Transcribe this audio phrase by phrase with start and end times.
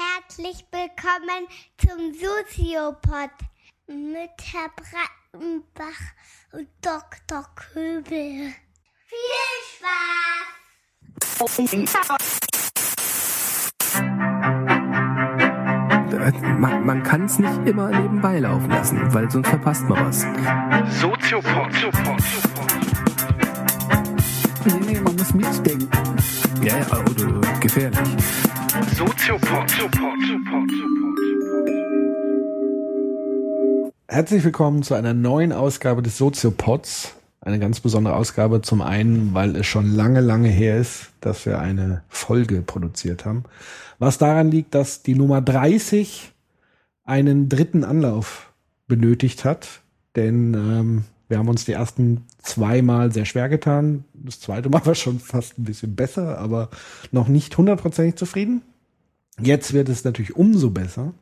[0.00, 3.28] Herzlich willkommen zum Soziopod
[3.86, 6.00] mit Herr Brattenbach
[6.52, 7.44] und Dr.
[7.54, 8.54] Köbel.
[9.04, 10.70] Viel Spaß!
[16.58, 20.22] Man, man kann es nicht immer nebenbei laufen lassen, weil sonst verpasst man was.
[20.98, 21.72] Soziopod.
[24.64, 25.90] Nee, nee, man muss mitdenken.
[26.62, 28.16] Ja, ja, oder gefährlich.
[28.82, 29.70] Soziopod.
[34.08, 37.14] Herzlich willkommen zu einer neuen Ausgabe des Soziopods.
[37.42, 41.58] Eine ganz besondere Ausgabe zum einen, weil es schon lange, lange her ist, dass wir
[41.58, 43.44] eine Folge produziert haben.
[43.98, 46.32] Was daran liegt, dass die Nummer 30
[47.04, 48.50] einen dritten Anlauf
[48.86, 49.80] benötigt hat.
[50.16, 54.04] Denn ähm, wir haben uns die ersten zweimal sehr schwer getan.
[54.14, 56.70] Das zweite Mal war schon fast ein bisschen besser, aber
[57.12, 58.62] noch nicht hundertprozentig zufrieden.
[59.42, 61.14] Jetzt wird es natürlich umso besser.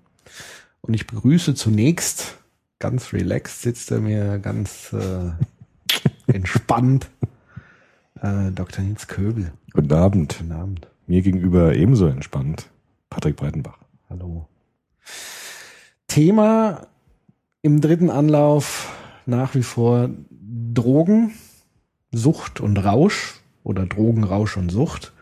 [0.80, 2.36] Und ich begrüße zunächst
[2.78, 5.32] ganz relaxed, sitzt er mir ganz äh,
[6.32, 7.08] entspannt.
[8.20, 8.82] Äh, Dr.
[8.84, 9.52] Nils Köbel.
[9.72, 10.38] Guten Abend.
[10.38, 10.88] Guten Abend.
[11.06, 12.68] Mir gegenüber ebenso entspannt.
[13.10, 13.78] Patrick Breitenbach.
[14.10, 14.48] Hallo.
[16.08, 16.88] Thema
[17.62, 18.92] im dritten Anlauf
[19.24, 20.10] nach wie vor
[20.74, 21.32] Drogen,
[22.10, 25.12] Sucht und Rausch oder Drogen, Rausch und Sucht.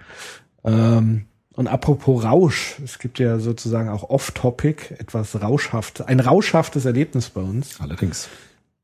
[0.64, 1.26] Ähm,
[1.56, 7.40] und apropos Rausch, es gibt ja sozusagen auch off-topic etwas rauschhaft, ein rauschhaftes Erlebnis bei
[7.40, 7.80] uns.
[7.80, 8.28] Allerdings.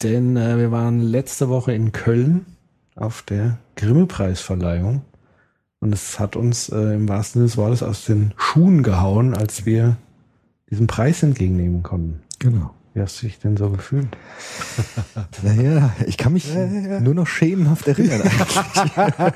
[0.03, 2.47] Denn äh, wir waren letzte Woche in Köln
[2.97, 5.03] auf der Grimme-Preisverleihung.
[5.81, 9.67] Und es hat uns äh, im wahrsten Sinne des Wortes aus den Schuhen gehauen, als
[9.67, 9.99] wir
[10.71, 12.23] diesen Preis entgegennehmen konnten.
[12.39, 12.71] Genau.
[12.95, 14.09] Wie hast du dich denn so gefühlt?
[15.43, 18.23] Naja, ich kann mich nur noch schemenhaft erinnern.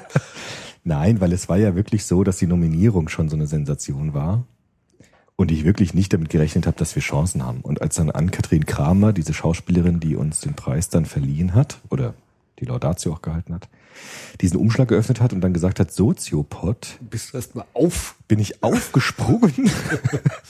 [0.87, 4.45] Nein, weil es war ja wirklich so, dass die Nominierung schon so eine Sensation war.
[5.35, 7.61] Und ich wirklich nicht damit gerechnet habe, dass wir Chancen haben.
[7.63, 12.15] Und als dann Ann-Kathrin Kramer, diese Schauspielerin, die uns den Preis dann verliehen hat, oder
[12.61, 13.69] die Laudatio auch gehalten hat,
[14.41, 18.41] diesen Umschlag geöffnet hat und dann gesagt hat, Soziopod, Bist du erst mal auf bin
[18.41, 19.53] ich aufgesprungen,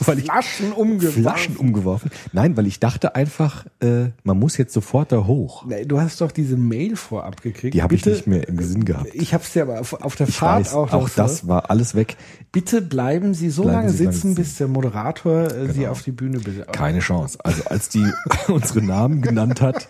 [0.00, 1.22] weil ich Flaschen umgeworfen?
[1.22, 2.10] Flaschen umgeworfen.
[2.32, 5.66] Nein, weil ich dachte einfach, äh, man muss jetzt sofort da hoch.
[5.66, 7.74] Nee, du hast doch diese Mail vorab gekriegt.
[7.74, 9.10] Die habe ich Bitte- nicht mehr im Sinn gehabt.
[9.12, 11.20] Ich habe es ja aber auf, auf der Ich Fahrt weiß, auch auch, noch so.
[11.22, 12.16] das war alles weg.
[12.50, 15.90] Bitte bleiben Sie so Bleiben lange Sie sitzen, bis der Moderator äh, Sie Genau.
[15.90, 16.72] auf die Bühne bittet.
[16.72, 17.36] Keine Chance.
[17.44, 18.06] Also als die
[18.48, 19.88] unsere Namen genannt hat,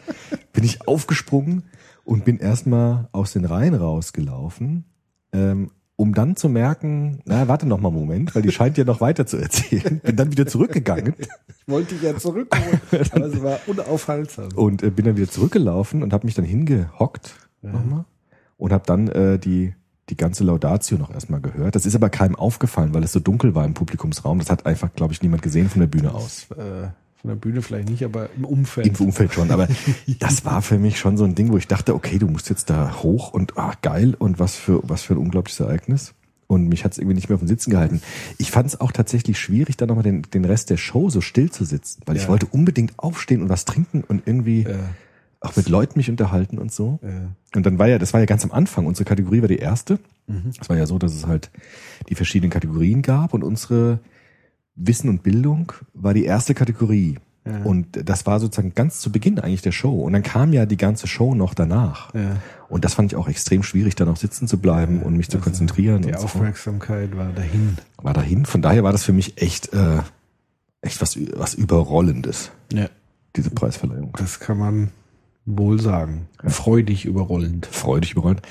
[0.52, 1.62] bin ich aufgesprungen
[2.06, 4.84] und bin erstmal aus den Reihen rausgelaufen,
[5.32, 8.84] ähm, um dann zu merken, na, warte noch mal einen Moment, weil die scheint ja
[8.84, 10.00] noch weiter zu erzählen.
[10.00, 11.14] Bin dann wieder zurückgegangen
[11.66, 12.80] Ich wollte dich ja zurückholen,
[13.10, 14.50] aber es war unaufhaltsam.
[14.54, 18.04] und äh, bin dann wieder zurückgelaufen und habe mich dann hingehockt nochmal
[18.56, 19.74] und habe dann äh, die
[20.08, 21.74] die ganze Laudatio noch erstmal gehört.
[21.74, 24.38] Das ist aber keinem aufgefallen, weil es so dunkel war im Publikumsraum.
[24.38, 26.46] Das hat einfach, glaube ich, niemand gesehen von der Bühne aus.
[26.52, 26.90] Äh,
[27.26, 28.86] von der Bühne vielleicht nicht, aber im Umfeld.
[29.00, 29.68] Im Umfeld schon, aber
[30.20, 32.70] das war für mich schon so ein Ding, wo ich dachte, okay, du musst jetzt
[32.70, 36.14] da hoch und ah, geil und was für was für ein unglaubliches Ereignis.
[36.48, 38.00] Und mich hat es irgendwie nicht mehr auf den Sitzen gehalten.
[38.38, 41.50] Ich fand es auch tatsächlich schwierig, dann nochmal den, den Rest der Show so still
[41.50, 42.28] zu sitzen, weil ich Ja.
[42.28, 44.76] wollte unbedingt aufstehen und was trinken und irgendwie Äh,
[45.40, 47.00] auch mit Leuten mich unterhalten und so.
[47.02, 49.56] äh, Und dann war ja, das war ja ganz am Anfang, unsere Kategorie war die
[49.58, 49.98] erste.
[50.28, 50.52] Mhm.
[50.60, 51.50] Es war ja so, dass es halt
[52.08, 53.98] die verschiedenen Kategorien gab und unsere
[54.76, 57.18] Wissen und Bildung war die erste Kategorie.
[57.46, 57.62] Ja.
[57.62, 60.02] Und das war sozusagen ganz zu Beginn eigentlich der Show.
[60.02, 62.12] Und dann kam ja die ganze Show noch danach.
[62.14, 62.36] ja.
[62.68, 65.36] Und das fand ich auch extrem schwierig, da noch sitzen zu bleiben und mich zu
[65.36, 66.02] Also, konzentrieren.
[66.02, 66.24] Die und so.
[66.24, 67.78] Aufmerksamkeit war dahin.
[68.02, 68.44] War dahin.
[68.44, 69.98] Von daher war das für mich echt, äh,
[70.80, 72.88] echt was, was Überrollendes, Ja.
[73.36, 74.12] diese Preisverleihung.
[74.18, 74.88] Das kann man
[75.46, 76.28] wohl sagen.
[76.44, 77.66] Freudig überrollend.
[77.66, 78.42] freudig überrollt,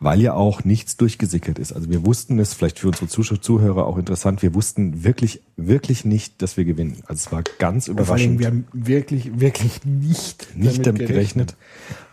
[0.00, 1.72] weil ja auch nichts durchgesickert ist.
[1.72, 6.04] Also wir wussten es, vielleicht für unsere Zuschauer, Zuhörer auch interessant, wir wussten wirklich, wirklich
[6.04, 6.98] nicht, dass wir gewinnen.
[7.06, 8.38] Also es war ganz Und vor allem, überraschend.
[8.38, 11.56] wir haben wirklich, wirklich nicht, nicht damit gerechnet.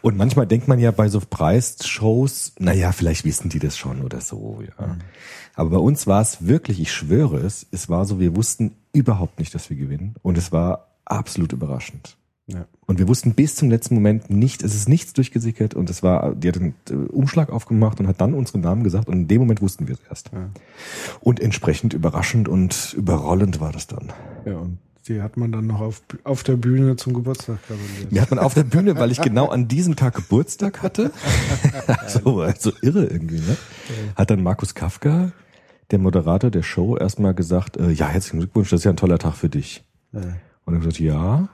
[0.01, 4.21] Und manchmal denkt man ja bei so Preisshows, naja, vielleicht wissen die das schon oder
[4.21, 4.87] so, ja.
[4.87, 4.99] Mhm.
[5.55, 9.39] Aber bei uns war es wirklich, ich schwöre es, es war so, wir wussten überhaupt
[9.39, 10.15] nicht, dass wir gewinnen.
[10.21, 12.15] Und es war absolut überraschend.
[12.51, 12.65] Ja.
[12.87, 16.33] Und wir wussten bis zum letzten Moment nicht, es ist nichts durchgesickert und es war,
[16.33, 19.39] die hat einen äh, Umschlag aufgemacht und hat dann unseren Namen gesagt und in dem
[19.41, 20.31] Moment wussten wir es erst.
[20.33, 20.49] Ja.
[21.21, 24.11] Und entsprechend überraschend und überrollend war das dann.
[24.45, 28.11] Ja, und die hat man dann noch auf, auf der Bühne zum Geburtstag gratuliert.
[28.11, 31.11] Mir hat man auf der Bühne, weil ich genau an diesem Tag Geburtstag hatte,
[32.07, 33.57] so, so irre irgendwie, ne?
[34.15, 35.31] hat dann Markus Kafka,
[35.91, 39.19] der Moderator der Show, erstmal gesagt, äh, ja, herzlichen Glückwunsch, das ist ja ein toller
[39.19, 39.83] Tag für dich.
[40.11, 40.21] Ja.
[40.65, 41.49] Und er hat gesagt, ja.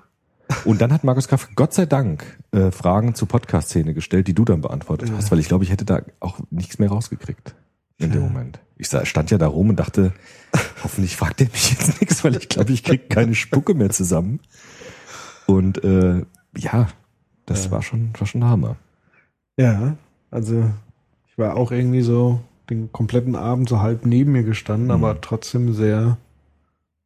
[0.64, 4.46] Und dann hat Markus Kafka Gott sei Dank äh, Fragen zur Podcast-Szene gestellt, die du
[4.46, 7.56] dann beantwortet hast, weil ich glaube, ich hätte da auch nichts mehr rausgekriegt
[7.98, 8.60] in dem Moment.
[8.78, 10.14] Ich stand ja da rum und dachte,
[10.84, 14.40] hoffentlich fragt er mich jetzt nichts, weil ich glaube, ich krieg keine Spucke mehr zusammen.
[15.46, 16.24] Und äh,
[16.58, 16.88] ja,
[17.46, 18.76] das war schon, war schon Hammer.
[19.58, 19.96] Ja,
[20.32, 20.70] also
[21.28, 25.74] ich war auch irgendwie so den kompletten Abend so halb neben mir gestanden, aber trotzdem
[25.74, 26.18] sehr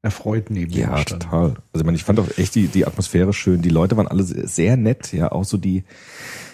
[0.02, 1.50] erfreut neben mir Ja, total.
[1.50, 3.62] Also ich, meine, ich fand auch echt die, die Atmosphäre schön.
[3.62, 5.84] Die Leute waren alle sehr, sehr nett, ja, auch so die,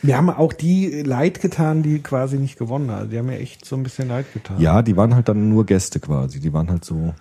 [0.02, 3.10] Wir haben auch die leid getan, die quasi nicht gewonnen haben.
[3.10, 4.60] Die haben mir echt so ein bisschen leid getan.
[4.60, 6.40] ja, die waren halt dann nur Gäste quasi.
[6.40, 7.14] Die waren halt so,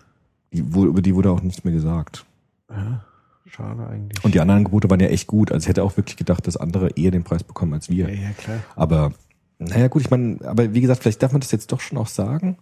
[0.52, 2.24] die, wo, über die wurde auch nichts mehr gesagt.
[2.70, 3.04] Ja,
[3.46, 4.24] schade eigentlich.
[4.24, 5.52] Und die anderen Angebote waren ja echt gut.
[5.52, 8.08] Also ich hätte auch wirklich gedacht, dass andere eher den Preis bekommen als wir.
[8.08, 8.58] ja, ja, klar.
[8.76, 9.12] Aber
[9.58, 12.08] naja gut, ich meine, aber wie gesagt, vielleicht darf man das jetzt doch schon auch
[12.08, 12.56] sagen,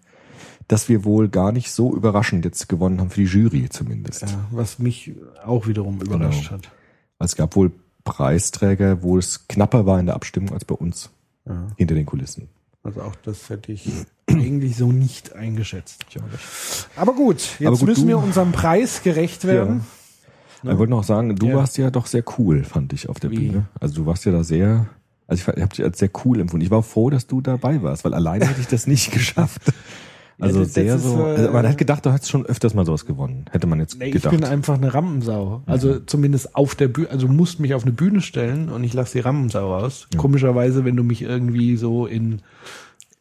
[0.69, 4.23] dass wir wohl gar nicht so überraschend jetzt gewonnen haben für die Jury zumindest.
[4.23, 5.13] Ja, was mich
[5.45, 6.63] auch wiederum überrascht Genau.
[6.63, 6.71] hat.
[7.19, 7.73] Also es gab wohl
[8.05, 11.11] Preisträger, wo es knapper war in der Abstimmung als bei uns
[11.47, 11.67] Ja.
[11.77, 12.49] hinter den Kulissen.
[12.85, 13.89] Also auch das hätte ich
[14.29, 16.05] eigentlich so nicht eingeschätzt.
[16.97, 19.85] Aber gut, jetzt Aber gut, müssen wir unserem Preis gerecht werden.
[20.65, 21.57] Ich wollte noch sagen, du Ja.
[21.57, 23.37] warst ja doch sehr cool, fand ich auf der Wie?
[23.37, 23.67] Bühne.
[23.81, 24.87] Also du warst ja da sehr,
[25.27, 26.65] also ich, habe dich als sehr cool empfunden.
[26.65, 29.63] Ich war froh, dass du dabei warst, weil alleine hätte ich das nicht geschafft.
[30.41, 31.19] Also das sehr ist, so.
[31.21, 33.45] äh, Also man hat gedacht, du hast schon öfters mal sowas gewonnen.
[33.51, 34.33] Hätte man jetzt Nee, ich gedacht.
[34.33, 35.63] bin einfach eine Rampensau.
[35.67, 39.13] Also zumindest auf der Bühne, also musst mich auf eine Bühne stellen und ich lasse
[39.13, 40.09] die Rampensau raus.
[40.17, 42.41] Komischerweise, wenn du mich irgendwie so in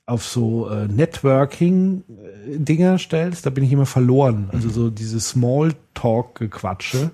[0.08, 4.50] auf so äh, Networking-Dinger stellst, da bin ich immer verloren.
[4.52, 7.12] Also so diese Smalltalk-Gequatsche,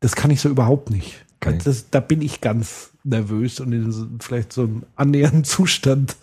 [0.00, 1.24] das kann ich so überhaupt nicht.
[1.40, 1.58] Okay.
[1.64, 6.16] Das, da bin ich ganz nervös und in so, vielleicht so einem annähernden Zustand,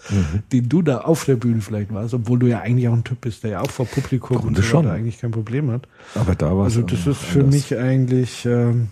[0.52, 3.22] den du da auf der Bühne vielleicht warst, obwohl du ja eigentlich auch ein Typ
[3.22, 4.88] bist, der ja auch vor Publikum Grunde und so schon.
[4.88, 5.88] eigentlich kein Problem hat.
[6.16, 8.90] Aber da war Also das ist für mich eigentlich ähm,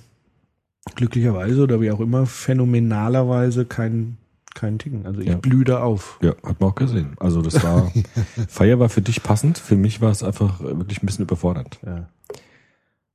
[0.95, 4.17] glücklicherweise oder wie auch immer phänomenalerweise kein
[4.53, 5.05] kein Ding.
[5.05, 5.37] Also ich Ja.
[5.37, 6.19] blühe da auf.
[6.21, 7.15] Ja, hat man auch gesehen.
[7.21, 7.89] Also das war,
[8.49, 11.79] Feier war für dich passend, für mich war es einfach wirklich ein bisschen überfordernd.
[11.85, 12.09] Ja.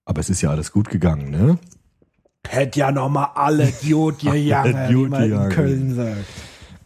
[0.06, 1.58] Aber es ist ja alles gut gegangen, ne?
[2.48, 5.48] Hätte ja noch mal alle Idiot gegangen, wie man in.
[5.50, 6.24] Köln sagt.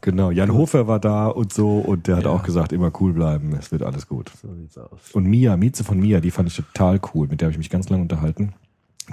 [0.02, 2.30] Genau, Jan Hofer war da und so und der hat Ja.
[2.30, 4.30] auch gesagt, immer cool bleiben, es wird alles gut.
[4.40, 4.98] So sieht's aus.
[5.12, 7.68] Und Mia, Mieze von Mia, die fand ich total cool, mit der habe ich mich
[7.68, 8.54] ganz lange unterhalten.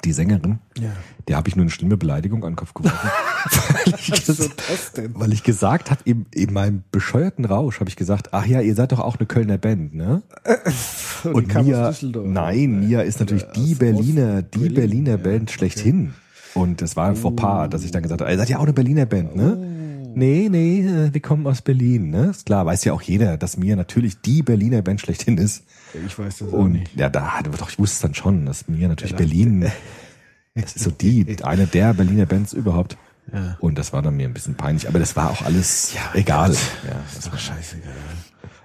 [0.05, 0.91] Die Sängerin, Ja.
[1.27, 3.09] der habe ich nur eine schlimme Beleidigung an den Kopf geworfen.
[3.73, 5.11] weil, ich Was ist ges- das denn?
[5.15, 8.75] weil ich gesagt habe, in, in meinem bescheuerten Rausch habe ich gesagt, ach ja, ihr
[8.75, 10.21] seid doch auch eine Kölner Band, ne?
[11.33, 16.13] Und, kam Mia, nein, Mia ist natürlich die Berliner, die Berlin, Berliner ja, Band schlechthin.
[16.57, 18.73] Und das war ein Fauxpas, dass ich dann gesagt habe, ihr seid ja auch eine
[18.73, 19.57] Berliner Band, ne?
[19.59, 20.11] Oh.
[20.15, 22.31] Nee, nee, äh, wir kommen aus Berlin, ne?
[22.31, 25.63] Ist klar, weiß ja auch jeder, dass Mia natürlich die Berliner Band schlechthin ist.
[26.05, 26.95] Ich weiß das auch Und nicht.
[26.95, 29.65] ja, da, doch, ich wusste es dann schon, dass Mia natürlich Berlin,
[30.55, 32.97] das ist so die, eine der Berliner Bands überhaupt.
[33.31, 33.57] Ja.
[33.59, 36.53] Und das war dann mir ein bisschen peinlich, aber das war auch alles egal.
[36.53, 37.91] Ja, Das war scheißegal.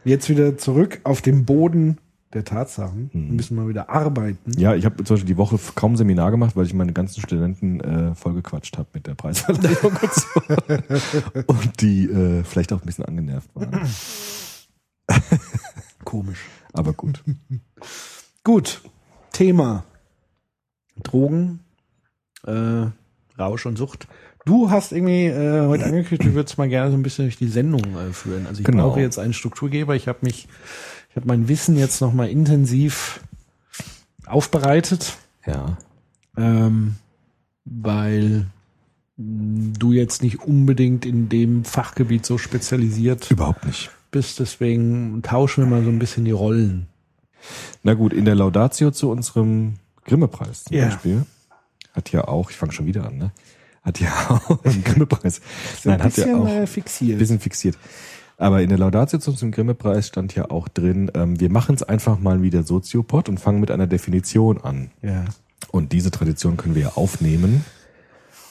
[0.05, 1.99] Jetzt wieder zurück auf den Boden
[2.34, 3.11] der Tatsachen.
[3.12, 3.26] Mhm.
[3.29, 4.52] Wir müssen mal wieder arbeiten.
[4.58, 7.81] Ja, ich habe zum Beispiel die Woche kaum Seminar gemacht, weil ich meine ganzen Studenten
[7.81, 10.29] äh, vollgequatscht habe mit der Preisverleihung und so.
[11.46, 13.81] Und die äh, vielleicht auch ein bisschen angenervt waren.
[16.05, 16.40] Komisch.
[16.73, 17.23] Aber gut.
[18.44, 18.82] Gut.
[19.32, 19.84] Thema
[21.02, 21.61] Drogen,
[22.46, 22.87] äh,
[23.38, 24.08] Rausch und Sucht.
[24.44, 27.46] Du hast irgendwie äh, heute angekündigt, du würdest mal gerne so ein bisschen durch die
[27.49, 28.46] Sendung äh, führen.
[28.46, 28.88] Also ich Genau.
[28.88, 29.94] brauche jetzt einen Strukturgeber.
[29.94, 30.49] Ich habe mich,
[31.12, 33.20] ich habe mein Wissen jetzt noch mal intensiv
[34.26, 35.76] aufbereitet, Ja.
[36.37, 36.96] ähm,
[37.67, 38.46] weil
[39.17, 43.91] du jetzt nicht unbedingt in dem Fachgebiet so spezialisiert Überhaupt nicht.
[44.10, 44.41] bist.
[44.41, 46.87] Deswegen tauschen wir mal so ein bisschen die Rollen.
[47.82, 49.75] Na gut, in der Laudatio zu unserem
[50.06, 50.87] Grimme-Preis zum Ja.
[50.87, 51.27] Beispiel
[51.93, 53.32] hat ja auch, ich fange schon wieder an, ne?
[53.82, 54.10] Hat ja
[54.48, 55.41] auch einen Grimme-Preis.
[55.84, 57.19] Nein, ein hat ja auch äh, fixiert.
[57.19, 57.77] bisschen fixiert.
[58.43, 61.84] Aber in der Laudatio zu unserem Grimme-Preis stand ja auch drin, ähm, wir machen es
[61.84, 64.91] einfach mal wieder Soziopod und fangen mit einer Definition an.
[65.01, 65.27] ja.
[65.70, 67.65] Und diese Tradition können wir ja aufnehmen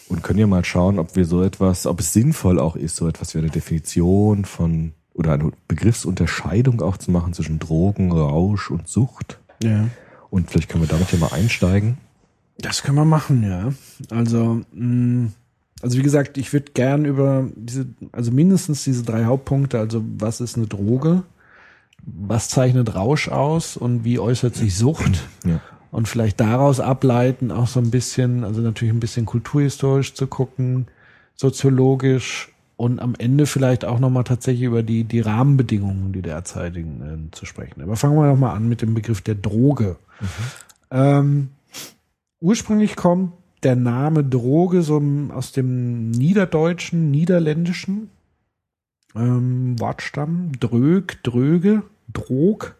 [0.07, 3.05] und können ja mal schauen, ob wir so etwas, ob es sinnvoll auch ist, so
[3.05, 8.87] etwas wie eine Definition von oder eine Begriffsunterscheidung auch zu machen zwischen Drogen, Rausch und
[8.87, 9.39] Sucht.
[9.61, 9.89] Ja.
[10.29, 11.97] Und vielleicht können wir damit ja mal einsteigen.
[12.57, 13.73] Das können wir machen, ja.
[14.09, 15.31] Also, mh,
[15.81, 20.41] also wie gesagt, ich würde gern über diese, also mindestens diese drei Hauptpunkte, also was
[20.41, 21.23] ist eine Droge,
[22.03, 25.59] was zeichnet Rausch aus und wie äußert sich Sucht Ja.
[25.91, 30.87] und vielleicht daraus ableiten auch so ein bisschen, also natürlich ein bisschen kulturhistorisch zu gucken,
[31.35, 37.35] soziologisch und am Ende vielleicht auch nochmal tatsächlich über die, die Rahmenbedingungen, die derzeitigen äh,
[37.35, 37.81] zu sprechen.
[37.81, 39.97] Aber fangen wir doch mal an mit dem Begriff der Droge.
[40.89, 41.49] Ähm,
[42.39, 43.33] ursprünglich kommt
[43.63, 45.01] der Name Droge so
[45.33, 48.09] aus dem Niederdeutschen, Niederländischen
[49.15, 50.51] ähm, Wortstamm.
[50.59, 52.75] Drög, Dröge, Drog,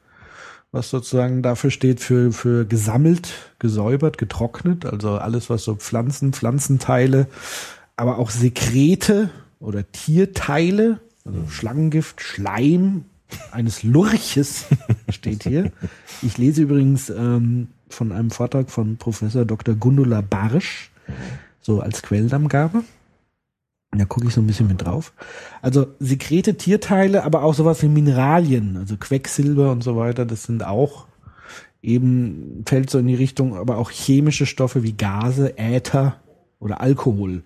[0.71, 7.27] was sozusagen dafür steht für, für gesammelt, gesäubert, getrocknet, also alles, was so Pflanzen, Pflanzenteile,
[7.95, 13.05] aber auch Sekrete oder Tierteile, also Schlangengift, Schleim
[13.51, 14.65] eines Lurches
[15.09, 15.71] steht hier.
[16.21, 19.75] Ich lese übrigens ähm, von einem Vortrag von Professor Dr.
[19.75, 20.91] Gundula Barsch,
[21.61, 22.83] so als Quellenangabe.
[23.91, 25.13] Da gucke ich so ein bisschen mit drauf.
[25.61, 30.65] Also Sekrete, Tierteile, aber auch sowas wie Mineralien, also Quecksilber und so weiter, das sind
[30.65, 31.07] auch
[31.81, 36.15] eben, fällt so in die Richtung, aber auch chemische Stoffe wie Gase, Äther
[36.59, 37.43] oder Alkohol.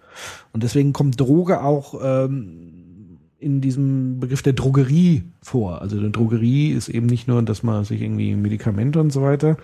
[0.53, 5.81] Und deswegen kommt Droge auch ähm, in diesem Begriff der Drogerie vor.
[5.81, 9.57] Also eine Drogerie ist eben nicht nur, dass man sich irgendwie Medikamente und so weiter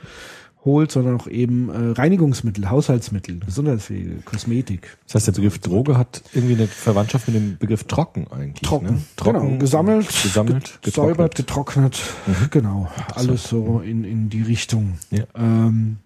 [0.63, 4.97] holt, sondern auch eben äh, Reinigungsmittel, Haushaltsmittel, Gesundheitspflege, Kosmetik.
[5.05, 8.61] Das heißt, der Begriff Droge hat irgendwie eine Verwandtschaft mit dem Begriff trocken eigentlich.
[8.61, 9.01] Trocken, ne?
[9.15, 11.99] trocken genau, gesammelt, gesammelt, gesäubert, getrocknet.
[12.25, 14.99] getrocknet, genau, alles so in, in die Richtung.
[15.09, 15.23] Ja.
[15.35, 15.97] Ähm,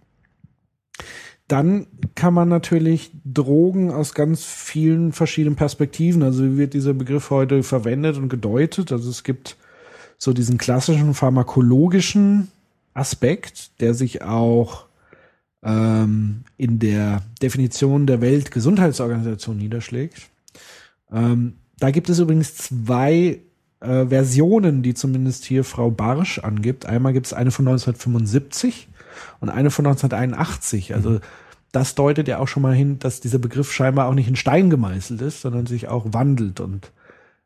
[1.47, 1.85] dann
[2.15, 7.61] kann man natürlich Drogen aus ganz vielen verschiedenen Perspektiven, also wie wird dieser Begriff heute
[7.61, 8.91] verwendet und gedeutet?
[8.91, 9.57] Also es gibt
[10.17, 12.47] so diesen klassischen pharmakologischen
[12.95, 14.85] Aspekt, der sich auch
[15.63, 20.29] ähm, in der Definition der Weltgesundheitsorganisation niederschlägt.
[21.11, 23.41] Ähm, da gibt es übrigens zwei
[23.81, 26.85] äh, Versionen, die zumindest hier Frau Barsch angibt.
[26.85, 28.87] Einmal gibt es eine von 1975
[29.39, 30.95] und eine von 1981.
[30.95, 31.19] Also
[31.71, 34.69] das deutet ja auch schon mal hin, dass dieser Begriff scheinbar auch nicht in Stein
[34.69, 36.61] gemeißelt ist, sondern sich auch wandelt.
[36.61, 36.91] Und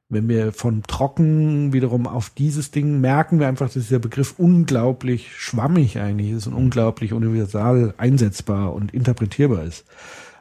[0.09, 5.35] wenn wir von trocken wiederum auf dieses Ding merken wir einfach, dass dieser Begriff unglaublich
[5.35, 9.85] schwammig eigentlich ist und unglaublich universal einsetzbar und interpretierbar ist.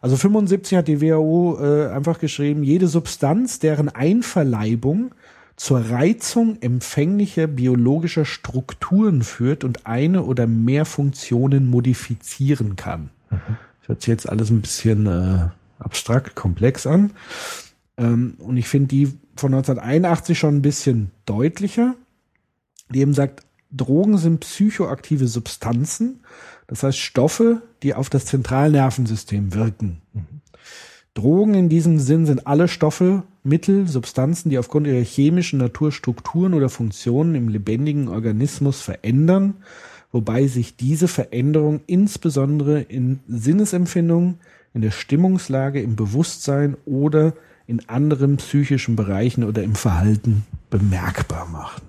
[0.01, 5.15] Also 75 hat die WHO äh, einfach geschrieben, jede Substanz, deren Einverleibung
[5.57, 13.11] zur Reizung empfänglicher biologischer Strukturen führt und eine oder mehr Funktionen modifizieren kann.
[13.29, 15.49] Das hört sich jetzt alles ein bisschen äh,
[15.81, 17.11] abstrakt, komplex an.
[17.99, 21.95] Ähm, und ich finde die von 1981 schon ein bisschen deutlicher,
[22.91, 26.21] die eben sagt, Drogen sind psychoaktive Substanzen,
[26.67, 30.01] das heißt Stoffe, die auf das Zentralnervensystem wirken.
[31.15, 36.69] Drogen in diesem Sinn sind alle Stoffe, Mittel, Substanzen, die aufgrund ihrer chemischen Naturstrukturen oder
[36.69, 39.55] Funktionen im lebendigen Organismus verändern,
[40.13, 44.39] wobei sich diese Veränderung insbesondere in Sinnesempfindungen,
[44.75, 47.35] in der Stimmungslage, im Bewusstsein oder
[47.69, 51.83] in anderen psychischen Bereichen oder im Verhalten bemerkbar machen.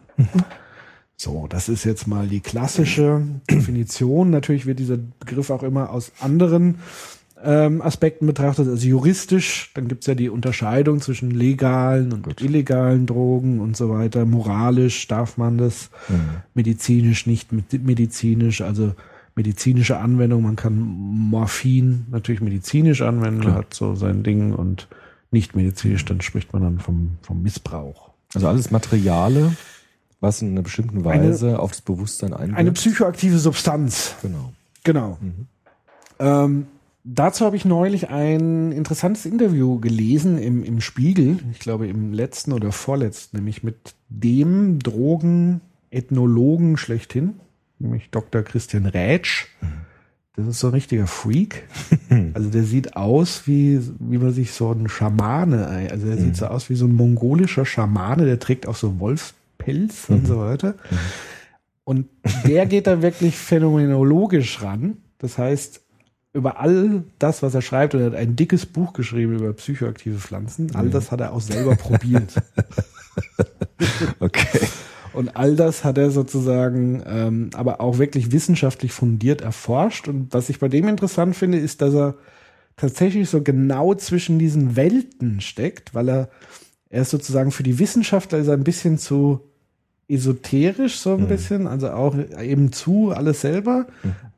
[1.15, 4.29] So, das ist jetzt mal die klassische Definition.
[4.29, 6.75] Natürlich wird dieser Begriff auch immer aus anderen
[7.41, 9.71] ähm, Aspekten betrachtet, also juristisch.
[9.73, 14.25] Dann gibt's ja die Unterscheidung zwischen legalen und illegalen Drogen und so weiter.
[14.25, 15.89] Moralisch darf man das,
[16.53, 18.95] medizinisch nicht medizinisch, also
[19.35, 20.43] medizinische Anwendung.
[20.43, 24.89] Man kann Morphin natürlich medizinisch anwenden, hat so sein Ding und
[25.31, 28.11] nicht medizinisch, dann spricht man dann vom, vom Missbrauch.
[28.33, 29.55] Also alles Materiale,
[30.19, 32.59] was in einer bestimmten Weise aufs Bewusstsein einwirkt.
[32.59, 34.15] Eine psychoaktive Substanz.
[34.21, 34.53] Genau.
[34.83, 35.17] Genau.
[36.19, 36.67] Ähm,
[37.03, 42.53] dazu habe ich neulich ein interessantes Interview gelesen im, im Spiegel, ich glaube im letzten
[42.53, 47.39] oder vorletzten, nämlich mit dem Drogenethnologen schlechthin,
[47.79, 48.43] nämlich Dr.
[48.43, 49.47] Christian Rätsch.
[50.35, 51.63] Das ist so ein richtiger Freak.
[52.33, 56.47] Also der sieht aus wie, wie man sich so ein Schamane, also der sieht so
[56.47, 60.73] aus wie so ein mongolischer Schamane, der trägt auch so Wolfspelz und so weiter.
[61.83, 62.07] Und
[62.47, 64.97] der geht da wirklich phänomenologisch ran.
[65.19, 65.81] Das heißt,
[66.33, 70.17] über all das, was er schreibt, und er hat ein dickes Buch geschrieben über psychoaktive
[70.17, 72.33] Pflanzen, all das hat er auch selber probiert.
[74.19, 74.67] Okay.
[75.13, 80.07] Und all das hat er sozusagen ähm, aber auch wirklich wissenschaftlich fundiert erforscht.
[80.07, 82.15] Und was ich bei dem interessant finde, ist, dass er
[82.77, 86.29] tatsächlich so genau zwischen diesen Welten steckt, weil er,
[86.89, 89.41] er ist sozusagen für die Wissenschaftler ist er ein bisschen zu
[90.07, 93.85] esoterisch so ein bisschen, also auch eben zu alles selber,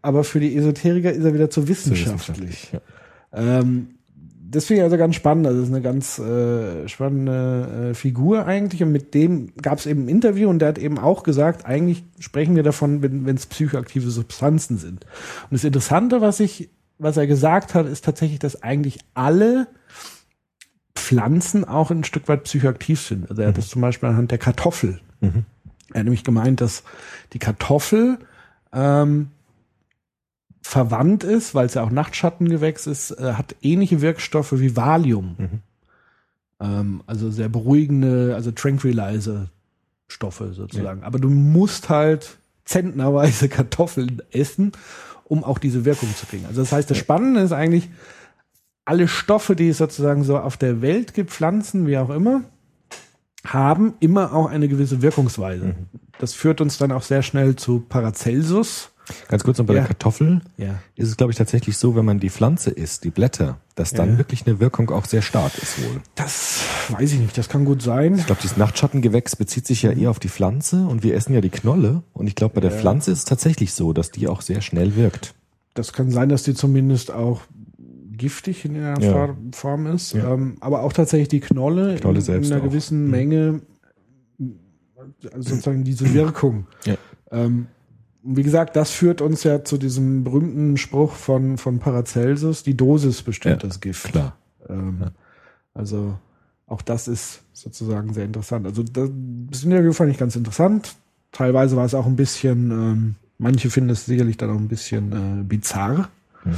[0.01, 2.73] aber für die Esoteriker ist er wieder zu wissenschaftlich.
[2.73, 2.81] Ja.
[3.33, 3.95] Ähm,
[4.51, 5.47] das finde ich also ganz spannend.
[5.47, 8.83] Also das ist eine ganz äh, spannende äh, Figur eigentlich.
[8.83, 12.03] Und mit dem gab es eben ein Interview und der hat eben auch gesagt, eigentlich
[12.19, 15.05] sprechen wir davon, wenn es psychoaktive Substanzen sind.
[15.43, 19.67] Und das Interessante, was ich, was er gesagt hat, ist tatsächlich, dass eigentlich alle
[20.95, 23.29] Pflanzen auch ein Stück weit psychoaktiv sind.
[23.29, 24.99] Also er hat das zum Beispiel anhand der Kartoffel.
[25.93, 26.83] Er hat nämlich gemeint, dass
[27.33, 28.19] die Kartoffel
[28.73, 29.29] ähm,
[30.61, 35.35] verwandt ist, weil es ja auch Nachtschattengewächs ist, äh, hat ähnliche Wirkstoffe wie Valium.
[36.59, 39.49] Ähm, also sehr beruhigende, also Tranquilizer
[40.07, 41.03] Stoffe sozusagen.
[41.03, 44.71] Aber du musst halt zentnerweise Kartoffeln essen,
[45.23, 46.45] um auch diese Wirkung zu kriegen.
[46.45, 47.89] Also das heißt, das Spannende ist eigentlich,
[48.83, 52.43] alle Stoffe, die es sozusagen so auf der Welt gibt, Pflanzen, wie auch immer,
[53.45, 55.75] haben immer auch eine gewisse Wirkungsweise.
[56.19, 58.90] Das führt uns dann auch sehr schnell zu Paracelsus.
[59.27, 59.81] Ganz kurz noch bei Ja.
[59.81, 60.75] der Kartoffel Ja.
[60.95, 64.11] ist es, glaube ich, tatsächlich so, wenn man die Pflanze isst, die Blätter, dass dann
[64.13, 64.17] Ja.
[64.17, 66.01] wirklich eine Wirkung auch sehr stark ist wohl.
[66.15, 68.15] Das weiß ich nicht, das kann gut sein.
[68.15, 71.41] Ich glaube, dieses Nachtschattengewächs bezieht sich ja eher auf die Pflanze und wir essen ja
[71.41, 72.03] die Knolle.
[72.13, 74.95] Und ich glaube, bei der Pflanze ist es tatsächlich so, dass die auch sehr schnell
[74.95, 75.33] wirkt.
[75.73, 77.41] Das kann sein, dass die zumindest auch
[78.17, 80.13] giftig in einer Form ist.
[80.13, 82.67] Ähm, aber auch tatsächlich die Knolle, Knolle in, selbst in einer auch.
[82.69, 83.61] gewissen Menge,
[85.33, 86.67] also sozusagen diese Wirkung.
[86.85, 86.95] Ja.
[87.31, 87.67] Ähm,
[88.23, 93.21] wie gesagt, das führt uns ja zu diesem berühmten Spruch von, von Paracelsus, die Dosis
[93.21, 94.05] bestimmt Ja, das Gift.
[94.05, 94.35] Klar.
[94.69, 95.11] Ähm,
[95.73, 96.17] Also
[96.67, 98.65] auch das ist sozusagen sehr interessant.
[98.65, 99.09] Also das,
[99.49, 100.95] das Interview fand ich ganz interessant.
[101.31, 105.11] Teilweise war es auch ein bisschen, ähm, manche finden es sicherlich dann auch ein bisschen
[105.11, 106.09] äh, bizarr.
[106.45, 106.55] Mhm.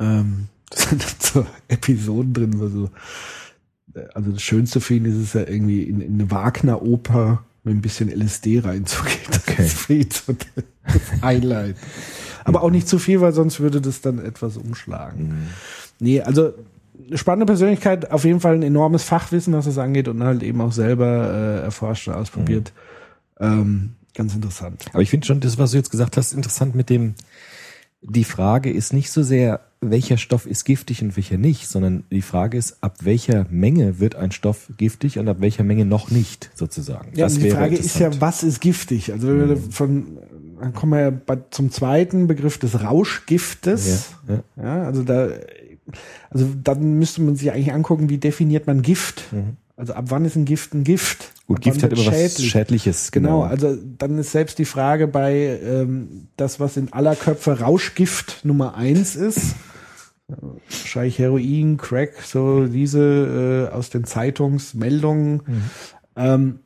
[0.00, 2.90] Ähm, da sind so Episoden drin, wo so,
[3.94, 7.74] äh, also das Schönste für ihn ist es ja irgendwie in, in eine Wagner-Oper mit
[7.74, 9.18] ein bisschen LSD reinzugehen.
[9.30, 9.98] Das Okay.
[10.00, 11.76] ist so das Highlight.
[12.44, 15.28] Aber auch nicht zu viel, weil sonst würde das dann etwas umschlagen.
[15.28, 15.48] Mhm.
[15.98, 16.52] Nee, also
[17.14, 20.72] spannende Persönlichkeit, auf jeden Fall ein enormes Fachwissen, was das angeht und halt eben auch
[20.72, 22.72] selber äh, erforscht und ausprobiert.
[23.40, 24.84] Ähm, ganz interessant.
[24.92, 27.14] Aber ich finde schon, das, was du jetzt gesagt hast, interessant mit dem,
[28.02, 29.60] die Frage ist nicht so sehr,
[29.90, 34.16] welcher Stoff ist giftig und welcher nicht, sondern die Frage ist, ab welcher Menge wird
[34.16, 37.08] ein Stoff giftig und ab welcher Menge noch nicht, sozusagen.
[37.14, 39.12] Ja, das die Frage ist ja, was ist giftig?
[39.12, 40.18] Also wir von,
[40.60, 44.10] dann kommen wir ja bei, zum zweiten Begriff des Rauschgiftes.
[44.28, 44.64] Ja, ja.
[44.64, 45.28] Ja, also da,
[46.30, 49.24] also dann müsste man sich eigentlich angucken, wie definiert man Gift?
[49.76, 51.32] Also ab wann ist ein Gift ein Gift?
[51.46, 52.50] Gut, Ab Gift hat immer was schädlich?
[52.50, 53.12] Schädliches.
[53.12, 58.44] Genau, also dann ist selbst die Frage bei ähm, das, was in aller Köpfe Rauschgift
[58.44, 59.56] Nummer eins ist,
[60.28, 65.42] wahrscheinlich Heroin, Crack, so diese äh, aus den Zeitungsmeldungen.
[66.16, 66.60] Ähm,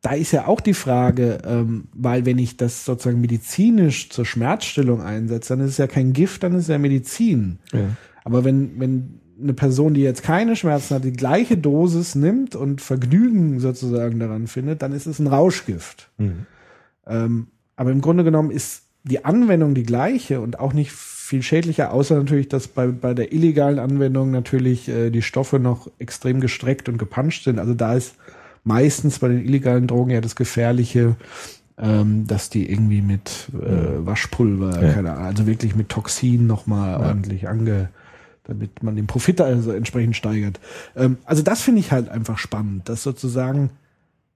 [0.00, 5.00] da ist ja auch die Frage, ähm, weil wenn ich das sozusagen medizinisch zur Schmerzstillung
[5.00, 7.60] einsetze, dann ist es ja kein Gift, dann ist es ja Medizin.
[7.72, 7.96] Ja.
[8.24, 12.80] Aber wenn, wenn eine Person, die jetzt keine Schmerzen hat, die gleiche Dosis nimmt und
[12.80, 16.10] Vergnügen sozusagen daran findet, dann ist es ein Rauschgift.
[16.18, 16.46] Mhm.
[17.06, 20.92] Ähm, aber im Grunde genommen ist die Anwendung die gleiche und auch nicht
[21.32, 25.90] viel schädlicher, außer natürlich, dass bei, bei der illegalen Anwendung natürlich äh, die Stoffe noch
[25.98, 27.58] extrem gestreckt und gepanscht sind.
[27.58, 28.16] Also da ist
[28.64, 31.16] meistens bei den illegalen Drogen ja das Gefährliche,
[31.78, 34.92] ähm, dass die irgendwie mit äh, Waschpulver, Ja.
[34.92, 37.88] keine Ahnung, also wirklich mit Toxin nochmal ordentlich ange,
[38.44, 40.60] damit man den Profit also entsprechend steigert.
[40.94, 43.70] Ähm, also das finde ich halt einfach spannend, dass sozusagen,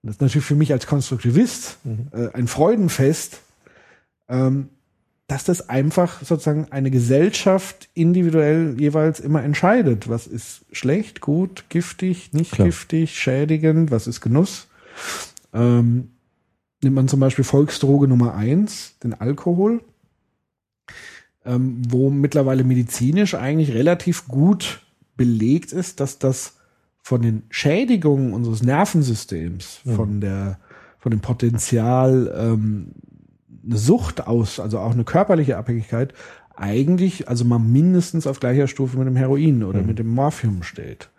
[0.02, 1.76] das ist natürlich für mich als Konstruktivist
[2.12, 3.42] äh, ein Freudenfest,
[4.30, 4.70] ähm,
[5.26, 10.08] dass das einfach sozusagen eine Gesellschaft individuell jeweils immer entscheidet.
[10.08, 12.68] Was ist schlecht, gut, giftig, nicht Klar.
[12.68, 14.68] giftig, schädigend, was ist Genuss?
[15.52, 16.10] Ähm,
[16.82, 19.82] nimmt man zum Beispiel Volksdroge Nummer eins, den Alkohol,
[21.44, 24.82] ähm, wo mittlerweile medizinisch eigentlich relativ gut
[25.16, 26.56] belegt ist, dass das
[27.02, 30.58] von den Schädigungen unseres Nervensystems, von der,
[30.98, 32.92] von dem Potenzial, ähm,
[33.66, 36.14] eine Sucht aus, also auch eine körperliche Abhängigkeit,
[36.56, 41.10] eigentlich, also mal mindestens auf gleicher Stufe mit dem Heroin oder mit dem Morphium steht.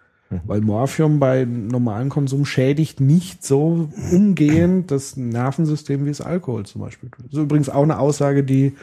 [0.45, 6.81] Weil Morphium bei normalem Konsum schädigt nicht so umgehend das Nervensystem wie es Alkohol zum
[6.81, 7.27] Beispiel tut.
[7.27, 8.73] Das ist übrigens auch eine Aussage, die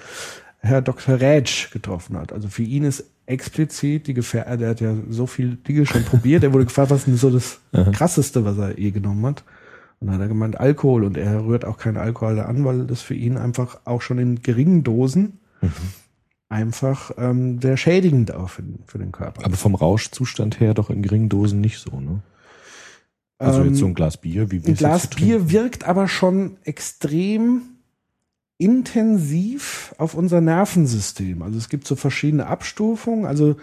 [0.61, 1.21] Herr Dr.
[1.21, 2.33] Rätsch getroffen hat.
[2.33, 6.45] Also für ihn ist explizit die Gefahr, der hat ja so viel Dinge schon probiert,
[6.45, 7.61] er wurde gefragt, was ist denn so das
[7.93, 9.45] krasseste, was er je genommen hat.
[10.05, 12.85] Und dann hat er gemeint Alkohol und er rührt auch keinen Alkohol da an, weil
[12.87, 15.39] das für ihn einfach auch schon in geringen Dosen
[16.51, 19.43] einfach ähm, sehr schädigend auch für, den- für den Körper.
[19.47, 22.21] Aber vom Rauschzustand her doch in geringen Dosen nicht so, ne?
[23.39, 26.59] Also Ähm, jetzt so ein Glas Bier, wie wir Ein Glas Bier wirkt aber schon
[26.65, 27.63] extrem
[28.59, 31.43] intensiv auf unser Nervensystem.
[31.43, 33.25] Also es gibt so verschiedene Abstufungen.
[33.27, 33.57] Also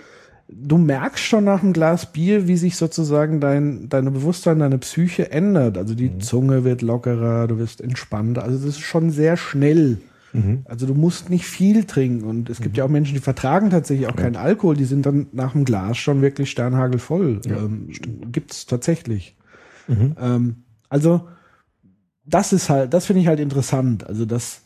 [0.51, 5.31] du merkst schon nach einem Glas Bier, wie sich sozusagen dein, deine Bewusstsein, deine Psyche
[5.31, 5.77] ändert.
[5.77, 8.43] Also die Zunge wird lockerer, du wirst entspannter.
[8.43, 9.97] Also das ist schon sehr schnell.
[10.65, 12.25] Also du musst nicht viel trinken.
[12.25, 14.75] Und es gibt ja auch Menschen, die vertragen tatsächlich auch keinen Alkohol.
[14.77, 17.41] Die sind dann nach dem Glas schon wirklich sternhagelvoll.
[17.57, 17.89] ähm,
[18.31, 19.35] gibt's tatsächlich.
[20.19, 21.27] Ähm, also
[22.25, 24.07] das ist halt, das finde ich halt interessant.
[24.07, 24.61] Also dass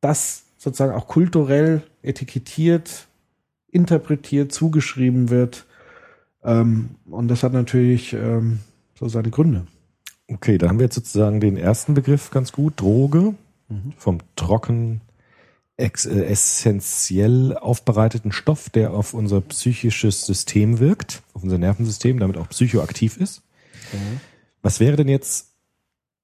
[0.00, 3.08] das sozusagen auch kulturell etikettiert,
[3.72, 5.66] interpretiert, zugeschrieben wird.
[6.42, 8.60] Ähm, und das hat natürlich ähm,
[8.98, 9.66] so seine Gründe.
[10.28, 13.34] Okay, da haben wir jetzt sozusagen den ersten Begriff ganz gut, Droge,
[13.96, 15.00] vom trocken,
[15.76, 22.36] ex äh, essentiell aufbereiteten Stoff, der auf unser psychisches System wirkt, auf unser Nervensystem, damit
[22.36, 23.42] auch psychoaktiv ist.
[24.62, 25.49] Was wäre denn jetzt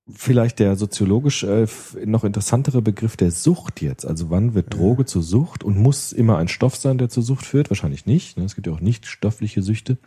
[0.08, 1.66] vielleicht der soziologisch äh,
[2.04, 4.06] noch interessantere Begriff der Sucht jetzt?
[4.06, 7.44] Also wann wird Droge zur Sucht und muss immer ein Stoff sein, der zur Sucht
[7.44, 7.70] führt?
[7.70, 8.38] Wahrscheinlich nicht.
[8.38, 8.44] Ne?
[8.44, 9.98] Es gibt ja auch nicht stoffliche Süchte.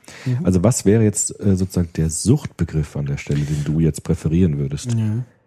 [0.44, 4.58] Also was wäre jetzt äh, sozusagen der Suchtbegriff an der Stelle, den du jetzt präferieren
[4.58, 4.96] würdest?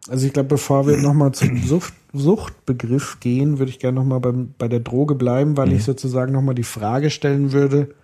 [0.08, 4.68] Also ich glaube, bevor wir nochmal zum Sucht, Suchtbegriff gehen, würde ich gerne nochmal bei
[4.68, 7.94] der Droge bleiben, weil ich sozusagen nochmal die Frage stellen würde,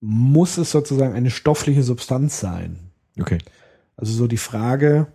[0.00, 2.78] muss es sozusagen eine stoffliche Substanz sein?
[3.18, 3.38] Okay.
[3.96, 5.08] Also so die Frage,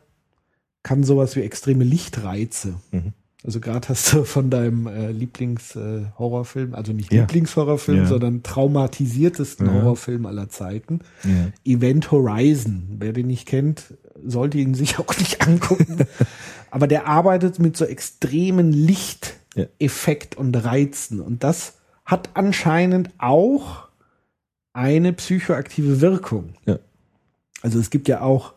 [0.84, 3.14] kann sowas wie extreme Lichtreize, Mhm.
[3.44, 7.22] also gerade hast du von deinem äh, Lieblingshorrorfilm, also nicht Ja.
[7.22, 8.06] Lieblingshorrorfilm, Ja.
[8.08, 9.74] sondern traumatisiertesten Ja.
[9.74, 11.00] Horrorfilm aller Zeiten.
[11.66, 12.96] Event Horizon.
[13.00, 13.94] Wer den nicht kennt,
[14.26, 16.06] sollte ihn sich auch nicht angucken.
[16.72, 21.20] Aber der arbeitet mit so extremen Lichteffekt und Reizen.
[21.20, 21.74] Und das
[22.06, 23.88] hat anscheinend auch
[24.74, 26.54] eine psychoaktive Wirkung.
[27.62, 28.54] Also es gibt ja auch,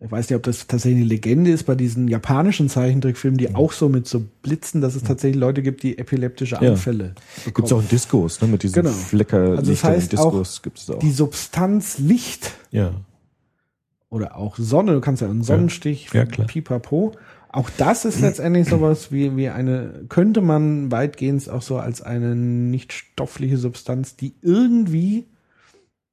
[0.00, 3.72] ich weiß nicht, ob das tatsächlich eine Legende ist, bei diesen japanischen Zeichentrickfilmen, die auch
[3.72, 6.70] so mit so Blitzen, dass es tatsächlich Leute gibt, die epileptische Ja.
[6.70, 8.46] Anfälle Gibt es auch in Diskos, ne?
[8.48, 8.94] Mit diesen Genau.
[8.94, 10.98] Flecker Also das heißt Diskos gibt es auch.
[11.00, 12.92] Die Substanz Licht ja.
[14.10, 16.46] oder auch Sonne, du kannst ja einen Sonnenstich, Ja, klar.
[16.46, 17.12] pipapo.
[17.50, 22.36] Auch das ist letztendlich sowas wie, wie eine, könnte man weitgehend auch so als eine
[22.36, 25.26] nicht stoffliche Substanz, die irgendwie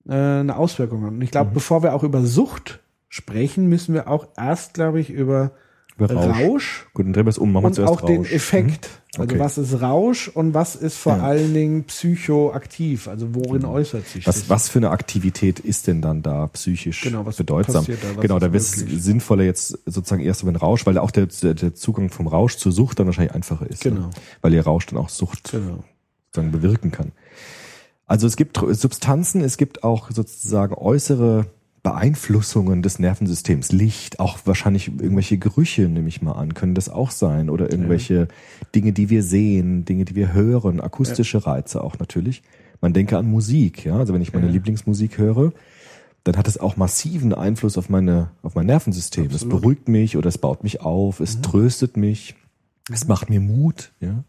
[0.08, 1.12] äh, eine Auswirkung hat.
[1.12, 1.32] Und ich Mhm.
[1.34, 2.80] glaube, bevor wir auch über Sucht
[3.16, 5.52] sprechen, müssen wir auch erst, glaube ich, über
[5.98, 6.38] Über Rausch.
[6.38, 7.54] Rausch, Gut, dann drehen wir es um.
[7.54, 8.32] Machen wir und zuerst auch den Rausch.
[8.34, 8.90] Effekt.
[9.16, 9.22] Mhm.
[9.22, 9.40] Also Okay.
[9.40, 11.24] was ist Rausch und was ist vor Ja.
[11.24, 13.08] allen Dingen psychoaktiv?
[13.08, 14.50] Also worin äußert sich Was, das?
[14.50, 17.86] was für eine Aktivität ist denn dann da psychisch Genau, was bedeutsam?
[17.86, 17.94] da?
[18.16, 21.28] Was genau, da wäre es sinnvoller jetzt sozusagen erst über den Rausch, weil auch der,
[21.28, 23.82] der, der Zugang vom Rausch zur Sucht dann wahrscheinlich einfacher ist.
[23.84, 24.02] Genau.
[24.02, 24.10] Ne?
[24.42, 25.86] Weil der Rausch dann auch Sucht Genau.
[26.28, 27.14] sozusagen bewirken kann.
[28.06, 31.46] Also es gibt Substanzen, es gibt auch sozusagen äußere
[31.86, 33.72] Beeinflussungen des Nervensystems.
[33.72, 37.48] Licht, auch wahrscheinlich irgendwelche Gerüche, nehme ich mal an, können das auch sein.
[37.48, 38.28] Oder irgendwelche
[38.74, 42.42] Dinge, die wir sehen, Dinge, die wir hören, akustische Reize auch natürlich.
[42.82, 43.98] Man denke an Musik, ja.
[43.98, 45.54] Also wenn ich meine Lieblingsmusik höre,
[46.24, 49.28] dann hat es auch massiven Einfluss auf meine, auf mein Nervensystem.
[49.28, 52.34] Es beruhigt mich oder es baut mich auf, es tröstet mich,
[52.92, 54.24] es macht mir Mut, ja.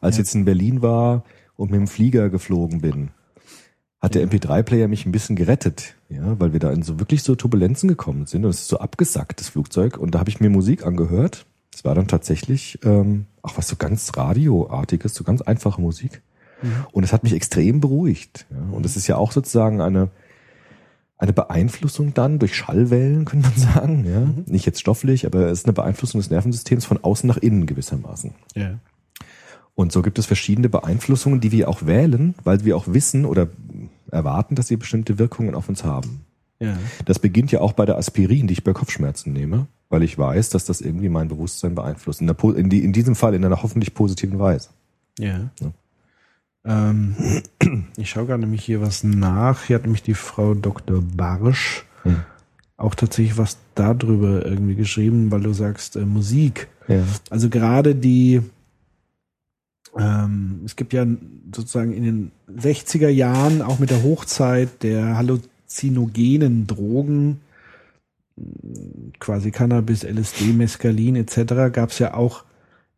[0.00, 1.24] Als ich jetzt in Berlin war
[1.56, 3.10] und mit dem Flieger geflogen bin,
[4.06, 7.34] hat der MP3-Player mich ein bisschen gerettet, ja, weil wir da in so wirklich so
[7.34, 9.98] Turbulenzen gekommen sind und es ist so abgesackt, das Flugzeug.
[9.98, 11.44] Und da habe ich mir Musik angehört.
[11.74, 16.22] Es war dann tatsächlich ähm, auch was so ganz Radioartiges, so ganz einfache Musik.
[16.92, 18.46] Und es hat mich extrem beruhigt.
[18.50, 18.74] Ja.
[18.74, 20.08] Und es ist ja auch sozusagen eine,
[21.18, 24.04] eine Beeinflussung dann durch Schallwellen, könnte man sagen.
[24.06, 24.52] Ja.
[24.52, 28.34] Nicht jetzt stofflich, aber es ist eine Beeinflussung des Nervensystems von außen nach innen gewissermaßen.
[28.54, 28.78] Ja.
[29.76, 33.48] Und so gibt es verschiedene Beeinflussungen, die wir auch wählen, weil wir auch wissen oder
[34.10, 36.24] erwarten, dass sie bestimmte Wirkungen auf uns haben.
[36.58, 36.76] Ja.
[37.04, 40.50] Das beginnt ja auch bei der Aspirin, die ich bei Kopfschmerzen nehme, weil ich weiß,
[40.50, 42.20] dass das irgendwie mein Bewusstsein beeinflusst.
[42.20, 44.70] In, der, in, die, in diesem Fall in einer hoffentlich positiven Weise.
[45.18, 45.50] Ja.
[45.60, 45.72] Ja.
[46.64, 47.14] Ähm,
[47.96, 49.64] ich schaue gerade nämlich hier was nach.
[49.64, 51.02] Hier hat nämlich die Frau Dr.
[51.02, 52.22] Barsch Hm.
[52.76, 56.68] auch tatsächlich was darüber irgendwie geschrieben, weil du sagst äh, Musik.
[56.88, 57.02] Ja.
[57.30, 58.42] Also gerade die,
[59.98, 61.06] ähm, es gibt ja
[61.54, 67.40] sozusagen in den 60er Jahren, auch mit der Hochzeit der halluzinogenen Drogen,
[69.18, 72.44] quasi Cannabis, LSD, Mescalin etc., gab es ja auch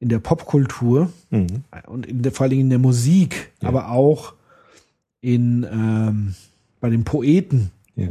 [0.01, 1.65] in der Popkultur Mhm.
[1.87, 3.69] und in der, vor allen Dingen in der Musik, Ja.
[3.69, 4.35] aber auch
[5.21, 6.35] in ähm,
[6.81, 8.09] bei den Poeten, Ja.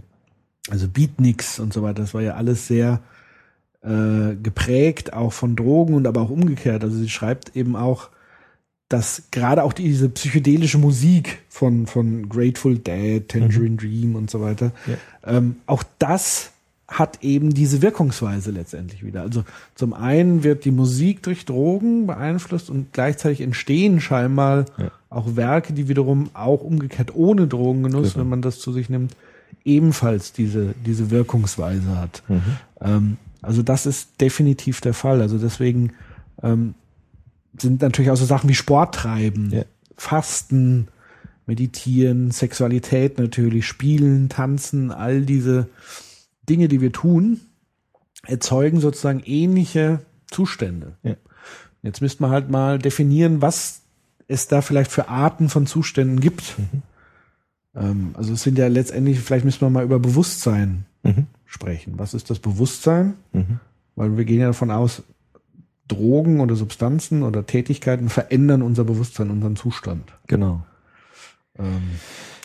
[0.69, 2.01] also Beatniks und so weiter.
[2.01, 3.01] Das war ja alles sehr
[3.83, 6.83] äh, geprägt, auch von Drogen und aber auch umgekehrt.
[6.83, 8.09] Also sie schreibt eben auch,
[8.89, 14.71] dass gerade auch diese psychedelische Musik von, von Grateful Dead, Tangerine Dream und so weiter,
[15.25, 16.51] ähm, auch das
[16.87, 19.21] hat eben diese Wirkungsweise letztendlich wieder.
[19.21, 19.43] Also
[19.75, 24.91] zum einen wird die Musik durch Drogen beeinflusst und gleichzeitig entstehen scheinbar Ja.
[25.09, 28.23] auch Werke, die wiederum auch umgekehrt ohne Drogengenuss, Genau.
[28.23, 29.17] wenn man das zu sich nimmt,
[29.65, 32.23] ebenfalls diese, diese Wirkungsweise hat.
[32.29, 32.41] Mhm.
[32.79, 35.21] Ähm, also das ist definitiv der Fall.
[35.21, 35.91] Also deswegen
[36.41, 36.73] ähm,
[37.59, 39.63] sind natürlich auch so Sachen wie Sport treiben, Ja.
[39.95, 40.87] Fasten,
[41.45, 45.67] Meditieren, Sexualität natürlich, Spielen, Tanzen, all diese
[46.49, 47.39] Dinge, die wir tun,
[48.25, 50.97] erzeugen sozusagen ähnliche Zustände.
[51.03, 51.15] Ja.
[51.83, 53.81] Jetzt müsste man halt mal definieren, was
[54.27, 56.55] es da vielleicht für Arten von Zuständen gibt.
[56.59, 56.81] Mhm.
[57.75, 61.27] Ähm, also es sind ja letztendlich, vielleicht müssen wir mal über Bewusstsein Mhm.
[61.45, 61.93] sprechen.
[61.97, 63.13] Was ist das Bewusstsein?
[63.31, 63.59] Mhm.
[63.95, 65.03] Weil wir gehen ja davon aus,
[65.87, 70.13] Drogen oder Substanzen oder Tätigkeiten verändern unser Bewusstsein, unseren Zustand.
[70.27, 70.63] Genau.
[71.57, 71.91] Ähm,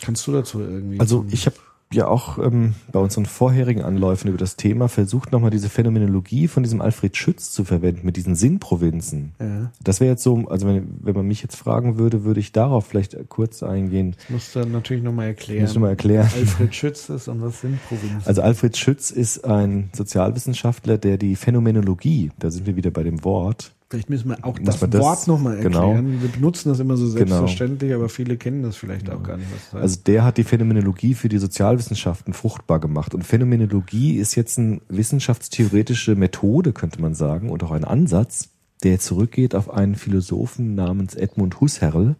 [0.01, 0.99] kannst du dazu irgendwie?
[0.99, 1.55] Also ich habe
[1.93, 6.63] ja auch ähm, bei unseren vorherigen Anläufen über das Thema versucht, nochmal diese Phänomenologie von
[6.63, 9.33] diesem Alfred Schütz zu verwenden mit diesen Sinnprovinzen.
[9.39, 9.71] Ja.
[9.83, 12.85] Das wäre jetzt so, also wenn, wenn man mich jetzt fragen würde, würde ich darauf
[12.85, 14.15] vielleicht kurz eingehen.
[14.17, 15.61] Das musst du natürlich nochmal erklären.
[15.63, 16.29] Muss ich mal erklären.
[16.35, 18.21] Alfred Schütz ist und was sind Provinzen?
[18.25, 23.23] Also Alfred Schütz ist ein Sozialwissenschaftler, der die Phänomenologie, da sind wir wieder bei dem
[23.23, 25.89] Wort, Vielleicht müssen wir auch das, das- Wort nochmal genau.
[25.89, 26.19] erklären.
[26.19, 27.17] Wir benutzen das immer so Genau.
[27.17, 29.51] selbstverständlich, aber viele kennen das vielleicht auch gar nicht.
[29.53, 29.83] Das heißt.
[29.83, 33.13] Also der hat die Phänomenologie für die Sozialwissenschaften fruchtbar gemacht.
[33.13, 38.49] Und Phänomenologie ist jetzt eine wissenschaftstheoretische Methode, könnte man sagen, und auch ein Ansatz,
[38.81, 42.15] der zurückgeht auf einen Philosophen namens Edmund Husserl,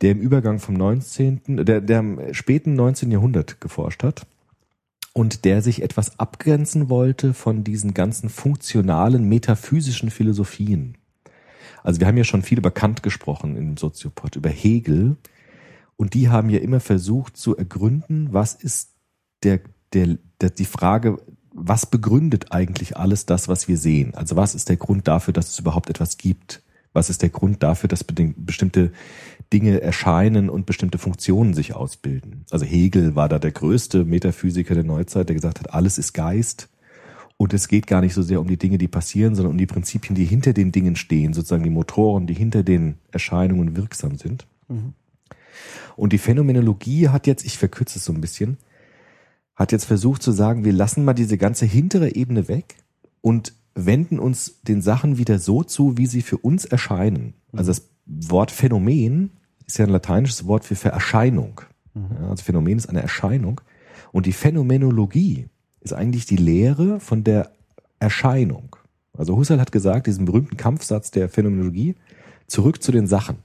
[0.00, 3.10] der im Übergang vom 19., der, der im späten 19.
[3.10, 4.26] Jahrhundert geforscht hat
[5.18, 10.96] und der sich etwas abgrenzen wollte von diesen ganzen funktionalen, metaphysischen Philosophien.
[11.82, 15.16] Also wir haben ja schon viel über Kant gesprochen im Soziopod, über Hegel.
[15.96, 18.92] Und die haben ja immer versucht zu ergründen, was ist
[19.42, 19.58] der,
[19.92, 21.18] der, der, die Frage,
[21.52, 24.14] was begründet eigentlich alles das, was wir sehen?
[24.14, 26.62] Also was ist der Grund dafür, dass es überhaupt etwas gibt?
[26.92, 28.92] Was ist der Grund dafür, dass bestimmte
[29.52, 32.44] Dinge erscheinen und bestimmte Funktionen sich ausbilden?
[32.50, 36.68] Also Hegel war da der größte Metaphysiker der Neuzeit, der gesagt hat, alles ist Geist.
[37.36, 39.66] Und es geht gar nicht so sehr um die Dinge, die passieren, sondern um die
[39.66, 44.46] Prinzipien, die hinter den Dingen stehen, sozusagen die Motoren, die hinter den Erscheinungen wirksam sind.
[45.96, 48.58] Und die Phänomenologie hat jetzt, ich verkürze es so ein bisschen,
[49.54, 52.76] hat jetzt versucht zu sagen, wir lassen mal diese ganze hintere Ebene weg
[53.20, 57.34] und wenden uns den Sachen wieder so zu, wie sie für uns erscheinen.
[57.52, 59.30] Also das Wort Phänomen
[59.68, 61.60] ist ja ein lateinisches Wort für Vererscheinung.
[61.94, 63.60] Ja, also Phänomen ist eine Erscheinung.
[64.12, 65.46] Und die Phänomenologie
[65.80, 67.52] ist eigentlich die Lehre von der
[68.00, 68.76] Erscheinung.
[69.16, 71.96] Also Husserl hat gesagt, diesen berühmten Kampfsatz der Phänomenologie,
[72.46, 73.38] zurück zu den Sachen.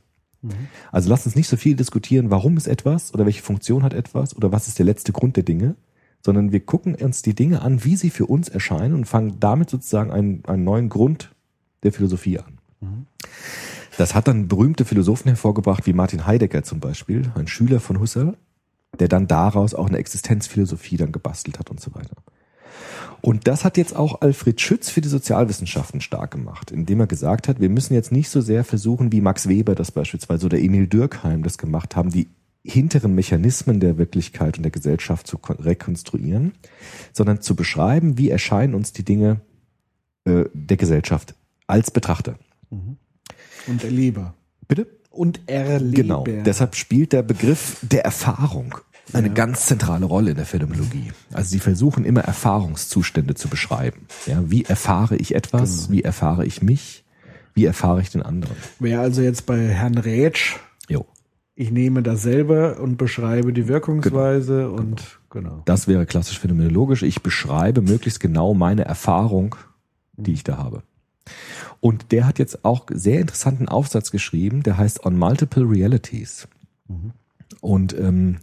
[0.91, 4.35] Also lasst uns nicht so viel diskutieren, warum ist etwas oder welche Funktion hat etwas
[4.35, 5.75] oder was ist der letzte Grund der Dinge,
[6.21, 9.69] sondern wir gucken uns die Dinge an, wie sie für uns erscheinen und fangen damit
[9.69, 11.31] sozusagen einen, einen neuen Grund
[11.83, 12.57] der Philosophie an.
[13.97, 18.37] Das hat dann berühmte Philosophen hervorgebracht, wie Martin Heidegger zum Beispiel, ein Schüler von Husserl,
[18.99, 22.15] der dann daraus auch eine Existenzphilosophie dann gebastelt hat und so weiter.
[23.21, 27.47] Und das hat jetzt auch Alfred Schütz für die Sozialwissenschaften stark gemacht, indem er gesagt
[27.47, 30.87] hat, wir müssen jetzt nicht so sehr versuchen, wie Max Weber das beispielsweise oder Emil
[30.87, 32.27] Dürkheim das gemacht haben, die
[32.65, 36.53] hinteren Mechanismen der Wirklichkeit und der Gesellschaft zu kon- rekonstruieren,
[37.11, 39.41] sondern zu beschreiben, wie erscheinen uns die Dinge
[40.25, 41.35] äh, der Gesellschaft
[41.67, 42.35] als Betrachter.
[43.67, 44.33] Und Erleber.
[44.67, 44.87] Bitte?
[45.09, 45.95] Und Erleber.
[45.95, 46.23] Genau.
[46.45, 48.75] Deshalb spielt der Begriff der Erfahrung
[49.11, 51.11] eine ganz zentrale Rolle in der Phänomenologie.
[51.33, 54.07] Also sie versuchen immer Erfahrungszustände zu beschreiben.
[54.25, 55.91] Ja, wie erfahre ich etwas?
[55.91, 57.03] Wie erfahre ich mich?
[57.53, 58.55] Wie erfahre ich den anderen?
[58.79, 60.55] Wäre also jetzt bei Herrn Rätsch,
[60.89, 61.05] Jo.
[61.53, 65.61] ich nehme das selber und beschreibe die Wirkungsweise und genau.
[65.65, 67.03] Das wäre klassisch phänomenologisch.
[67.03, 69.55] Ich beschreibe möglichst genau meine Erfahrung,
[70.15, 70.81] die ich da habe.
[71.83, 76.47] Und der hat jetzt auch sehr interessanten Aufsatz geschrieben, der heißt On Multiple Realities.
[77.59, 78.37] Und ähm,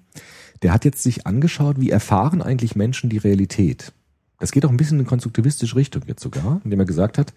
[0.60, 3.94] der hat jetzt sich angeschaut, wie erfahren eigentlich Menschen die Realität.
[4.40, 7.32] Das geht auch ein bisschen in konstruktivistische Richtung jetzt sogar, indem er gesagt hat,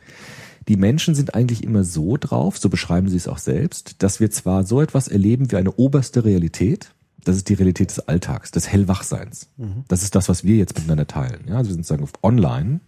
[0.68, 4.30] die Menschen sind eigentlich immer so drauf, so beschreiben sie es auch selbst, dass wir
[4.30, 8.68] zwar so etwas erleben wie eine oberste Realität, das ist die Realität des Alltags, des
[8.68, 9.48] Hellwachseins.
[9.88, 11.46] Das ist das, was wir jetzt miteinander teilen.
[11.48, 12.82] Ja, also wir sind sagen online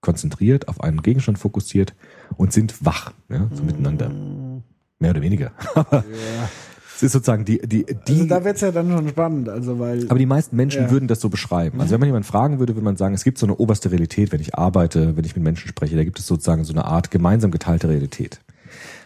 [0.00, 1.92] konzentriert, auf einen Gegenstand fokussiert
[2.36, 4.10] und sind wach, ja, so miteinander.
[4.98, 5.52] Mehr oder weniger.
[6.96, 10.06] Es ist sozusagen die, die, die, Also da wird's ja dann schon spannend, also weil
[10.08, 10.90] aber die meisten Menschen Ja.
[10.90, 11.80] würden das so beschreiben.
[11.80, 14.32] Also wenn man jemanden fragen würde, würde man sagen, es gibt so eine oberste Realität,
[14.32, 17.12] wenn ich arbeite, wenn ich mit Menschen spreche, da gibt es sozusagen so eine Art
[17.12, 18.40] gemeinsam geteilte Realität.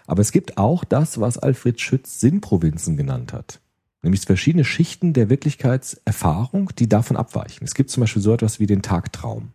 [0.06, 3.60] Aber es gibt auch das, was Alfred Schütz Sinnprovinzen genannt hat.
[4.00, 7.64] Nämlich verschiedene Schichten der Wirklichkeitserfahrung, die davon abweichen.
[7.66, 9.50] Es gibt zum Beispiel so etwas wie den Tagtraum.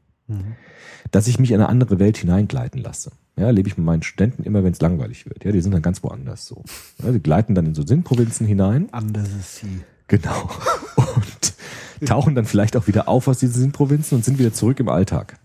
[1.10, 3.14] Dass ich mich in eine andere Welt hineingleiten lasse.
[3.38, 5.46] Ja, lebe ich mit meinen Studenten immer, wenn es langweilig wird.
[5.46, 6.64] Ja, die sind dann ganz woanders so.
[7.04, 8.90] Ja, die gleiten dann in so Sinnprovinzen hinein.
[8.92, 9.82] anders ist sie.
[10.08, 10.50] Genau.
[10.98, 14.88] Und tauchen dann vielleicht auch wieder auf aus diesen Provinzen und sind wieder zurück im
[14.88, 15.40] Alltag.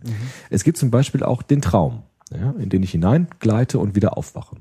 [0.50, 4.57] Es gibt zum Beispiel auch den Traum, ja, in den ich hineingleite und wieder aufwache.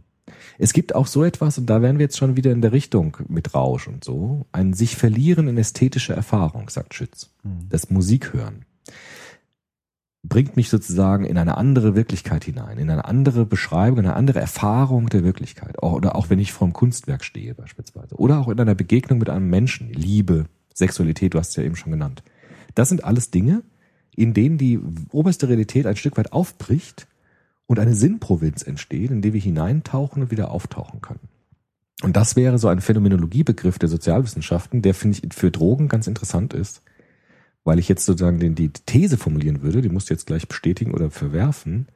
[0.57, 3.17] Es gibt auch so etwas, und da wären wir jetzt schon wieder in der Richtung
[3.27, 7.29] mit Rausch und so, ein sich verlieren in ästhetische Erfahrung, sagt Schütz.
[7.69, 8.65] Das Musik hören
[10.23, 15.09] bringt mich sozusagen in eine andere Wirklichkeit hinein, in eine andere Beschreibung, eine andere Erfahrung
[15.09, 15.81] der Wirklichkeit.
[15.81, 18.15] Oder auch wenn ich vor einem Kunstwerk stehe beispielsweise.
[18.15, 19.91] Oder auch in einer Begegnung mit einem Menschen.
[19.91, 22.23] Liebe, Sexualität, du hast es ja eben schon genannt.
[22.75, 23.63] Das sind alles Dinge,
[24.15, 24.79] in denen die
[25.11, 27.07] oberste Realität ein Stück weit aufbricht
[27.65, 31.29] und eine Sinnprovinz entsteht, in die wir hineintauchen und wieder auftauchen können.
[32.03, 36.53] Und das wäre so ein Phänomenologiebegriff der Sozialwissenschaften, der finde ich für Drogen ganz interessant
[36.53, 36.81] ist,
[37.63, 40.93] weil ich jetzt sozusagen den, die These formulieren würde, die musst du jetzt gleich bestätigen
[40.93, 41.87] oder verwerfen,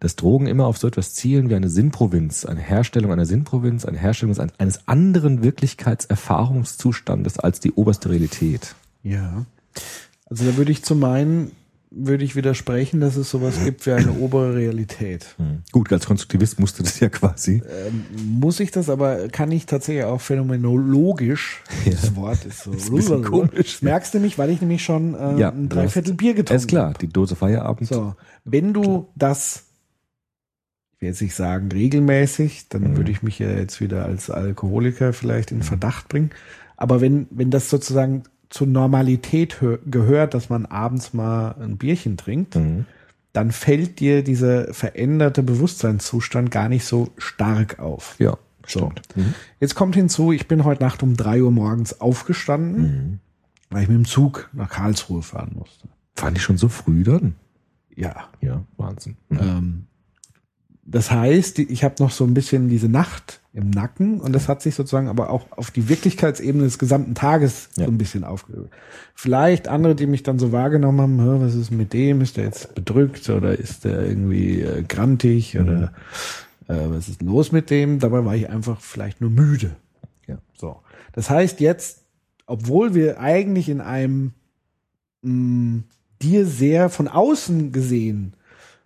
[0.00, 3.98] dass Drogen immer auf so etwas zielen wie eine Sinnprovinz, eine Herstellung einer Sinnprovinz, eine
[3.98, 8.74] Herstellung eines- eines anderen Wirklichkeitserfahrungszustandes als die oberste Realität.
[9.02, 9.46] Ja.
[10.26, 11.52] Also da würde ich zu meinen,
[11.98, 15.34] würde ich widersprechen, dass es sowas gibt wie eine obere Realität.
[15.72, 17.62] Gut, als Konstruktivist musste das ja quasi.
[18.14, 23.22] Muss ich das, aber kann ich tatsächlich auch phänomenologisch, das Wort ist so, Ist ein
[23.22, 26.60] komisch, merkst du mich, weil ich nämlich schon äh, Ja, ein du Dreiviertel Bier getrunken
[26.60, 26.98] Ist klar, habe.
[26.98, 27.88] die Dose Feierabend.
[27.88, 29.64] So, wenn du das,
[30.96, 32.96] ich will jetzt nicht sagen regelmäßig, dann Mhm.
[32.96, 36.30] würde ich mich ja jetzt wieder als Alkoholiker vielleicht in Verdacht bringen.
[36.76, 42.16] Aber wenn, wenn das sozusagen zur Normalität hö- gehört, dass man abends mal ein Bierchen
[42.16, 42.86] trinkt, Mhm.
[43.32, 48.16] dann fällt dir dieser veränderte Bewusstseinszustand gar nicht so stark auf.
[48.18, 48.90] Ja, So.
[48.90, 49.02] stimmt.
[49.16, 49.34] Mhm.
[49.60, 53.18] Jetzt kommt hinzu, ich bin heute Nacht um drei Uhr morgens aufgestanden, Mhm.
[53.70, 55.88] weil ich mit dem Zug nach Karlsruhe fahren musste.
[56.14, 57.34] Fand ich schon so früh dann?
[57.94, 59.16] Ja, Ja, Wahnsinn.
[59.28, 59.38] Mhm.
[59.40, 59.86] Ähm,
[60.84, 64.60] das heißt, ich habe noch so ein bisschen diese Nacht im Nacken und das hat
[64.62, 67.86] sich sozusagen aber auch auf die Wirklichkeitsebene des gesamten Tages Ja.
[67.86, 68.70] so ein bisschen aufgehört.
[69.14, 72.20] Vielleicht andere, die mich dann so wahrgenommen haben, "Hä, was ist mit dem?
[72.20, 75.92] Ist der jetzt bedrückt oder ist der irgendwie äh, grantig oder
[76.68, 77.98] äh, was ist los mit dem?
[77.98, 79.70] Dabei war ich einfach vielleicht nur müde.
[80.26, 80.36] Ja.
[80.54, 80.76] So.
[81.14, 82.02] Das heißt jetzt,
[82.46, 84.32] obwohl wir eigentlich in einem
[85.22, 85.82] mh,
[86.20, 88.34] dir sehr von außen gesehen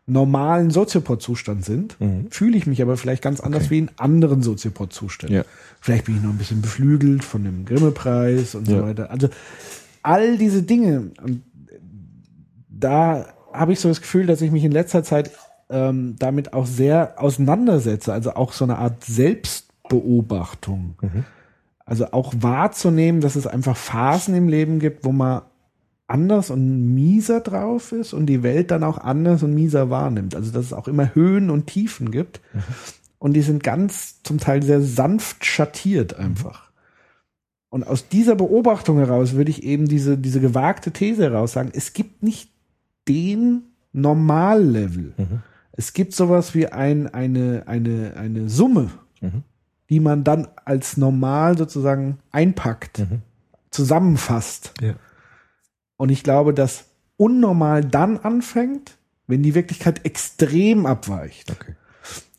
[0.07, 2.27] normalen Soziopod-Zustand sind, Mhm.
[2.31, 3.71] fühle ich mich aber vielleicht ganz anders Okay.
[3.71, 5.37] wie in anderen Soziopod-Zuständen.
[5.37, 5.45] Ja.
[5.81, 8.83] Vielleicht bin ich noch ein bisschen beflügelt von dem Grimme-Preis und so Ja.
[8.83, 9.11] weiter.
[9.11, 9.29] Also
[10.03, 11.43] all diese Dinge, und
[12.69, 15.31] da habe ich so das Gefühl, dass ich mich in letzter Zeit
[15.73, 18.13] ähm, damit auch sehr auseinandersetze.
[18.13, 20.95] Also auch so eine Art Selbstbeobachtung.
[21.85, 25.43] Also auch wahrzunehmen, dass es einfach Phasen im Leben gibt, wo man
[26.11, 30.35] anders und mieser drauf ist und die Welt dann auch anders und mieser wahrnimmt.
[30.35, 32.41] Also dass es auch immer Höhen und Tiefen gibt.
[33.19, 36.71] Und die sind ganz zum Teil sehr sanft schattiert einfach.
[37.69, 41.93] Und aus dieser Beobachtung heraus würde ich eben diese, diese gewagte These heraus sagen, es
[41.93, 42.51] gibt nicht
[43.07, 45.15] den Normallevel.
[45.17, 45.43] Mhm.
[45.73, 49.43] Es gibt sowas wie ein, eine, eine, eine Summe, Mhm.
[49.91, 53.23] die man dann als normal sozusagen einpackt, Mhm.
[53.71, 54.73] zusammenfasst.
[54.81, 54.95] Ja.
[56.01, 56.85] Und ich glaube, dass
[57.19, 61.51] unnormal dann anfängt, wenn die Wirklichkeit extrem abweicht.
[61.51, 61.75] Okay.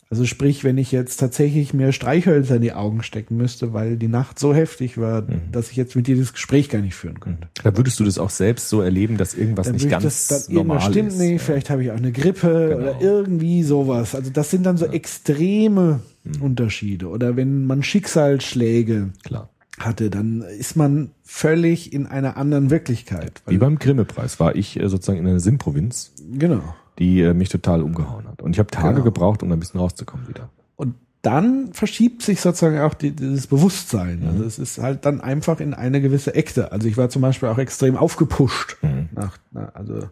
[0.09, 4.07] Also sprich, wenn ich jetzt tatsächlich mir Streichhölzer in die Augen stecken müsste, weil die
[4.07, 5.51] Nacht so heftig war, Mhm.
[5.51, 7.49] dass ich jetzt mit dir das Gespräch gar nicht führen könnte.
[7.63, 10.53] Da würdest du das auch selbst so erleben, dass irgendwas Dann nicht ganz das irgendwas
[10.55, 11.19] normal stimmt ist.
[11.19, 12.81] nicht, vielleicht habe ich auch eine Grippe Genau.
[12.81, 14.15] oder irgendwie sowas.
[14.15, 16.41] Also das sind dann so extreme Mhm.
[16.41, 17.07] Unterschiede.
[17.07, 19.49] Oder wenn man Schicksalsschläge Klar.
[19.85, 23.41] Hatte, dann ist man völlig in einer anderen Wirklichkeit.
[23.47, 26.61] Wie beim Grimme-Preis war ich äh, sozusagen in einer Sinnprovinz, genau.
[26.99, 28.41] die äh, mich total umgehauen hat.
[28.41, 29.03] Und ich habe Tage Genau.
[29.05, 30.49] gebraucht, um da ein bisschen rauszukommen wieder.
[30.75, 34.21] Und dann verschiebt sich sozusagen auch die, dieses Bewusstsein.
[34.21, 34.27] Mhm.
[34.29, 36.71] Also es ist halt dann einfach in eine gewisse Ekte.
[36.71, 39.09] Also ich war zum Beispiel auch extrem aufgepusht, Mhm.
[39.13, 40.09] nach, na, also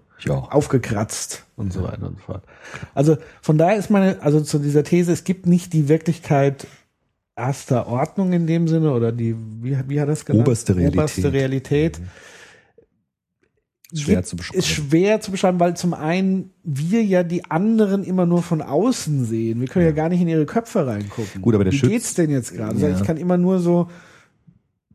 [0.54, 2.44] aufgekratzt und so weiter und so fort.
[2.94, 6.68] Also von daher ist meine, also zu dieser These, es gibt nicht die Wirklichkeit
[7.40, 10.48] erster Ordnung in dem Sinne oder die, wie, wie hat das genannt?
[10.48, 10.94] Oberste Realität.
[10.96, 11.00] Mhm.
[11.00, 12.02] Oberste Realität.
[13.92, 14.60] Schwer Gibt- zu beschreiben.
[14.60, 19.26] Ist schwer zu beschreiben, weil zum einen wir ja die anderen immer nur von außen
[19.26, 19.62] sehen.
[19.62, 21.42] Wir können ja, gar nicht in ihre Köpfe reingucken.
[21.42, 22.78] Gut, aber der Wie Schütz- geht's denn jetzt gerade?
[22.80, 22.90] Ja.
[22.96, 23.88] Ich kann immer nur so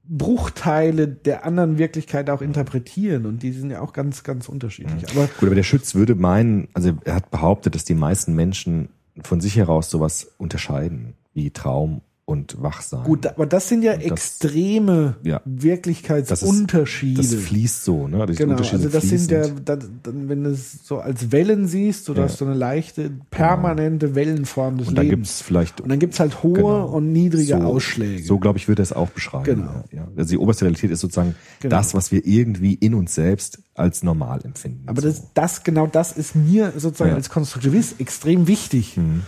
[0.06, 5.08] Bruchteile der anderen Wirklichkeit auch interpretieren und die sind ja auch ganz, ganz unterschiedlich.
[5.10, 8.90] Aber Gut, aber der Schütz würde meinen, also er hat behauptet, dass die meisten Menschen
[9.22, 13.02] von sich heraus sowas unterscheiden, wie Traum und Wachsein.
[13.04, 15.42] gut, aber das sind ja das- extreme Ja.
[15.44, 17.20] Wirklichkeitsunterschiede.
[17.20, 18.24] das fließt so, ne?
[18.26, 19.68] Die Genau, also das sind ja, fließend.
[19.68, 22.22] dann, wenn du es so als Wellen siehst, so Ja.
[22.24, 25.28] hast du eine leichte, permanente Wellenform des und dann Lebens.
[25.28, 26.86] gibt's vielleicht Und dann gibt's halt hohe Genau.
[26.88, 28.22] und niedrige so, Ausschläge.
[28.22, 29.44] So, glaube ich, würde er es auch beschreiben.
[29.44, 29.84] Genau.
[29.92, 30.08] Ja.
[30.16, 31.76] Also die oberste Realität ist sozusagen Genau.
[31.76, 34.88] das, was wir irgendwie in uns selbst als normal empfinden.
[34.88, 35.08] Aber so.
[35.08, 37.16] das, das, genau das ist mir sozusagen Ja.
[37.16, 39.22] als Konstruktivist extrem wichtig, Mhm.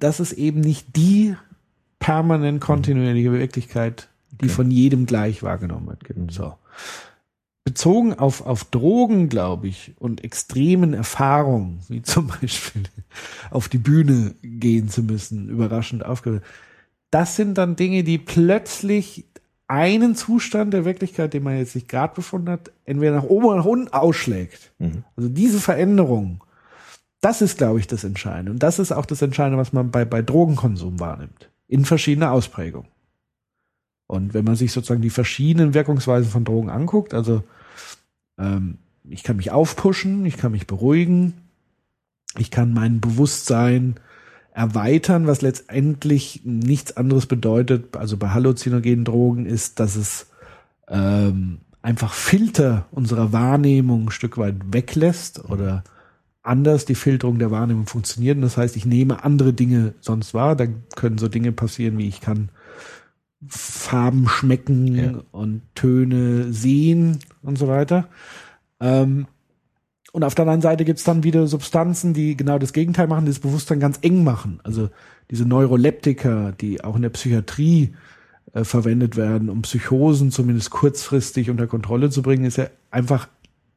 [0.00, 1.36] dass es eben nicht die
[1.98, 6.18] permanent kontinuierliche Wirklichkeit, die von jedem gleich wahrgenommen wird, gibt.
[6.18, 6.28] Mhm.
[6.28, 6.54] So.
[7.64, 12.84] Bezogen auf, auf Drogen, glaube ich, und extremen Erfahrungen, wie zum Beispiel
[13.50, 16.44] auf die Bühne gehen zu müssen, überraschend aufgehört.
[17.10, 19.24] Das sind dann Dinge, die plötzlich
[19.68, 23.56] einen Zustand der Wirklichkeit, den man jetzt sich gerade befunden hat, entweder nach oben oder
[23.56, 24.72] nach unten ausschlägt.
[25.16, 26.44] Also diese Veränderung,
[27.20, 28.52] das ist, glaube ich, das Entscheidende.
[28.52, 31.50] Und das ist auch das Entscheidende, was man bei, bei Drogenkonsum wahrnimmt.
[31.68, 32.86] In verschiedener Ausprägung.
[34.06, 37.42] Und wenn man sich sozusagen die verschiedenen Wirkungsweisen von Drogen anguckt, also
[38.38, 41.34] ähm, ich kann mich aufpushen, ich kann mich beruhigen,
[42.38, 43.96] ich kann mein Bewusstsein
[44.52, 50.28] erweitern, was letztendlich nichts anderes bedeutet, also bei halluzinogenen Drogen ist, dass es
[50.88, 55.84] ähm, einfach Filter unserer Wahrnehmung ein Stück weit weglässt oder
[56.46, 58.36] anders die Filterung der Wahrnehmung funktioniert.
[58.36, 60.56] Und das heißt, ich nehme andere Dinge sonst wahr.
[60.56, 62.50] Dann können so Dinge passieren, wie ich kann
[63.48, 65.12] Farben schmecken Ja.
[65.32, 68.08] und Töne sehen und so weiter.
[68.80, 69.26] Ähm,
[70.12, 73.30] und auf der anderen Seite gibt's dann wieder Substanzen, die genau das Gegenteil machen, die
[73.32, 74.60] das Bewusstsein ganz eng machen.
[74.64, 74.88] Also
[75.30, 77.94] diese Neuroleptika, die auch in der Psychiatrie
[78.54, 83.28] äh, verwendet werden, um Psychosen zumindest kurzfristig unter Kontrolle zu bringen, ist ja einfach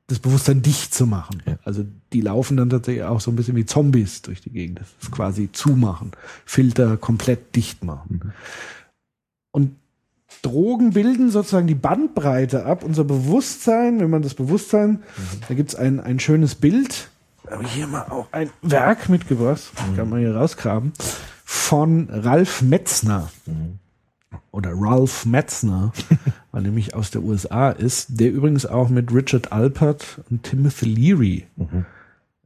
[0.10, 1.42] das Bewusstsein dicht zu machen.
[1.46, 1.58] Ja.
[1.64, 4.82] Also die laufen dann tatsächlich auch so ein bisschen wie Zombies durch die Gegend.
[4.82, 6.12] Das ist quasi zumachen,
[6.46, 8.34] Filter komplett dicht machen.
[9.52, 9.76] Und
[10.42, 15.04] Drogen bilden sozusagen die Bandbreite ab, unser Bewusstsein, wenn man das Bewusstsein,
[15.48, 17.10] da gibt's ein, ein schönes Bild,
[17.44, 20.94] da habe ich hier mal auch ein Werk mitgebracht, kann man hier rausgraben,
[21.44, 23.30] von Ralf Metzner.
[24.52, 25.92] Oder Ralph Metzner,
[26.60, 31.48] weil nämlich aus der USA ist, der übrigens auch mit Richard Alpert und Timothy Leary,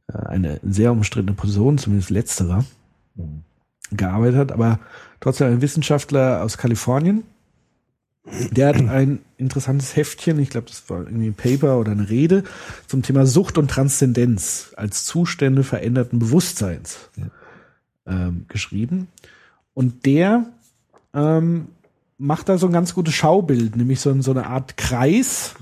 [0.06, 2.64] äh, eine sehr umstrittene Person, zumindest letzterer,
[3.90, 4.78] gearbeitet hat, aber
[5.18, 7.24] trotzdem ein Wissenschaftler aus Kalifornien.
[8.52, 12.44] Der hat ein interessantes Heftchen, ich glaube, das war irgendwie ein Paper oder eine Rede
[12.86, 17.10] zum Thema Sucht und Transzendenz als Zustände veränderten Bewusstseins
[18.06, 19.08] ähm, geschrieben.
[19.74, 20.46] Und der
[21.12, 21.66] ähm,
[22.24, 25.54] macht da so ein ganz gutes Schaubild, nämlich so, so eine Art Kreis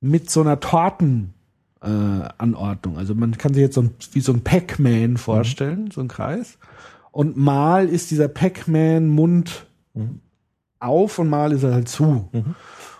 [0.00, 1.34] mit so einer Torten
[1.82, 1.88] äh,
[2.38, 2.98] Anordnung.
[2.98, 6.58] Also man kann sich jetzt so ein, wie so ein Pac-Man vorstellen, so ein Kreis.
[7.10, 9.66] Und mal ist dieser Pac-Man-Mund
[10.78, 12.28] auf und mal ist er halt zu.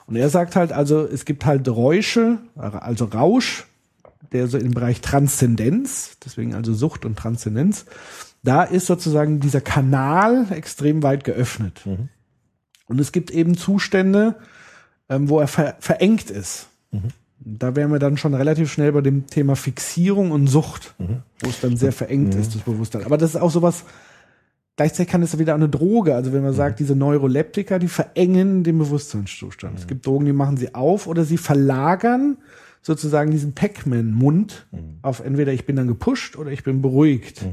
[0.06, 3.66] Und er sagt halt, also es gibt halt Räusche, also Rausch,
[4.32, 7.84] der so im Bereich Transzendenz, deswegen also Sucht und Transzendenz,
[8.42, 11.82] da ist sozusagen dieser Kanal extrem weit geöffnet.
[12.86, 14.36] Und es gibt eben Zustände,
[15.08, 16.68] ähm, wo er ver verengt ist.
[17.38, 20.94] Da wären wir dann schon relativ schnell bei dem Thema Fixierung und Sucht,
[21.40, 23.04] wo es dann sehr verengt ist, das Bewusstsein.
[23.04, 23.84] Aber das ist auch sowas,
[24.76, 26.14] gleichzeitig kann es wieder eine Droge.
[26.14, 29.78] Also wenn man sagt, diese Neuroleptika, die verengen den Bewusstseinszustand.
[29.78, 32.38] Es gibt Drogen, die machen sie auf oder sie verlagern
[32.82, 34.66] sozusagen diesen Pac-Man-Mund
[35.02, 37.44] auf entweder ich bin dann gepusht oder ich bin beruhigt.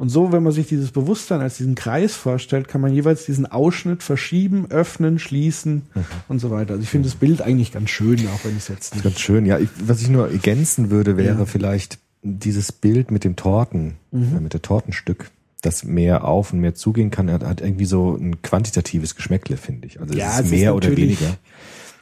[0.00, 3.44] Und so, wenn man sich dieses Bewusstsein als diesen Kreis vorstellt, kann man jeweils diesen
[3.44, 5.82] Ausschnitt verschieben, öffnen, schließen
[6.26, 6.70] und so weiter.
[6.72, 9.04] Also ich finde das Bild eigentlich ganz schön, auch wenn ich es jetzt nicht.
[9.04, 9.58] Ganz schön, ja.
[9.58, 11.44] Ich, was ich nur ergänzen würde, wäre Ja.
[11.44, 15.30] vielleicht dieses Bild mit dem Torten, äh, mit der Tortenstück,
[15.60, 19.86] das mehr auf und mehr zugehen kann, hat, hat irgendwie so ein quantitatives Geschmäckle, finde
[19.86, 20.00] ich.
[20.00, 21.36] Also Ja, es es ist ist mehr oder natürlich- weniger.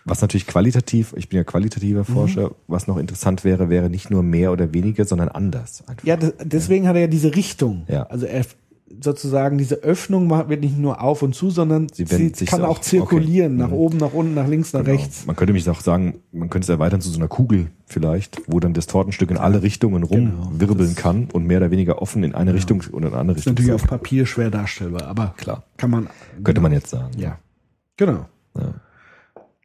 [0.09, 4.23] Was natürlich qualitativ, ich bin ja qualitativer Forscher, was noch interessant wäre, wäre nicht nur
[4.23, 5.83] mehr oder weniger, sondern anders.
[5.87, 6.05] Einfach.
[6.07, 7.85] Ja, das, deswegen hat er ja diese Richtung.
[7.89, 8.05] Ja.
[8.05, 8.45] Also er
[9.01, 12.79] sozusagen diese Öffnung wird nicht nur auf und zu, sondern Sie sie, kann so- auch
[12.81, 13.63] zirkulieren, okay.
[13.63, 13.75] nach Mhm.
[13.75, 14.97] oben, nach unten, nach links, nach Genau.
[14.97, 15.27] rechts.
[15.27, 18.61] Man könnte mich auch sagen, man könnte es erweitern zu so einer Kugel vielleicht, wo
[18.61, 22.35] dann das Tortenstück in alle Richtungen rumwirbeln das- kann und mehr oder weniger offen in
[22.35, 23.55] eine Richtung oder in eine andere Ist Richtung.
[23.67, 23.87] natürlich auf.
[23.87, 25.65] Papier schwer darstellbar, aber Klar.
[25.77, 26.09] kann man.
[26.43, 27.11] Könnte man jetzt sagen.
[27.19, 27.39] Ja.
[27.99, 28.25] Genau.
[28.57, 28.73] Ja.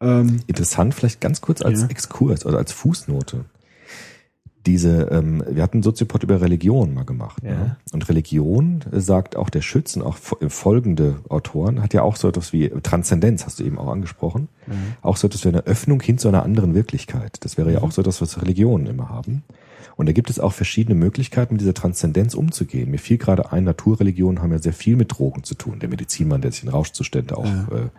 [0.03, 1.87] Ähm, Interessant, vielleicht ganz kurz als Ja.
[1.87, 3.45] Exkurs oder als Fußnote.
[4.65, 7.43] Diese, ähm, wir hatten einen Soziopod über Religion mal gemacht.
[7.43, 7.51] Ja.
[7.51, 7.77] Ne?
[7.91, 12.29] Und Religion, sagt auch der Schütz und auch äh, folgende Autoren, hat ja auch so
[12.29, 14.47] etwas wie Transzendenz, hast du eben auch angesprochen.
[15.01, 17.37] Auch so etwas wie eine Öffnung hin zu einer anderen Wirklichkeit.
[17.41, 19.43] Das wäre ja auch so etwas, was Religionen immer haben.
[19.95, 22.89] Und da gibt es auch verschiedene Möglichkeiten, mit dieser Transzendenz umzugehen.
[22.89, 25.79] Mir fiel gerade ein, Naturreligionen haben ja sehr viel mit Drogen zu tun.
[25.79, 27.89] Der Medizinmann, der sich in Rauschzustände auch äh,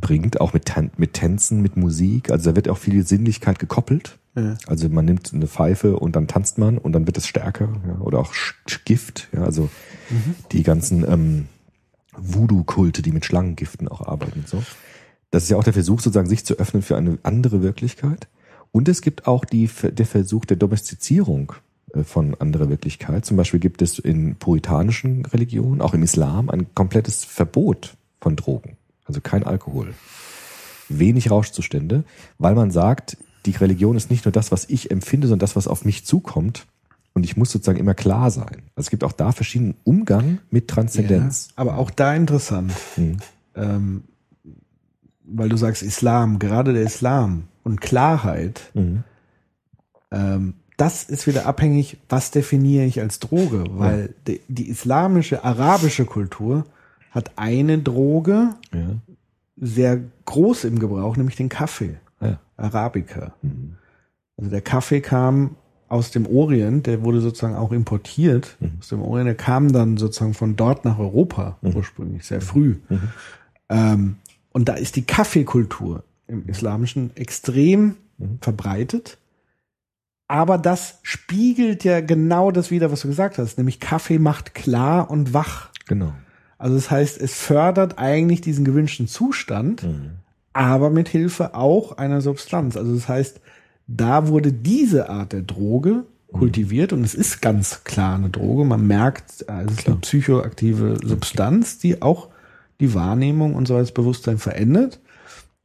[0.00, 2.30] bringt, auch mit, Tan mit Tänzen, mit Musik.
[2.30, 4.18] Also da wird auch viel Sinnlichkeit gekoppelt.
[4.36, 4.56] Ja.
[4.66, 7.68] Also man nimmt eine Pfeife und dann tanzt man und dann wird es stärker.
[7.86, 8.32] Ja, oder auch
[8.84, 9.28] Gift.
[9.32, 9.68] Ja, also
[10.52, 11.46] die ganzen ähm,
[12.16, 14.62] Voodoo-Kulte, die mit Schlangengiften auch arbeiten und so.
[15.30, 18.28] Das ist ja auch der Versuch, sozusagen sich zu öffnen für eine andere Wirklichkeit.
[18.72, 21.52] Und es gibt auch die, der Versuch der Domestizierung
[21.94, 23.24] äh, von anderer Wirklichkeit.
[23.24, 28.76] Zum Beispiel gibt es in puritanischen Religionen, auch im Islam, ein komplettes Verbot von Drogen.
[29.10, 29.94] Also kein Alkohol.
[30.88, 32.04] Wenig Rauschzustände,
[32.38, 35.66] weil man sagt, die Religion ist nicht nur das, was ich empfinde, sondern das, was
[35.66, 36.66] auf mich zukommt.
[37.12, 38.62] Und ich muss sozusagen immer klar sein.
[38.76, 41.48] Also es gibt auch da verschiedenen Umgang mit Transzendenz.
[41.48, 42.72] Ja, aber auch da interessant.
[42.96, 43.16] Mhm.
[43.56, 44.04] Ähm,
[45.24, 49.02] weil du sagst Islam, gerade der Islam und Klarheit, Mhm.
[50.12, 56.04] ähm, das ist wieder abhängig, was definiere ich als Droge, weil die, die islamische, arabische
[56.04, 56.64] Kultur
[57.10, 58.96] hat eine Droge Ja.
[59.56, 62.38] sehr groß im Gebrauch, nämlich den Kaffee, Ja.
[62.56, 63.34] Arabica.
[63.42, 63.76] Mhm.
[64.36, 65.56] Also der Kaffee kam
[65.88, 68.72] aus dem Orient, der wurde sozusagen auch importiert Mhm.
[68.78, 72.76] aus dem Orient, der kam dann sozusagen von dort nach Europa ursprünglich, sehr früh.
[72.88, 73.00] Mhm.
[73.68, 74.16] Ähm,
[74.52, 78.38] und da ist die Kaffeekultur im Islamischen extrem Mhm.
[78.40, 79.18] verbreitet.
[80.28, 85.10] Aber das spiegelt ja genau das wieder, was du gesagt hast, nämlich Kaffee macht klar
[85.10, 85.70] und wach.
[85.88, 86.12] Genau.
[86.60, 90.10] Also das heißt, es fördert eigentlich diesen gewünschten Zustand, Mhm.
[90.52, 92.76] aber mit Hilfe auch einer Substanz.
[92.76, 93.40] Also das heißt,
[93.86, 98.64] da wurde diese Art der Droge kultiviert und es ist ganz klar eine Droge.
[98.64, 102.28] Man merkt, äh, es ist eine psychoaktive Substanz, die auch
[102.78, 105.00] die Wahrnehmung und so das Bewusstsein verändert.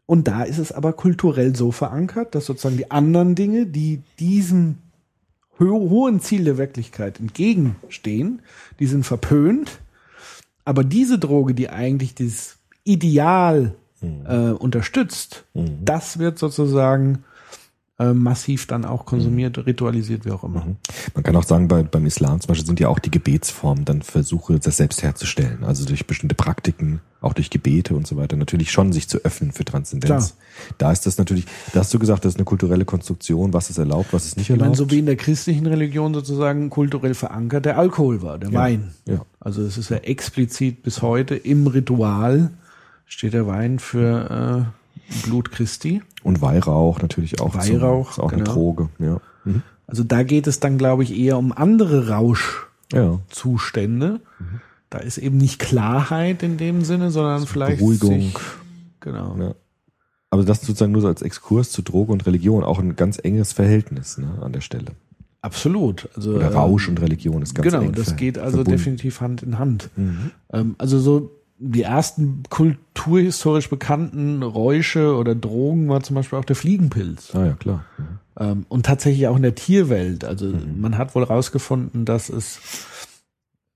[0.05, 4.77] Und da ist es aber kulturell so verankert, dass sozusagen die anderen Dinge, die diesem
[5.59, 8.41] ho hohen Ziel der Wirklichkeit entgegenstehen,
[8.79, 9.79] die sind verpönt.
[10.65, 17.23] Aber diese Droge, die eigentlich dieses Ideal äh, unterstützt, das wird sozusagen
[17.97, 20.65] äh, massiv dann auch konsumiert, ritualisiert, wie auch immer.
[21.13, 24.01] Man kann auch sagen, bei, beim Islam zum Beispiel sind ja auch die Gebetsformen dann
[24.01, 25.63] Versuche, das selbst herzustellen.
[25.63, 29.53] Also durch bestimmte Praktiken, auch durch Gebete und so weiter, natürlich schon sich zu öffnen
[29.53, 30.35] für Transzendenz.
[30.77, 33.77] Da ist das natürlich, da hast du gesagt, das ist eine kulturelle Konstruktion, was ist
[33.77, 34.77] erlaubt, was ist nicht Ich meine, erlaubt.
[34.77, 38.93] so wie in der christlichen Religion sozusagen kulturell verankert der Alkohol war, der Wein.
[39.07, 39.21] ja.
[39.39, 42.51] Also es ist ja explizit bis heute im Ritual
[43.05, 44.84] steht der Wein für äh,
[45.23, 46.01] Blut Christi.
[46.23, 47.55] und Weihrauch natürlich auch.
[47.55, 48.53] Weihrauch, ist auch eine genau.
[48.53, 49.19] Droge, ja.
[49.43, 49.61] Mhm.
[49.87, 54.19] Also da geht es dann, glaube ich, eher um andere Rauschzustände.
[54.39, 54.45] Ja.
[54.89, 58.21] Da ist eben nicht Klarheit in dem Sinne, sondern vielleicht Beruhigung.
[58.21, 58.35] Sich,
[58.99, 59.35] genau.
[59.39, 59.55] ja.
[60.29, 63.53] Aber das sozusagen nur so als Exkurs zu Droge und Religion, auch ein ganz enges
[63.53, 64.91] Verhältnis ne, an der Stelle.
[65.41, 66.09] Absolut.
[66.15, 68.77] Also Oder ähm, Rausch und Religion ist ganz Genau, das geht also verbunden.
[68.77, 69.89] definitiv Hand in Hand.
[69.95, 70.31] Mhm.
[70.51, 76.55] Ähm, also so die ersten kulturhistorisch bekannten Räusche oder Drogen war zum Beispiel auch der
[76.55, 77.33] Fliegenpilz.
[77.33, 77.85] Ah ja, klar.
[77.97, 78.03] Mhm.
[78.37, 80.25] Ähm, und tatsächlich auch in der Tierwelt.
[80.25, 82.59] Also man hat wohl rausgefunden, dass es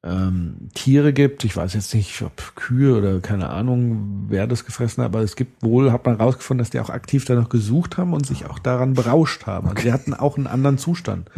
[0.03, 1.43] ähm, Tiere gibt.
[1.43, 5.35] Ich weiß jetzt nicht, ob Kühe oder keine Ahnung, wer das gefressen hat, aber es
[5.35, 8.59] gibt wohl, hat man rausgefunden, dass die auch aktiv danach gesucht haben und sich auch
[8.59, 9.69] daran berauscht haben.
[9.69, 11.29] Also die hatten auch einen anderen Zustand.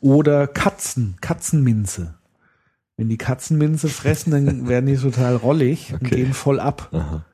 [0.00, 2.14] Oder Katzen, Katzenminze.
[3.00, 6.16] Wenn die Katzenminze fressen, dann werden die total rollig und Okay.
[6.16, 6.90] gehen voll ab.
[6.92, 7.24] Aha.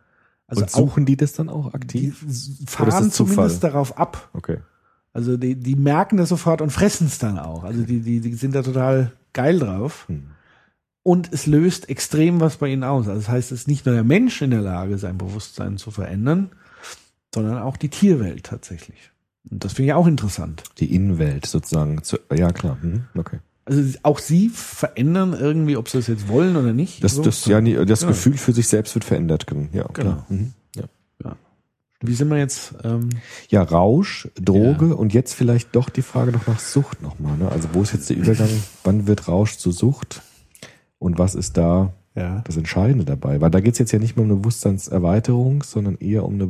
[0.46, 2.22] Also und suchen die das dann auch die aktiv?
[2.22, 4.30] Ist fahren zumindest darauf ab.
[4.32, 4.58] Okay.
[5.12, 7.64] Also die, die merken das sofort und fressen es dann auch.
[7.64, 10.04] Also die, die, die sind da total geil drauf.
[10.06, 10.26] Hm.
[11.02, 13.08] Und es löst extrem was bei ihnen aus.
[13.08, 15.90] Also das heißt, es ist nicht nur der Mensch in der Lage, sein Bewusstsein zu
[15.90, 16.50] verändern,
[17.34, 19.10] sondern auch die Tierwelt tatsächlich.
[19.50, 20.62] Und das finde ich auch interessant.
[20.78, 22.04] Die Innenwelt sozusagen.
[22.04, 22.78] Zu, ja, klar.
[22.80, 23.06] Mhm.
[23.16, 23.40] Okay.
[23.66, 27.02] Also auch sie verändern irgendwie, ob sie es jetzt wollen oder nicht.
[27.02, 27.22] Das, So.
[27.22, 28.08] das, ja, das Ja.
[28.08, 29.44] Gefühl für sich selbst wird verändert.
[29.50, 29.88] Ja, Genau.
[29.92, 30.26] klar.
[30.28, 30.52] Mhm.
[30.76, 30.84] Ja.
[32.00, 32.74] Wie sind wir jetzt?
[32.84, 33.08] Ähm,
[33.48, 37.36] ja, Rausch, Droge und jetzt vielleicht doch die Frage noch nach Sucht nochmal.
[37.38, 37.50] Ne?
[37.50, 38.50] Also wo ist jetzt der Übergang?
[38.84, 40.22] Wann wird Rausch zu Sucht?
[40.98, 42.42] Und was ist da ja.
[42.46, 43.40] das Entscheidende dabei?
[43.40, 46.46] Weil da geht's jetzt ja nicht mehr um eine Bewusstseinserweiterung, sondern eher um eine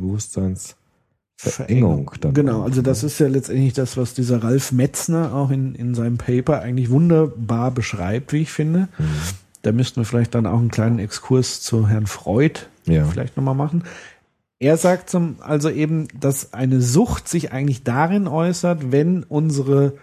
[1.37, 2.11] Bewusstseinsverengung.
[2.21, 5.95] Dann Genau, also das ist ja letztendlich das, was dieser Ralf Metzner auch in, in
[5.95, 8.87] seinem Paper eigentlich wunderbar beschreibt, wie ich finde.
[8.97, 9.05] Mhm.
[9.61, 13.05] Da müssten wir vielleicht dann auch einen kleinen Exkurs zu Herrn Freud Ja.
[13.05, 13.83] vielleicht nochmal machen.
[14.59, 19.93] Er sagt zum, also eben, dass eine Sucht sich eigentlich darin äußert, wenn unsere,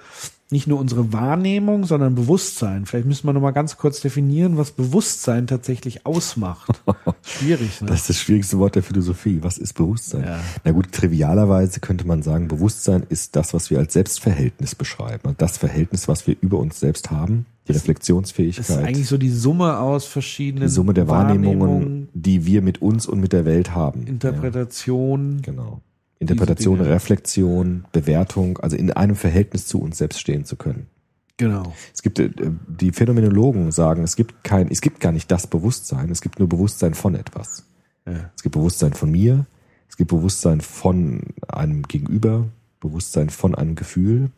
[0.54, 5.48] nicht nur unsere Wahrnehmung, sondern Bewusstsein, vielleicht müssen wir nochmal ganz kurz definieren, was Bewusstsein
[5.48, 6.80] tatsächlich ausmacht.
[7.22, 7.88] Schwierig, ne?
[7.88, 9.40] Das ist das schwierigste Wort der Philosophie.
[9.42, 10.22] Was ist Bewusstsein?
[10.22, 10.40] Ja.
[10.62, 15.28] Na gut, trivialerweise könnte man sagen, Bewusstsein ist das, was wir als Selbstverhältnis beschreiben.
[15.28, 19.18] Und Das Verhältnis, was wir über uns selbst haben, die das Reflexionsfähigkeit, ist eigentlich so
[19.18, 23.32] die Summe aus verschiedenen die Summe der Wahrnehmungen, Wahrnehmungen, die wir mit uns und mit
[23.32, 24.06] der Welt haben.
[24.06, 25.36] Interpretation.
[25.38, 25.80] Ja, genau.
[26.24, 26.80] Interpretation.
[26.80, 30.86] Reflexion, Bewertung, also in einem Verhältnis zu uns selbst stehen zu können.
[31.36, 31.72] Genau.
[31.92, 32.30] Es gibt, äh,
[32.68, 36.48] die Phänomenologen sagen, es gibt kein, es gibt gar nicht das Bewusstsein, es gibt nur
[36.48, 37.64] Bewusstsein von etwas.
[38.06, 38.30] Ja.
[38.36, 39.46] Es gibt Bewusstsein von mir,
[39.88, 42.46] es gibt Bewusstsein von einem Gegenüber,
[42.80, 44.30] Bewusstsein von einem Gefühl.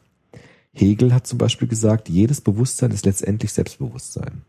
[0.73, 4.43] Hegel hat zum Beispiel gesagt, jedes Bewusstsein ist letztendlich Selbstbewusstsein.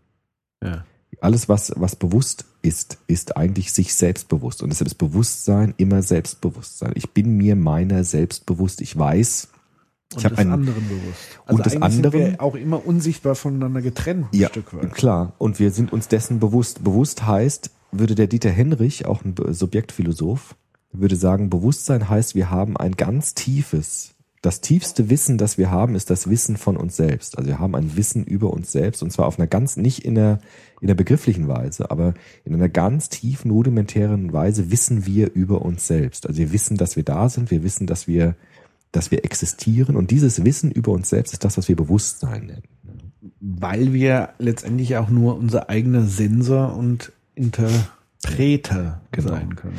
[0.63, 0.85] Ja.
[1.21, 4.61] Alles, was, was bewusst ist, ist eigentlich sich selbstbewusst.
[4.61, 6.91] Und deshalb ist Bewusstsein immer Selbstbewusstsein.
[6.95, 8.81] Ich bin mir meiner selbst bewusst.
[8.81, 9.47] Ich weiß,
[10.13, 11.39] Und ich habe des einen, anderen bewusst.
[11.47, 14.93] und des eigentlich sind wir auch immer unsichtbar voneinander getrennt, ein Ja, Stück weit.
[14.93, 15.33] klar.
[15.39, 16.83] Und wir sind uns dessen bewusst.
[16.83, 20.55] Bewusst heißt, würde der Dieter Henrich, auch ein Subjektphilosoph,
[20.91, 25.95] würde sagen, Bewusstsein heißt, wir haben ein ganz tiefes, das tiefste Wissen, das wir haben,
[25.95, 27.37] ist das Wissen von uns selbst.
[27.37, 30.15] Also wir haben ein Wissen über uns selbst und zwar auf einer ganz, nicht in
[30.15, 30.39] der,
[30.79, 32.13] in der begrifflichen Weise, aber
[32.45, 36.27] in einer ganz tiefen, rudimentären Weise wissen wir über uns selbst.
[36.27, 38.35] Also wir wissen, dass wir da sind, wir wissen, dass wir,
[38.91, 42.63] dass wir existieren und dieses Wissen über uns selbst ist das, was wir Bewusstsein nennen.
[43.39, 47.11] Weil wir letztendlich auch nur unser eigener Sensor und
[48.23, 49.29] Interpreter Genau.
[49.29, 49.75] sein können.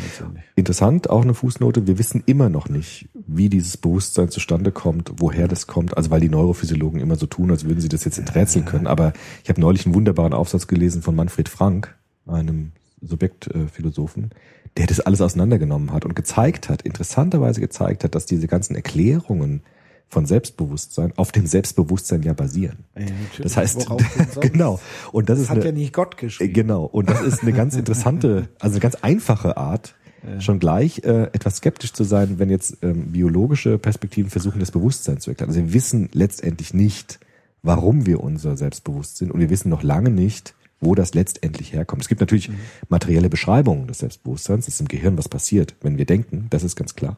[0.55, 5.49] Interessant, auch eine Fußnote, wir wissen immer noch nicht, wie dieses Bewusstsein zustande kommt, woher
[5.49, 8.65] das kommt, also weil die Neurophysiologen immer so tun, als würden sie das jetzt enträtseln
[8.65, 9.13] können, aber
[9.43, 14.31] ich habe neulich einen wunderbaren Aufsatz gelesen von Manfred Frank, einem Subjektphilosophen,
[14.77, 19.63] der das alles auseinandergenommen hat und gezeigt hat, interessanterweise gezeigt hat, dass diese ganzen Erklärungen
[20.09, 22.79] von Selbstbewusstsein auf dem Selbstbewusstsein ja basieren.
[22.97, 23.07] Ja.
[23.43, 23.87] Das heißt,
[24.41, 24.81] genau.
[25.13, 26.55] Und das Das ist hat eine, ja nicht Gott geschrieben.
[26.55, 26.85] Genau.
[26.85, 29.95] Und das ist eine ganz interessante, also eine ganz einfache Art,
[30.41, 35.21] schon gleich äh, etwas skeptisch zu sein, wenn jetzt ähm, biologische Perspektiven versuchen, das Bewusstsein
[35.21, 35.51] zu erklären.
[35.51, 37.21] Also wir wissen letztendlich nicht,
[37.63, 42.03] warum wir unser Selbstbewusst sind und wir wissen noch lange nicht, wo das letztendlich herkommt.
[42.03, 42.51] Es gibt natürlich
[42.89, 46.77] materielle Beschreibungen des Selbstbewusstseins, das ist im Gehirn, was passiert, wenn wir denken, das ist
[46.77, 47.17] ganz klar.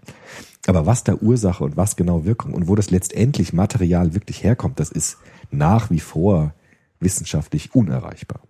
[0.66, 4.80] Aber was da Ursache und was genau Wirkung und wo das letztendlich Material wirklich herkommt,
[4.80, 5.18] das ist
[5.50, 6.54] nach wie vor
[7.00, 8.40] wissenschaftlich unerreichbar.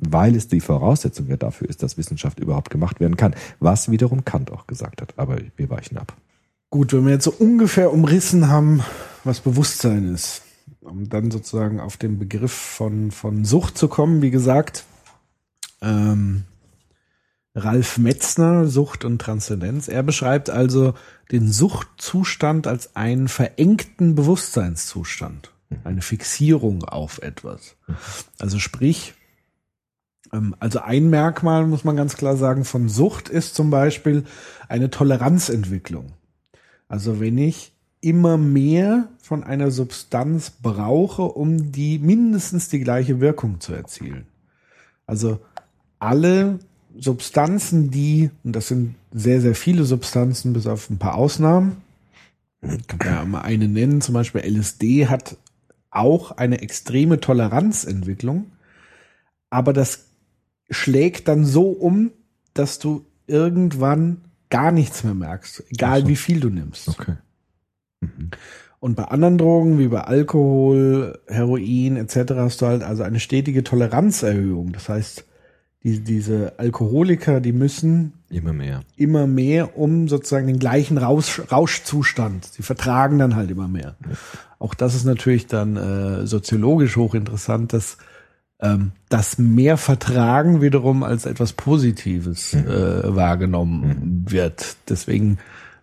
[0.00, 3.34] Weil es die Voraussetzung ja dafür ist, dass Wissenschaft überhaupt gemacht werden kann.
[3.60, 5.12] Was wiederum Kant auch gesagt hat.
[5.18, 6.16] Aber wir weichen ab.
[6.70, 8.82] Gut, wenn wir jetzt so ungefähr umrissen haben,
[9.24, 10.42] was Bewusstsein ist,
[10.88, 14.84] um dann sozusagen auf den Begriff von, von Sucht zu kommen, wie gesagt,
[15.80, 16.44] ähm,
[17.54, 20.94] Ralf Metzner, Sucht und Transzendenz, er beschreibt also
[21.32, 25.52] den Suchtzustand als einen verengten Bewusstseinszustand,
[25.84, 27.76] eine Fixierung auf etwas.
[28.38, 29.14] Also sprich,
[30.32, 34.24] ähm, also ein Merkmal, muss man ganz klar sagen, von Sucht ist zum Beispiel
[34.68, 36.12] eine Toleranzentwicklung.
[36.86, 43.60] Also wenn ich immer mehr von einer Substanz brauche, um die mindestens die gleiche Wirkung
[43.60, 44.26] zu erzielen.
[45.06, 45.40] Also
[45.98, 46.60] alle
[46.96, 51.82] Substanzen, die, und das sind sehr, sehr viele Substanzen, bis auf ein paar Ausnahmen,
[52.60, 55.36] kann ja mal eine nennen, zum Beispiel LSD hat
[55.90, 58.50] auch eine extreme Toleranzentwicklung,
[59.48, 60.06] aber das
[60.70, 62.10] schlägt dann so um,
[62.54, 66.08] dass du irgendwann gar nichts mehr merkst, egal so.
[66.08, 66.88] wie viel du nimmst.
[66.88, 67.16] Okay.
[68.80, 73.64] Und bei anderen Drogen, wie bei Alkohol, Heroin etc., hast du halt also eine stetige
[73.64, 74.72] Toleranzerhöhung.
[74.72, 75.24] Das heißt,
[75.82, 78.80] die, diese Alkoholiker, die müssen Immer mehr.
[78.96, 82.44] immer mehr um sozusagen den gleichen Rausch, Rauschzustand.
[82.44, 83.96] Sie vertragen dann halt immer mehr.
[84.58, 87.96] Auch das ist natürlich dann äh, soziologisch hochinteressant, dass
[88.60, 94.76] ähm, das mehr Vertragen wiederum als etwas Positives äh, wahrgenommen wird.
[94.88, 95.38] Deswegen,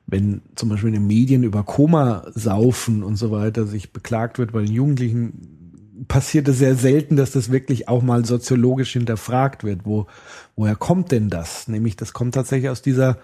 [0.07, 4.51] wenn zum Beispiel in den Medien über Koma saufen und so weiter sich beklagt wird
[4.51, 9.81] bei den Jugendlichen, passiert es sehr selten, dass das wirklich auch mal soziologisch hinterfragt wird.
[9.85, 10.07] Wo,
[10.55, 11.67] woher kommt denn das?
[11.67, 13.17] Nämlich, das kommt tatsächlich aus dieser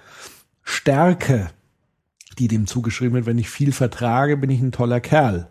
[0.64, 1.50] Stärke,
[2.40, 3.26] die dem zugeschrieben wird.
[3.26, 5.50] Wenn ich viel vertrage, bin ich ein toller Kerl.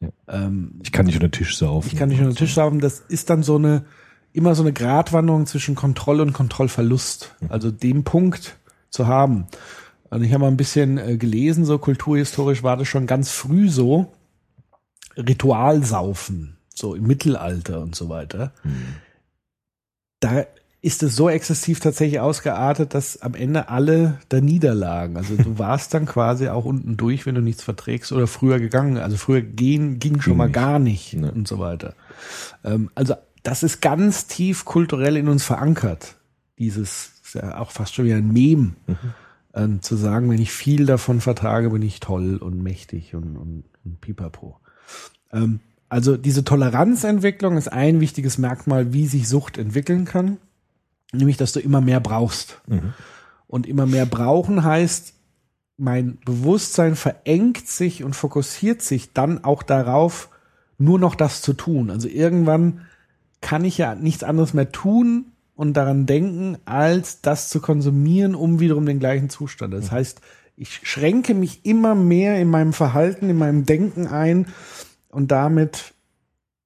[0.00, 0.08] Ja.
[0.28, 1.88] Ähm, Ich kann nicht unter den Tisch saufen.
[1.90, 2.80] ich kann nicht unter den Tisch saufen.
[2.80, 3.84] Das ist dann so eine,
[4.32, 7.34] immer so eine Gratwanderung zwischen Kontrolle und Kontrollverlust.
[7.48, 8.58] Also dem Punkt
[8.90, 9.46] zu haben.
[10.12, 13.68] Und ich habe mal ein bisschen äh, gelesen, so kulturhistorisch war das schon ganz früh
[13.68, 14.12] so.
[15.16, 18.52] Ritualsaufen, so im Mittelalter und so weiter.
[20.20, 20.44] Da
[20.80, 25.16] ist es so exzessiv tatsächlich ausgeartet, dass am Ende alle da niederlagen.
[25.16, 28.96] Also du warst dann quasi auch unten durch, wenn du nichts verträgst oder früher gegangen.
[28.98, 30.54] Also früher gehen ging schon Ging mal nicht.
[30.54, 31.28] gar nicht Nee.
[31.28, 31.94] und so weiter.
[32.64, 36.16] Ähm, also das ist ganz tief kulturell in uns verankert.
[36.58, 38.74] Dieses ist ja auch fast schon wie ein Mem,
[39.54, 43.64] ähm, zu sagen, wenn ich viel davon vertrage, bin ich toll und mächtig und, und,
[43.84, 44.58] und pipapo.
[45.32, 50.38] Ähm, also diese Toleranzentwicklung ist ein wichtiges Merkmal, wie sich Sucht entwickeln kann.
[51.12, 52.62] Nämlich, dass du immer mehr brauchst.
[53.46, 55.12] Und immer mehr brauchen heißt,
[55.76, 60.30] mein Bewusstsein verengt sich und fokussiert sich dann auch darauf,
[60.78, 61.90] nur noch das zu tun.
[61.90, 62.86] Also irgendwann
[63.42, 68.60] kann ich ja nichts anderes mehr tun und daran denken, als das zu konsumieren, um
[68.60, 69.74] wiederum den gleichen Zustand.
[69.74, 70.20] Das heißt,
[70.56, 74.46] ich schränke mich immer mehr in meinem Verhalten, in meinem Denken ein
[75.08, 75.94] und damit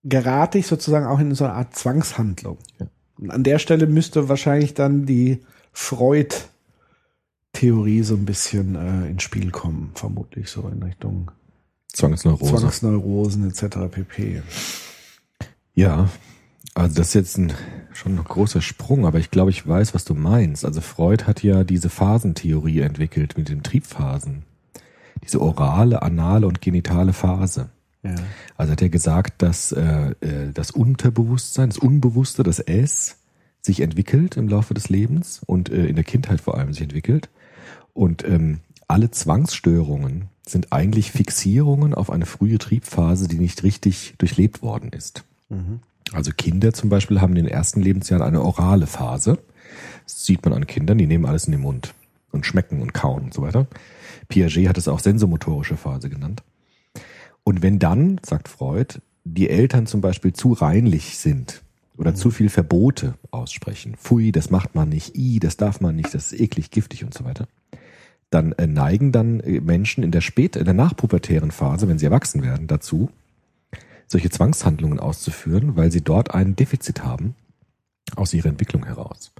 [0.04, 2.58] gerate ich sozusagen auch in so eine Art Zwangshandlung.
[3.18, 5.40] Und an der Stelle müsste wahrscheinlich dann die
[5.72, 11.30] Freud-Theorie so ein bisschen äh, ins Spiel kommen, vermutlich so in Richtung
[11.92, 12.56] Zwangsneurose.
[12.56, 13.76] Zwangsneurosen etc.
[13.90, 14.42] pp.
[15.74, 16.08] Ja,
[16.76, 17.54] Also das ist jetzt ein,
[17.94, 20.62] schon ein großer Sprung, aber ich glaube, ich weiß, was du meinst.
[20.62, 24.42] Also Freud hat ja diese Phasentheorie entwickelt mit den Triebphasen.
[25.24, 27.70] Diese orale, anale und genitale Phase.
[28.02, 28.14] Ja.
[28.58, 33.20] Also hat er gesagt, dass äh, äh, das Unterbewusstsein, das Unbewusste, das S,
[33.62, 37.30] sich entwickelt im Laufe des Lebens und äh, in der Kindheit vor allem sich entwickelt.
[37.94, 44.60] Und ähm, alle Zwangsstörungen sind eigentlich Fixierungen auf eine frühe Triebphase, die nicht richtig durchlebt
[44.60, 45.24] worden ist.
[46.12, 49.38] Also Kinder zum Beispiel haben in den ersten Lebensjahren eine orale Phase.
[50.04, 51.94] Das sieht man an Kindern, die nehmen alles in den Mund
[52.30, 53.66] und schmecken und kauen und so weiter.
[54.28, 56.42] Piaget hat es auch sensomotorische Phase genannt.
[57.44, 61.62] Und wenn dann, sagt Freud, die Eltern zum Beispiel zu reinlich sind
[61.96, 66.14] oder zu viel Verbote aussprechen, pfui, das macht man nicht, i, das darf man nicht,
[66.14, 67.46] das ist eklig, giftig und so weiter,
[68.30, 72.06] dann äh, neigen dann äh, Menschen in der spät, in der nachpubertären Phase, wenn sie
[72.06, 73.10] erwachsen werden, dazu,
[74.06, 77.34] solche Zwangshandlungen auszuführen, weil sie dort ein Defizit haben
[78.14, 79.32] aus ihrer Entwicklung heraus.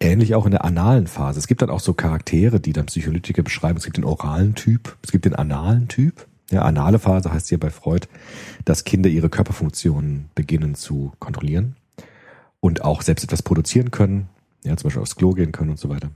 [0.00, 1.38] Ähnlich auch in der analen Phase.
[1.38, 3.76] Es gibt dann auch so Charaktere, die dann Psycholytiker beschreiben.
[3.76, 6.26] Es gibt den oralen Typ, es gibt den analen Typ.
[6.50, 8.08] Ja, anale Phase heißt hier bei Freud,
[8.64, 11.76] dass Kinder ihre Körperfunktionen beginnen zu kontrollieren
[12.60, 14.28] und auch selbst etwas produzieren können,
[14.64, 16.10] ja, zum Beispiel aufs Klo gehen können und so weiter.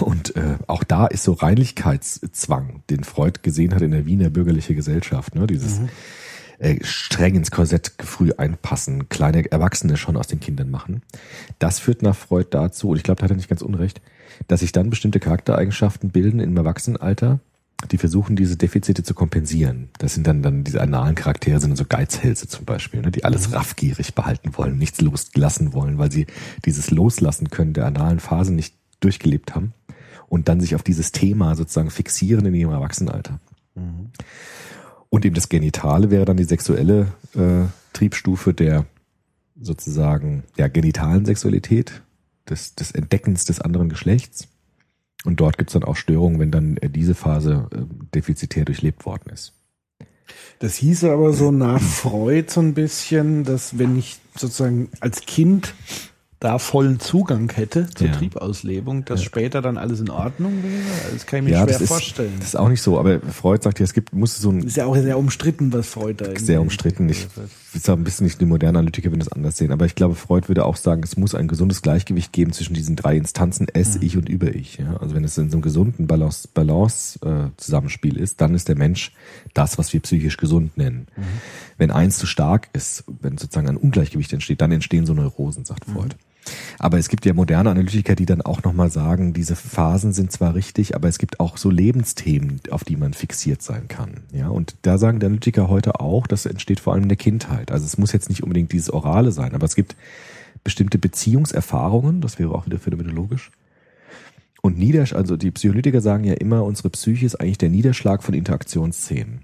[0.00, 4.74] Und äh, auch da ist so Reinlichkeitszwang, den Freud gesehen hat in der Wiener bürgerliche
[4.74, 5.46] Gesellschaft, ne?
[5.46, 5.80] dieses
[6.60, 11.02] äh, streng ins Korsett früh einpassen, kleine Erwachsene schon aus den Kindern machen.
[11.58, 14.02] Das führt nach Freud dazu, und ich glaube, da hat er nicht ganz unrecht,
[14.46, 17.40] dass sich dann bestimmte Charaktereigenschaften bilden im Erwachsenenalter,
[17.90, 19.88] die versuchen, diese Defizite zu kompensieren.
[19.98, 23.24] Das sind dann, dann diese analen Charaktere, sind dann so Geizhälse zum Beispiel, ne, die
[23.24, 26.26] alles raffgierig behalten wollen, nichts loslassen wollen, weil sie
[26.66, 29.72] dieses Loslassen können der analen Phase nicht durchgelebt haben
[30.28, 33.40] und dann sich auf dieses Thema sozusagen fixieren in ihrem Erwachsenenalter.
[35.10, 38.86] Und eben das Genitale wäre dann die sexuelle äh, Triebstufe der
[39.60, 42.02] sozusagen der genitalen Sexualität,
[42.48, 44.48] des, des Entdeckens des anderen Geschlechts.
[45.24, 47.78] Und dort gibt's dann auch Störungen, wenn dann äh, diese Phase äh,
[48.14, 49.52] defizitär durchlebt worden ist.
[50.60, 55.74] Das hieße aber so nach Freud so ein bisschen, dass wenn ich sozusagen als Kind
[56.40, 58.14] da vollen Zugang hätte zur Ja.
[58.14, 60.82] Triebauslebung, dass später dann alles in Ordnung wäre.
[61.12, 62.32] Das kann ich mir ja, schwer das ist, vorstellen.
[62.38, 64.78] das ist auch nicht so, aber Freud sagt ja, es gibt, muss so ein ist
[64.78, 67.08] ja auch sehr umstritten, was Freud da irgendwie- sehr umstritten.
[67.10, 67.28] Ich
[67.72, 70.48] ist ein bisschen nicht die moderne Analytiker würden das anders sehen, aber ich glaube, Freud
[70.48, 74.16] würde auch sagen, es muss ein gesundes Gleichgewicht geben zwischen diesen drei Instanzen S, Ich
[74.16, 74.78] und Über-Ich.
[74.78, 74.96] Ja?
[74.96, 78.76] Also wenn es in so einem gesunden Balance, Balance äh, Zusammenspiel ist, dann ist der
[78.76, 79.12] Mensch
[79.54, 81.06] das, was wir psychisch gesund nennen.
[81.78, 85.84] Wenn eins zu stark ist, wenn sozusagen ein Ungleichgewicht entsteht, dann entstehen so Neurosen, sagt
[85.84, 86.16] Freud.
[86.78, 90.54] Aber es gibt ja moderne Analytiker, die dann auch nochmal sagen, diese Phasen sind zwar
[90.54, 94.22] richtig, aber es gibt auch so Lebensthemen, auf die man fixiert sein kann.
[94.32, 97.70] Ja, und da sagen die Analytiker heute auch, das entsteht vor allem in der Kindheit.
[97.70, 99.96] Also es muss jetzt nicht unbedingt dieses Orale sein, aber es gibt
[100.64, 103.50] bestimmte Beziehungserfahrungen, das wäre auch wieder phänomenologisch.
[104.62, 108.34] Und Niedersch also die Psycholytiker sagen ja immer, unsere Psyche ist eigentlich der Niederschlag von
[108.34, 109.40] Interaktionsszenen.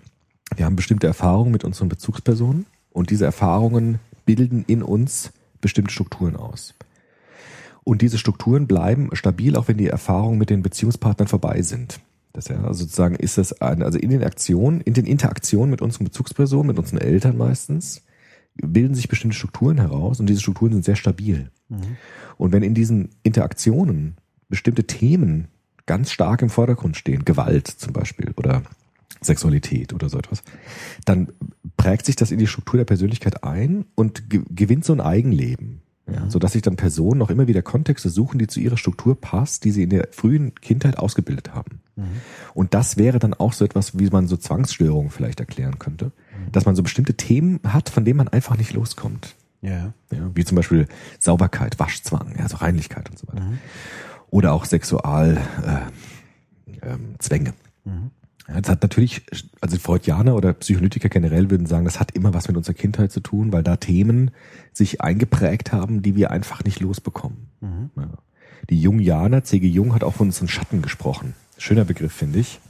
[0.55, 6.37] Wir haben bestimmte Erfahrungen mit unseren Bezugspersonen und diese Erfahrungen bilden in uns bestimmte Strukturen
[6.37, 6.75] aus.
[7.89, 12.01] Und diese Strukturen bleiben stabil, auch wenn die Erfahrungen mit den Beziehungspartnern vorbei sind.
[12.33, 15.81] Das ja, also sozusagen ist das ein, also in den Aktionen, in den Interaktionen mit
[15.81, 18.03] unseren Bezugspersonen, mit unseren Eltern meistens,
[18.57, 21.53] bilden sich bestimmte Strukturen heraus und diese Strukturen sind sehr stabil.
[22.37, 24.17] Und wenn in diesen Interaktionen
[24.49, 25.47] bestimmte Themen
[25.87, 28.63] ganz stark im Vordergrund stehen, Gewalt zum Beispiel oder
[29.21, 30.43] Sexualität oder so etwas,
[31.05, 31.29] dann
[31.77, 35.83] prägt sich das in die Struktur der Persönlichkeit ein und ge gewinnt so ein Eigenleben.
[36.09, 39.21] Ja, so dass sich dann Personen noch immer wieder Kontexte suchen, die zu ihrer Struktur
[39.21, 41.81] passt, die sie in der frühen Kindheit ausgebildet haben.
[42.55, 46.13] Und das wäre dann auch so etwas, wie man so Zwangsstörungen vielleicht erklären könnte,
[46.53, 49.35] dass man so bestimmte Themen hat, von denen man einfach nicht loskommt.
[49.63, 49.95] Ja.
[50.13, 50.87] Ja, wie zum Beispiel
[51.19, 53.43] Sauberkeit, Waschzwang, ja, so Reinlichkeit und so weiter.
[54.31, 55.91] Oder auch Sexualzwänge.
[56.83, 57.55] Äh, ähm, Zwänge.
[57.85, 57.93] Ja,
[58.49, 59.23] das hat natürlich,
[59.61, 63.21] also Freudianer oder Psycholytiker generell würden sagen, das hat immer was mit unserer Kindheit zu
[63.21, 64.31] tun, weil da Themen
[64.73, 67.49] sich eingeprägt haben, die wir einfach nicht losbekommen.
[67.97, 68.09] Ja.
[68.71, 69.67] Die Jungianer, C.G.
[69.67, 71.35] Jung hat auch von unseren Schatten gesprochen.
[71.59, 72.61] Schöner Begriff, finde ich.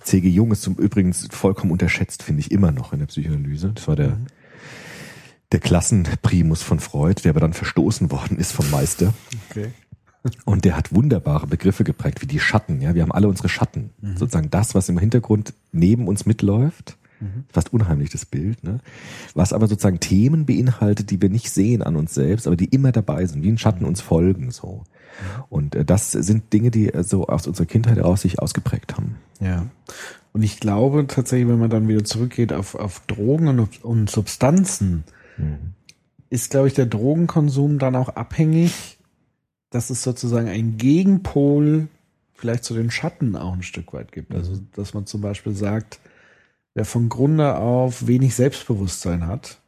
[0.00, 0.28] C.G.
[0.28, 3.72] Jung ist zum Übrigens vollkommen unterschätzt, finde ich, immer noch in der Psychoanalyse.
[3.74, 4.18] Das war der,
[5.52, 9.14] der Klassenprimus von Freud, der aber dann verstoßen worden ist vom Meister.
[9.50, 9.70] Okay.
[10.44, 12.80] Und der hat wunderbare Begriffe geprägt, wie die Schatten.
[12.80, 13.90] Ja, wir haben alle unsere Schatten.
[14.16, 16.96] Sozusagen das, was im Hintergrund neben uns mitläuft.
[17.48, 18.62] Fast unheimlich das Bild.
[18.62, 18.80] Ne?
[19.34, 22.92] Was aber sozusagen Themen beinhaltet, die wir nicht sehen an uns selbst, aber die immer
[22.92, 24.50] dabei sind, wie ein Schatten uns folgen.
[24.50, 24.84] so.
[25.48, 29.16] Und äh, das sind Dinge, die äh, so aus unserer Kindheit heraus sich ausgeprägt haben.
[29.40, 29.66] Ja.
[30.34, 35.04] Und ich glaube tatsächlich, wenn man dann wieder zurückgeht auf, auf Drogen und, und Substanzen,
[36.30, 38.95] ist, glaube ich, der Drogenkonsum dann auch abhängig,
[39.76, 41.88] dass es sozusagen einen Gegenpol
[42.34, 44.34] vielleicht zu den Schatten auch ein Stück weit gibt.
[44.34, 46.00] Also, dass man zum Beispiel sagt,
[46.74, 49.58] wer von Grunde auf wenig Selbstbewusstsein hat,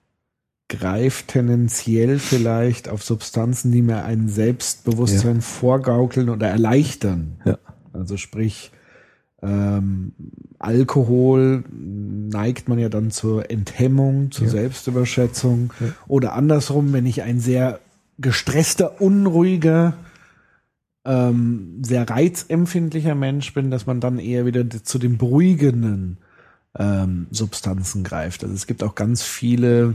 [0.69, 7.39] greift tendenziell vielleicht auf Substanzen, die mir ein Selbstbewusstsein vorgaukeln oder erleichtern.
[7.45, 7.59] Ja.
[7.93, 8.71] Also sprich,
[9.43, 10.13] ähm,
[10.59, 14.53] Alkohol neigt man ja dann zur Enthemmung, zur Ja.
[14.53, 15.75] Selbstüberschätzung.
[16.07, 17.81] Oder andersrum, wenn ich ein sehr
[18.19, 19.95] gestresster, unruhiger,
[21.05, 26.19] ähm, sehr reizempfindlicher Mensch bin, dass man dann eher wieder zu den beruhigenden
[26.79, 28.43] ähm, Substanzen greift.
[28.43, 29.95] Also es gibt auch ganz viele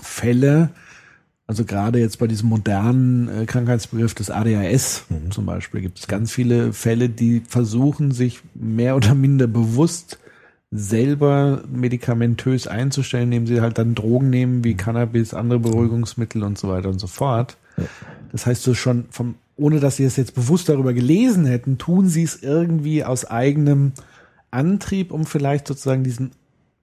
[0.00, 0.70] Fälle,
[1.46, 6.32] also gerade jetzt bei diesem modernen äh, Krankheitsbegriff des ADHS zum Beispiel gibt es ganz
[6.32, 10.18] viele Fälle, die versuchen, sich mehr oder minder bewusst
[10.76, 16.68] selber medikamentös einzustellen, indem sie halt dann Drogen nehmen wie Cannabis, andere Beruhigungsmittel und so
[16.68, 17.56] weiter und so fort.
[18.32, 22.08] Das heißt, so schon vom, ohne dass sie es jetzt bewusst darüber gelesen hätten, tun
[22.08, 23.92] sie es irgendwie aus eigenem
[24.50, 26.32] Antrieb, um vielleicht sozusagen diesen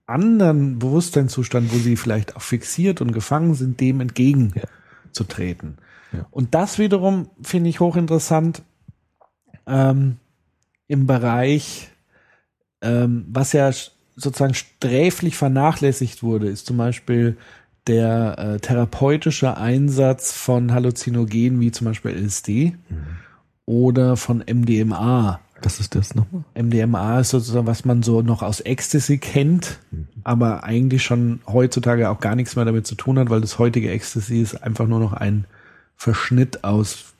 [0.05, 5.77] anderen Bewusstseinszustand, wo sie vielleicht auch fixiert und gefangen sind, dem entgegenzutreten.
[6.13, 6.25] Ja.
[6.31, 8.63] Und das wiederum finde ich hochinteressant
[9.67, 10.17] ähm,
[10.87, 11.90] im Bereich,
[12.81, 13.71] ähm, was ja
[14.15, 17.37] sozusagen sträflich vernachlässigt wurde, ist zum Beispiel
[17.87, 22.73] der äh, therapeutische Einsatz von Halluzinogenen wie zum Beispiel LSD
[23.65, 25.39] oder von MDMA.
[25.63, 26.43] Was ist das nochmal?
[26.55, 29.79] MDMA ist sozusagen, was man so noch aus Ecstasy kennt,
[30.23, 33.91] aber eigentlich schon heutzutage auch gar nichts mehr damit zu tun hat, weil das heutige
[33.91, 35.45] Ecstasy ist einfach nur noch ein
[35.95, 37.13] Verschnitt aus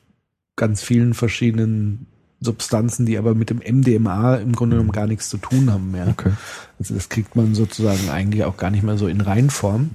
[0.56, 2.08] ganz vielen verschiedenen
[2.42, 6.08] Substanzen, die aber mit dem MDMA im Grunde genommen gar nichts zu tun haben mehr.
[6.08, 6.32] Okay.
[6.80, 9.92] Also das kriegt man sozusagen eigentlich auch gar nicht mehr so in Reinform.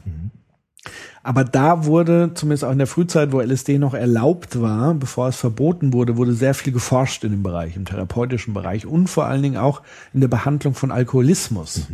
[1.25, 5.37] Aber da wurde, zumindest auch in der Frühzeit, wo LSD noch erlaubt war, bevor es
[5.37, 9.43] verboten wurde, wurde sehr viel geforscht in dem Bereich, im therapeutischen Bereich und vor allen
[9.43, 9.83] Dingen auch
[10.15, 11.89] in der Behandlung von Alkoholismus.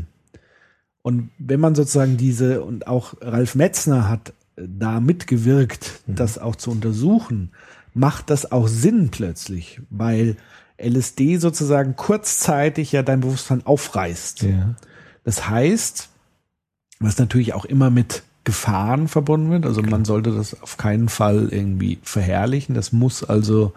[1.01, 6.57] Und wenn man sozusagen diese, und auch Ralf Metzner hat äh, da mitgewirkt, das auch
[6.57, 7.53] zu untersuchen,
[7.95, 10.37] macht das auch Sinn plötzlich, weil
[10.83, 14.43] LSD sozusagen kurzzeitig ja dein Bewusstsein aufreißt.
[14.43, 14.75] Ja.
[15.25, 16.09] Das heißt,
[16.99, 21.49] was natürlich auch immer mit Gefahren verbunden wird, also man sollte das auf keinen Fall
[21.51, 22.75] irgendwie verherrlichen.
[22.75, 23.73] Das muss also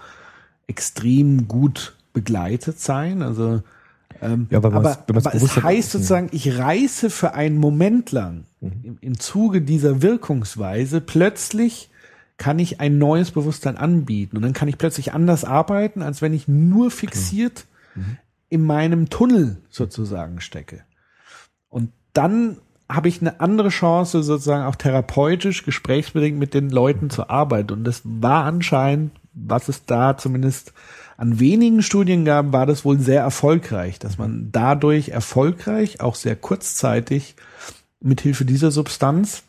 [0.68, 3.22] extrem gut begleitet sein.
[3.22, 3.62] Also
[4.22, 8.98] ähm, Ja, aber aber, aber es heißt sozusagen, ich reiße für einen Moment lang im,
[9.02, 11.90] im Zuge dieser Wirkungsweise plötzlich
[12.38, 16.34] kann ich ein neues Bewusstsein anbieten und dann kann ich plötzlich anders arbeiten, als wenn
[16.34, 17.66] ich nur fixiert
[18.50, 20.84] in meinem Tunnel sozusagen stecke.
[21.70, 22.58] Und dann
[22.88, 27.74] habe ich eine andere Chance, sozusagen auch therapeutisch, gesprächsbedingt mit den Leuten zu arbeiten.
[27.74, 30.74] Und das war anscheinend, was es da zumindest
[31.18, 36.36] an wenigen Studien gab, war das wohl sehr erfolgreich, dass man dadurch erfolgreich, auch sehr
[36.36, 37.36] kurzzeitig,
[38.02, 39.44] mithilfe dieser Substanz,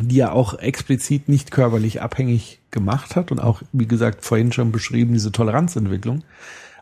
[0.00, 4.72] die ja auch explizit nicht körperlich abhängig gemacht hat und auch, wie gesagt, vorhin schon
[4.72, 6.22] beschrieben, diese Toleranzentwicklung,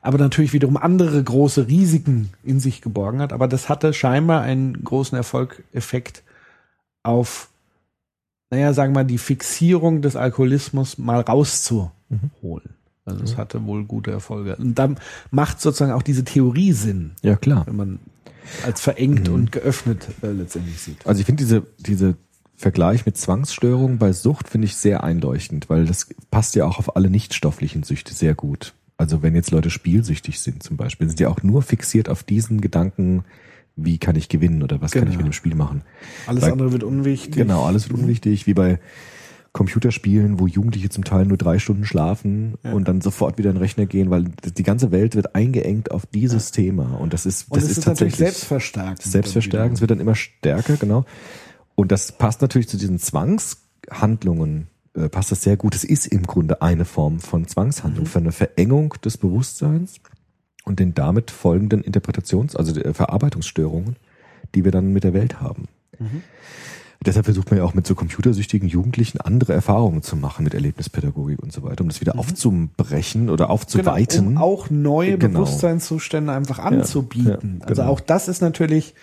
[0.02, 3.32] aber natürlich wiederum andere große Risiken in sich geborgen hat.
[3.32, 6.22] Aber das hatte scheinbar einen großen Erfolgeffekt
[7.02, 7.48] auf,
[8.50, 12.74] naja, sagen wir mal, die Fixierung des Alkoholismus mal rauszuholen.
[13.06, 14.56] Also es hatte wohl gute Erfolge.
[14.56, 14.98] Und dann
[15.30, 17.66] macht sozusagen auch diese Theorie Sinn, Ja, klar.
[17.66, 17.98] wenn man
[18.64, 21.06] als verengt und geöffnet äh, letztendlich sieht.
[21.06, 22.16] Also ich finde diese, diese
[22.56, 26.96] Vergleich mit Zwangsstörungen bei Sucht finde ich sehr einleuchtend, weil das passt ja auch auf
[26.96, 28.74] alle nichtstofflichen Süchte sehr gut.
[28.96, 32.60] Also wenn jetzt Leute spielsüchtig sind zum Beispiel, sind die auch nur fixiert auf diesen
[32.60, 33.24] Gedanken,
[33.76, 35.10] wie kann ich gewinnen oder was kann Genau.
[35.12, 35.82] ich mit dem Spiel machen.
[36.28, 37.34] Alles Weil- andere wird unwichtig.
[37.34, 38.78] Genau, alles wird unwichtig, wie bei
[39.52, 43.62] Computerspielen, wo Jugendliche zum Teil nur drei Stunden schlafen und dann sofort wieder in den
[43.62, 47.56] Rechner gehen, weil die ganze Welt wird eingeengt auf dieses Thema und das ist Und
[47.58, 49.02] das es ist, ist, tatsächlich selbstverstärkend.
[49.02, 51.04] selbstverstärkend, es wird dann immer stärker, genau.
[51.74, 55.74] Und das passt natürlich zu diesen Zwangshandlungen, äh, passt das sehr gut.
[55.74, 59.96] Es ist im Grunde eine Form von Zwangshandlung, für eine Verengung des Bewusstseins
[60.64, 63.96] und den damit folgenden Interpretations-, also der Verarbeitungsstörungen,
[64.54, 65.68] die wir dann mit der Welt haben.
[67.04, 71.38] Deshalb versucht man ja auch mit so computersüchtigen Jugendlichen andere Erfahrungen zu machen mit Erlebnispädagogik
[71.42, 74.28] und so weiter, um das wieder aufzubrechen oder aufzuweiten.
[74.28, 75.40] Genau, um auch neue Genau.
[75.40, 77.58] Bewusstseinszustände einfach anzubieten.
[77.60, 77.92] ja, Also genau.
[77.92, 78.94] auch das ist natürlich,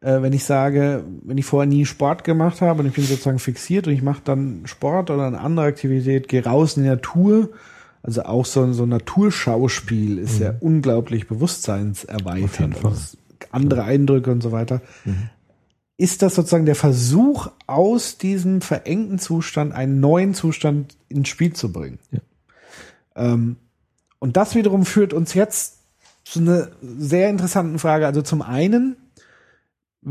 [0.00, 3.38] äh, wenn ich sage, wenn ich vorher nie Sport gemacht habe und ich bin sozusagen
[3.38, 7.50] fixiert und ich mache dann Sport oder eine andere Aktivität, gehe raus in die Natur,
[8.02, 12.82] also auch so, so ein Naturschauspiel ist ja unglaublich bewusstseinserweiternd.
[12.82, 12.92] Mhm.
[13.50, 14.82] Andere Eindrücke und so weiter.
[15.04, 15.30] Mhm.
[15.96, 21.72] ist das sozusagen der Versuch, aus diesem verengten Zustand einen neuen Zustand ins Spiel zu
[21.72, 21.98] bringen.
[22.12, 22.20] Ja.
[23.16, 23.56] Ähm,
[24.20, 25.78] und das wiederum führt uns jetzt
[26.24, 28.06] zu einer sehr interessanten Frage.
[28.06, 28.96] Also zum einen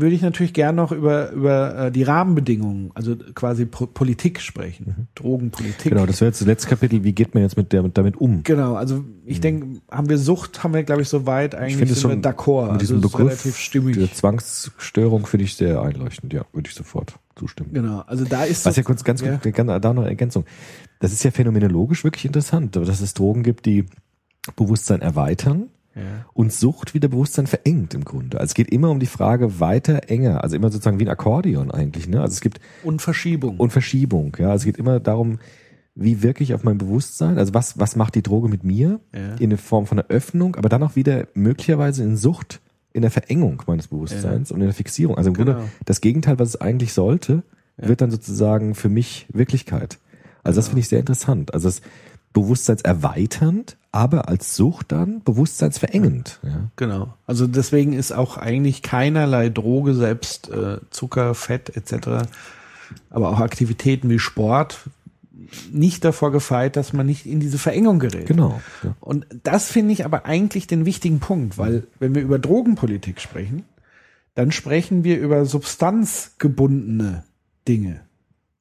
[0.00, 5.08] würde ich natürlich gern noch über, über äh, die Rahmenbedingungen, also quasi Pro Politik sprechen.
[5.14, 5.92] Drogenpolitik.
[5.92, 7.04] Genau, das wäre jetzt das letzte Kapitel.
[7.04, 8.42] Wie geht man jetzt mit der, damit um?
[8.42, 12.00] Genau, also ich denke, haben wir Sucht, haben wir, glaube ich, soweit eigentlich finde es
[12.00, 12.62] sind schon wir d'accord.
[12.62, 13.96] Mit Also diesem es ist Begriff relativ stimmig.
[13.96, 16.32] der Zwangsstörung finde ich sehr einleuchtend.
[16.32, 17.72] Ja, würde ich sofort zustimmen.
[17.72, 19.36] Genau, also da ist Was ja kurz ganz, ja.
[19.36, 20.44] ganz da noch eine Ergänzung.
[21.00, 23.86] Das ist ja phänomenologisch wirklich interessant, dass es Drogen gibt, die
[24.56, 26.24] Bewusstsein erweitern Ja.
[26.32, 28.38] und Sucht wieder Bewusstsein verengt im Grunde.
[28.38, 31.70] Also es geht immer um die Frage weiter enger, also immer sozusagen wie ein Akkordeon
[31.70, 32.08] eigentlich.
[32.08, 32.20] Ne?
[32.20, 33.56] Also es gibt und Verschiebung.
[33.56, 34.36] und Verschiebung.
[34.38, 35.38] Ja, also es geht immer darum,
[35.94, 37.38] wie wirke ich auf mein Bewusstsein?
[37.38, 39.34] Also was was macht die Droge mit mir Ja.
[39.36, 42.60] in der Form von einer Öffnung, aber dann auch wieder möglicherweise in Sucht,
[42.92, 45.16] in der Verengung meines Bewusstseins und in der Fixierung.
[45.18, 45.52] Also im Genau.
[45.54, 47.42] Grunde das Gegenteil, was es eigentlich sollte,
[47.76, 49.98] wird dann sozusagen für mich Wirklichkeit.
[50.44, 51.52] Also das finde ich sehr interessant.
[51.52, 51.82] Also das
[52.32, 56.38] Bewusstseinserweiternd, aber als Sucht dann bewusstseinsverengend.
[56.42, 56.70] Ja.
[56.76, 57.14] Genau.
[57.26, 62.28] Also deswegen ist auch eigentlich keinerlei Droge, selbst äh, Zucker, Fett etc.,
[63.10, 64.80] aber auch Aktivitäten wie Sport,
[65.72, 68.26] nicht davor gefeit, dass man nicht in diese Verengung gerät.
[68.26, 68.60] Genau.
[68.82, 68.94] Ja.
[69.00, 73.64] Und das finde ich aber eigentlich den wichtigen Punkt, weil wenn wir über Drogenpolitik sprechen,
[74.34, 77.24] dann sprechen wir über substanzgebundene
[77.66, 78.00] Dinge.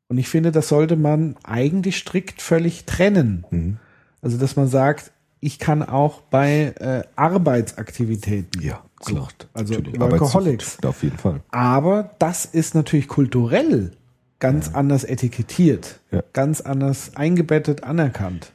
[0.10, 3.45] Und ich finde, das sollte man eigentlich strikt völlig trennen.
[3.49, 3.78] Mhm.
[4.22, 9.28] Also, dass man sagt, ich kann auch bei äh, Arbeitsaktivitäten Ja, klar.
[9.53, 9.76] Also.
[9.99, 11.41] Arbeitssucht, Auf jeden Fall.
[11.51, 13.91] Aber das ist natürlich kulturell
[14.39, 16.24] ganz anders etikettiert, Ja.
[16.34, 18.51] ganz anders eingebettet, anerkannt.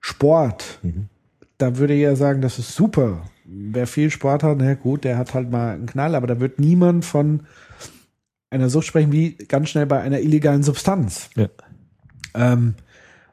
[0.00, 0.80] Sport,
[1.58, 3.24] da würde ich ja sagen, das ist super.
[3.44, 6.58] Wer viel Sport hat, na gut, der hat halt mal einen Knall, aber da wird
[6.58, 7.40] niemand von
[8.50, 11.30] einer Sucht sprechen wie ganz schnell bei einer illegalen Substanz.
[11.36, 11.48] Ja.
[12.34, 12.74] Ähm,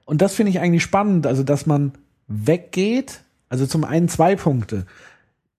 [0.06, 1.94] und das finde ich eigentlich spannend, also dass man
[2.28, 3.22] weggeht.
[3.50, 4.86] Also zum einen zwei Punkte.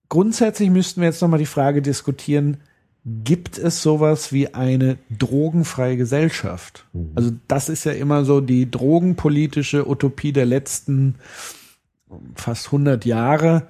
[0.08, 2.58] Grundsätzlich müssten wir jetzt nochmal die Frage diskutieren,
[3.04, 6.86] gibt es sowas wie eine drogenfreie Gesellschaft?
[7.14, 11.14] Also das ist ja immer so die drogenpolitische Utopie der letzten
[12.34, 13.66] fast 100 Jahre,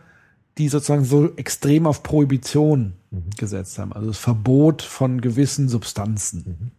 [0.59, 2.94] die sozusagen so extrem auf Prohibition
[3.36, 6.72] gesetzt haben, also das Verbot von gewissen Substanzen.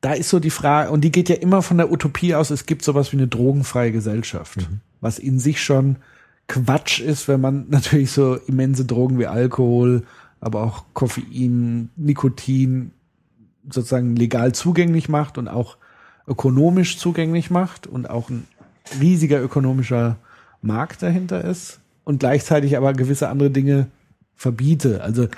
[0.00, 2.66] Da ist so die Frage, und die geht ja immer von der Utopie aus, es
[2.66, 4.68] gibt sowas wie eine drogenfreie Gesellschaft,
[5.00, 5.96] was in sich schon
[6.46, 10.04] Quatsch ist, wenn man natürlich so immense Drogen wie Alkohol,
[10.40, 12.92] aber auch Koffein, Nikotin
[13.68, 15.76] sozusagen legal zugänglich macht und auch
[16.28, 18.46] ökonomisch zugänglich macht und auch ein
[19.00, 20.16] riesiger ökonomischer
[20.62, 23.88] Markt dahinter ist und gleichzeitig aber gewisse andere Dinge
[24.34, 25.02] verbiete.
[25.02, 25.28] Also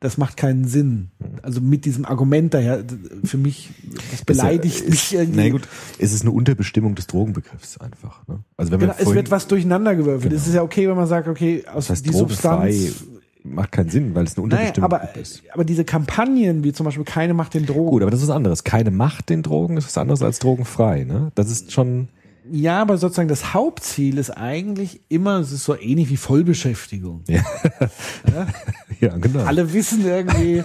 [0.00, 1.10] das macht keinen Sinn.
[1.42, 2.84] Also mit diesem Argument daher,
[3.24, 3.70] für mich,
[4.10, 5.40] das beleidigt ist, mich irgendwie.
[5.40, 5.62] Na gut,
[5.98, 8.26] es ist eine Unterbestimmung des Drogenbegriffs einfach.
[8.28, 8.40] Ne?
[8.56, 10.32] Also wenn Genau, wir es vorhin- wird was durcheinander gewürfelt.
[10.32, 13.04] Es ist ja okay, wenn man sagt, okay, aus das heißt, die drogenfrei Substanz.
[13.42, 15.42] macht keinen Sinn, weil es eine Naja, Unterbestimmung aber, ist.
[15.52, 17.90] aber diese Kampagnen, wie zum Beispiel keine Macht den Drogen.
[17.90, 18.62] Gut, aber das ist was anderes.
[18.64, 21.04] Keine Macht den Drogen ist was anderes als drogenfrei.
[21.04, 21.32] Ne?
[21.34, 22.08] Das ist schon
[22.50, 27.24] Ja, aber sozusagen das Hauptziel ist eigentlich immer, es ist so ähnlich wie Vollbeschäftigung.
[29.00, 29.44] ja genau.
[29.44, 30.62] Alle wissen irgendwie,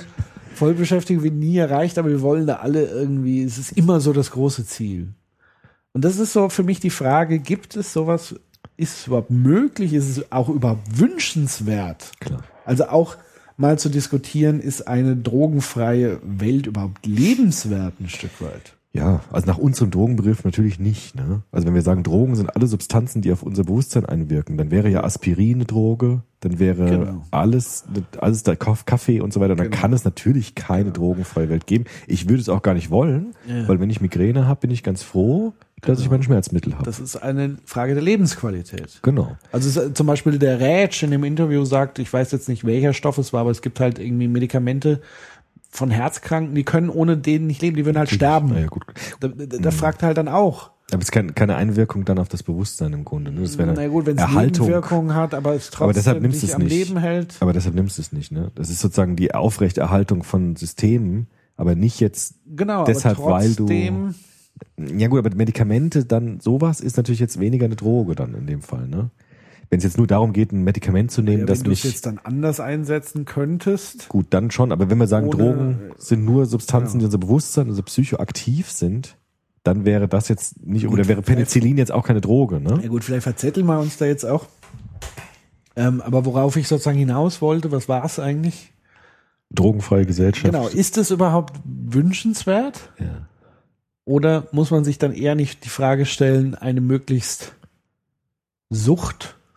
[0.56, 4.32] Vollbeschäftigung wird nie erreicht, aber wir wollen da alle irgendwie, es ist immer so das
[4.32, 5.14] große Ziel.
[5.94, 8.36] Und das ist so für mich die Frage, gibt es sowas,
[8.76, 12.12] ist es überhaupt möglich, ist es auch überhaupt wünschenswert?
[12.20, 12.44] Klar.
[12.66, 13.16] Also auch
[13.56, 18.74] mal zu diskutieren, ist eine drogenfreie Welt überhaupt lebenswert ein Stück weit?
[18.92, 21.14] Ja, also nach unserem Drogenbegriff natürlich nicht.
[21.16, 21.44] Ne?
[21.52, 24.90] Also wenn wir sagen, Drogen sind alle Substanzen, die auf unser Bewusstsein einwirken, dann wäre
[24.90, 27.26] ja Aspirin eine Droge, dann wäre Genau.
[27.30, 27.84] alles,
[28.20, 29.56] alles der Kaff- Kaffee und so weiter.
[29.56, 29.80] Dann Genau.
[29.80, 31.86] kann es natürlich keine drogenfreie Welt geben.
[32.08, 33.68] Ich würde es auch gar nicht wollen, Ja.
[33.68, 36.84] weil wenn ich Migräne habe, bin ich ganz froh, dass ich mein Schmerzmittel habe.
[36.84, 39.00] Das ist eine Frage der Lebensqualität.
[39.04, 39.38] Genau.
[39.52, 42.94] Also es, zum Beispiel der Rätsch in dem Interview sagt, ich weiß jetzt nicht welcher
[42.94, 45.00] Stoff es war, aber es gibt halt irgendwie Medikamente
[45.70, 48.56] von Herzkranken, die können ohne den nicht leben, die würden halt sterben.
[48.58, 48.84] Ja, gut.
[49.20, 50.72] Da, da, da fragt halt dann auch.
[50.92, 53.32] Aber es ist kein, keine Einwirkung dann auf das Bewusstsein im Grunde.
[53.32, 53.42] Ne?
[53.42, 54.66] Das wäre Na gut, wenn es Erhaltung.
[54.66, 56.72] Nebenwirkungen hat, aber es trotzdem Aber deshalb nimmst du dich es am nicht.
[56.72, 57.36] Leben hält.
[57.42, 58.32] Aber deshalb nimmst du es nicht.
[58.32, 58.52] Ne?
[58.56, 63.68] Das ist sozusagen die Aufrechterhaltung von Systemen, aber nicht jetzt Genau, deshalb, aber weil du-
[63.68, 64.16] trotzdem,
[64.78, 68.64] Ja gut, aber Medikamente dann sowas ist natürlich jetzt weniger eine Droge dann in dem
[68.64, 69.12] Fall, ne?
[69.70, 71.84] Wenn es jetzt nur darum geht, ein Medikament zu nehmen, ja, das wenn du es
[71.84, 76.26] jetzt dann anders einsetzen könntest, gut dann schon, aber wenn wir sagen, Ohne- Drogen sind
[76.26, 77.00] nur Substanzen, Ja.
[77.02, 79.16] die unser Bewusstsein, also psychoaktiv sind,
[79.64, 82.80] dann wäre das jetzt nicht, oder wäre Penicillin jetzt auch keine Droge, ne?
[82.82, 84.48] Ja gut, vielleicht verzetteln wir uns da jetzt auch.
[85.76, 88.74] Ähm, aber worauf ich sozusagen hinaus wollte, was war es eigentlich?
[89.52, 90.46] drogenfreie Gesellschaft.
[90.54, 92.92] Genau, ist es überhaupt wünschenswert?
[93.00, 93.28] Ja.
[94.06, 97.54] Oder muss man sich dann eher nicht die Frage stellen, eine möglichst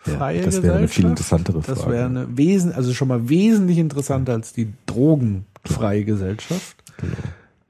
[0.04, 1.92] suchtfreie Ja, das wäre eine viel interessantere Das Frage.
[1.92, 6.76] wäre eine wesen, also schon mal wesentlich interessanter als die drogenfreie Gesellschaft.
[6.98, 7.12] Genau.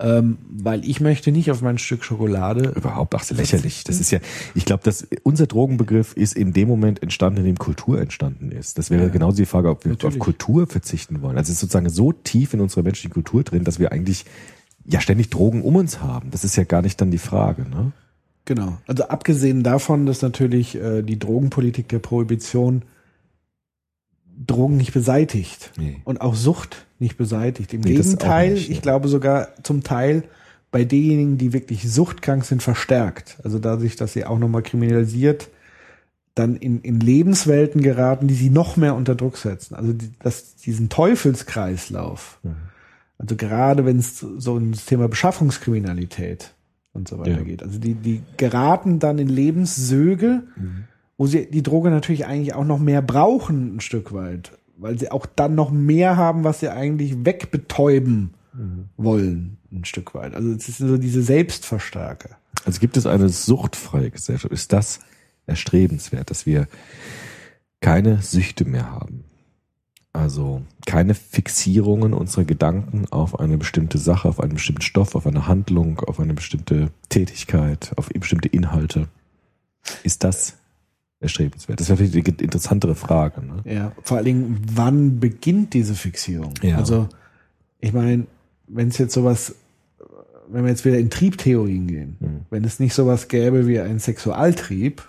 [0.00, 2.70] Ähm, weil ich möchte nicht auf mein Stück Schokolade.
[2.74, 3.84] Überhaupt, ach, lächerlich.
[3.84, 4.18] Das ist ja,
[4.54, 8.78] ich glaube, dass unser Drogenbegriff ist in dem Moment entstanden, in dem Kultur entstanden ist.
[8.78, 9.08] Das wäre Ja.
[9.10, 10.16] genauso die Frage, ob wir Natürlich.
[10.16, 11.36] auf Kultur verzichten wollen.
[11.38, 14.24] Also es ist sozusagen so tief in unserer menschlichen Kultur drin, dass wir eigentlich
[14.84, 16.32] ja ständig Drogen um uns haben.
[16.32, 17.92] Das ist ja gar nicht dann die Frage, ne?
[18.44, 18.78] Genau.
[18.86, 22.82] Also abgesehen davon, dass natürlich äh, die Drogenpolitik der Prohibition
[24.44, 26.00] Drogen nicht beseitigt Nee.
[26.04, 27.72] und auch Sucht nicht beseitigt.
[27.74, 30.24] Im Nee, Gegenteil, nicht, ich glaube sogar zum Teil
[30.70, 33.38] bei denjenigen, die wirklich suchtkrank sind, verstärkt.
[33.44, 35.48] Also dadurch, dass sie auch nochmal kriminalisiert,
[36.34, 39.74] dann in, in Lebenswelten geraten, die sie noch mehr unter Druck setzen.
[39.74, 42.40] Also die, das, diesen Teufelskreislauf.
[42.42, 42.56] Mhm.
[43.18, 46.54] Also gerade wenn es so ins Thema Beschaffungskriminalität
[46.92, 47.42] und so weiter Ja.
[47.42, 47.62] geht.
[47.62, 50.84] Also die, die geraten dann in Lebenssöge, Mhm.
[51.16, 54.52] wo sie die Droge natürlich eigentlich auch noch mehr brauchen, ein Stück weit.
[54.76, 58.88] Weil sie auch dann noch mehr haben, was sie eigentlich wegbetäuben Mhm.
[58.96, 60.34] wollen, ein Stück weit.
[60.34, 62.30] Also es ist so diese Selbstverstärker.
[62.66, 64.52] Also gibt es eine suchtfreie Gesellschaft?
[64.52, 65.00] Ist das
[65.46, 66.66] erstrebenswert, dass wir
[67.80, 69.24] keine Süchte mehr haben?
[70.14, 75.46] Also keine Fixierungen unserer Gedanken auf eine bestimmte Sache, auf einen bestimmten Stoff, auf eine
[75.46, 79.08] Handlung, auf eine bestimmte Tätigkeit, auf bestimmte Inhalte.
[80.02, 80.58] Ist das
[81.20, 81.80] erstrebenswert?
[81.80, 83.42] Das wäre vielleicht die interessantere Frage.
[83.44, 83.62] Ne?
[83.64, 86.52] Ja, vor allen Dingen, wann beginnt diese Fixierung?
[86.62, 86.76] Ja.
[86.76, 87.08] Also,
[87.80, 88.26] ich meine,
[88.68, 89.54] wenn es jetzt sowas,
[90.48, 92.40] wenn wir jetzt wieder in Triebtheorien gehen, Mhm.
[92.50, 95.02] wenn es nicht sowas gäbe wie einen Sexualtrieb,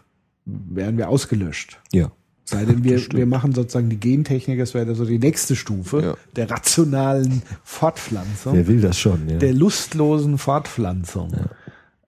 [0.46, 1.82] wären wir ausgelöscht.
[1.92, 2.12] Ja.
[2.46, 6.02] Sei denn, wir, Das wir machen sozusagen die Gentechnik, das wäre so die nächste Stufe
[6.02, 6.16] Ja.
[6.36, 9.30] der rationalen Fortpflanzung, Wer will das schon?
[9.30, 9.38] Ja.
[9.38, 11.32] der lustlosen Fortpflanzung.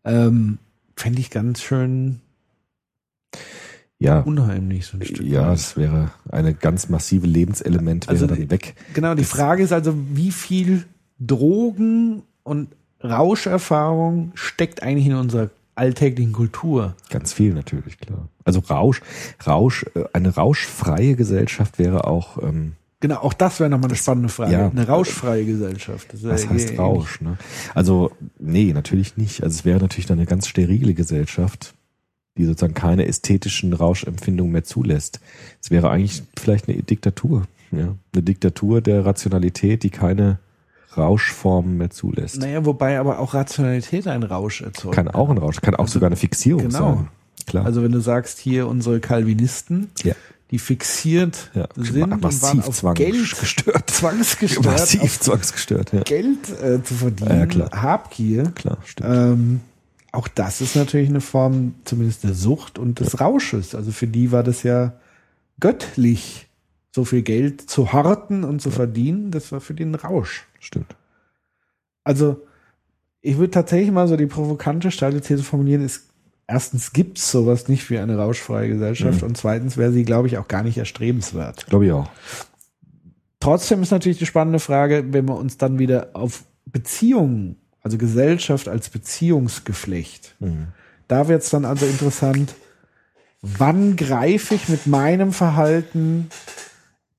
[0.04, 0.58] Ähm,
[0.98, 2.20] Fände ich ganz schön
[3.98, 4.20] ja.
[4.22, 5.26] unheimlich, so ein Stück.
[5.26, 8.76] Ja, es wäre eine ganz massive Lebenselement wäre Also dann weg.
[8.94, 10.86] Genau, die Frage ist also, wie viel
[11.20, 12.70] Drogen und
[13.04, 16.96] Rauscherfahrung steckt eigentlich in unserer alltäglichen Kultur?
[17.10, 18.30] Ganz viel natürlich, klar.
[18.44, 19.02] Also Rausch,
[19.46, 24.30] Rausch, äh, eine rauschfreie Gesellschaft wäre auch, ähm, Genau, auch das wäre nochmal eine spannende
[24.30, 24.54] Frage.
[24.54, 24.70] ja.
[24.70, 26.14] eine rauschfreie Gesellschaft.
[26.14, 27.22] Das was heißt Rausch?
[27.22, 27.38] Ne?
[27.76, 29.44] Also, nee, natürlich nicht.
[29.44, 31.76] Also es wäre natürlich dann eine ganz sterile Gesellschaft,
[32.38, 35.20] die sozusagen keine ästhetischen Rauschempfindungen mehr zulässt.
[35.62, 37.48] Es wäre eigentlich vielleicht eine Diktatur.
[37.72, 37.96] Ja?
[38.14, 40.40] Eine Diktatur der Rationalität, die keine
[40.98, 42.38] Rauschformen mehr zulässt.
[42.40, 44.96] Naja, wobei aber auch Rationalität einen Rausch erzeugt.
[44.96, 46.96] Kann auch ein Rausch, kann auch sogar eine Fixierung Genau.
[46.96, 47.08] sein.
[47.48, 47.66] Klar.
[47.66, 50.16] Also wenn du sagst, hier unsere Calvinisten, ja.
[50.52, 53.90] die fixiert Ja, sind und waren massiv auf zwang- Geld gestört.
[53.90, 56.02] zwangsgestört, Massiv zwangsgestört, ja.
[56.02, 57.70] Geld äh, zu verdienen, Ja, klar.
[57.72, 58.52] Habgier.
[58.56, 59.10] Klar, stimmt.
[59.14, 59.60] Ähm,
[60.12, 63.76] auch das ist natürlich eine Form zumindest der Sucht und des Rausches.
[63.76, 64.94] Also für die war das ja
[65.60, 66.45] göttlich,
[66.96, 69.30] so viel Geld zu horten und zu verdienen.
[69.30, 70.48] Das war für die ein Rausch.
[70.62, 70.96] Stimmt.
[72.06, 72.48] Also
[73.20, 76.08] ich würde tatsächlich mal so die provokante steile These formulieren, ist
[76.48, 79.28] erstens gibt es sowas nicht wie eine rauschfreie Gesellschaft Mhm.
[79.28, 81.66] und zweitens wäre sie, glaube ich, auch gar nicht erstrebenswert.
[81.66, 82.08] Glaube ich auch.
[83.42, 88.70] Trotzdem ist natürlich die spannende Frage, wenn wir uns dann wieder auf Beziehungen, also Gesellschaft
[88.70, 90.68] als Beziehungsgeflecht, Mhm.
[91.10, 92.56] da wird es dann also interessant,
[93.42, 96.30] wann greife ich mit meinem Verhalten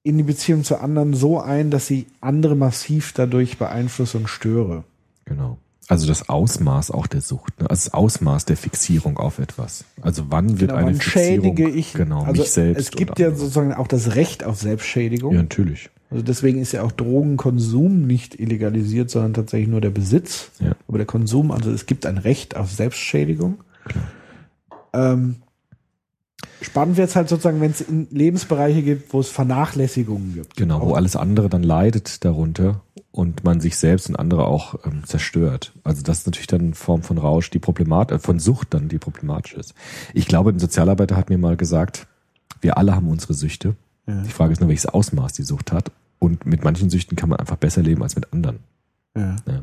[0.06, 4.84] in die Beziehung zu anderen so ein, dass sie andere massiv dadurch beeinflusse und störe.
[5.24, 5.58] Genau.
[5.88, 7.68] Also das Ausmaß auch der Sucht, ne?
[7.68, 9.84] also das Ausmaß der Fixierung auf etwas.
[10.02, 12.80] Also wann wird Genau, eine wann Fixierung, schädige ich genau, also mich selbst.
[12.80, 13.40] Es gibt ja andere.
[13.40, 15.34] sozusagen auch das Recht auf Selbstschädigung.
[15.34, 15.90] Ja, natürlich.
[16.10, 20.52] Also deswegen ist ja auch Drogenkonsum nicht illegalisiert, sondern tatsächlich nur der Besitz.
[20.60, 20.76] Ja.
[20.86, 23.58] Aber der Konsum, also es gibt ein Recht auf Selbstschädigung.
[24.92, 25.36] Ähm,
[26.60, 30.56] spannend wird es halt sozusagen, wenn es in Lebensbereiche gibt, wo es Vernachlässigungen gibt.
[30.56, 35.04] Genau, wo alles andere dann leidet darunter und man sich selbst und andere auch ähm,
[35.04, 35.72] zerstört.
[35.84, 38.88] Also das ist natürlich dann eine Form von Rausch, die problemat äh, von Sucht dann,
[38.88, 39.74] die problematisch ist.
[40.12, 42.06] Ich glaube, ein Sozialarbeiter hat mir mal gesagt,
[42.60, 43.74] wir alle haben unsere Süchte.
[44.06, 44.22] Ja.
[44.22, 45.92] Die Frage ist nur, welches Ausmaß die Sucht hat.
[46.18, 48.60] Und mit manchen Süchten kann man einfach besser leben als mit anderen.
[49.16, 49.36] Ja.
[49.46, 49.62] Ja.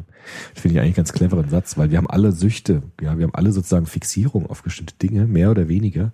[0.54, 3.26] Das finde ich eigentlich einen ganz cleveren Satz, weil wir haben alle Süchte, ja, wir
[3.26, 6.12] haben alle sozusagen Fixierung auf bestimmte Dinge, mehr oder weniger.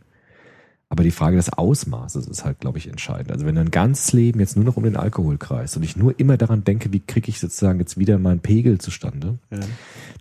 [0.92, 3.32] Aber die Frage des Ausmaßes ist halt, glaube ich, entscheidend.
[3.32, 6.20] Also wenn ein ganzes Leben jetzt nur noch um den Alkohol kreist und ich nur
[6.20, 9.60] immer daran denke, wie kriege ich sozusagen jetzt wieder meinen Pegel zustande, Ja.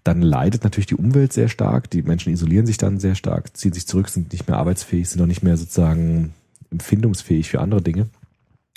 [0.05, 3.73] dann leidet natürlich die Umwelt sehr stark, die Menschen isolieren sich dann sehr stark, ziehen
[3.73, 6.35] sich zurück, sind nicht mehr arbeitsfähig, sind auch nicht mehr sozusagen
[6.71, 8.09] empfindungsfähig für andere Dinge.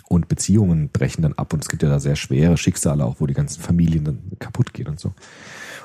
[0.08, 3.28] Und Beziehungen brechen dann ab und es gibt ja da sehr schwere Schicksale auch, wo
[3.28, 5.14] die ganzen Familien dann kaputt gehen und so.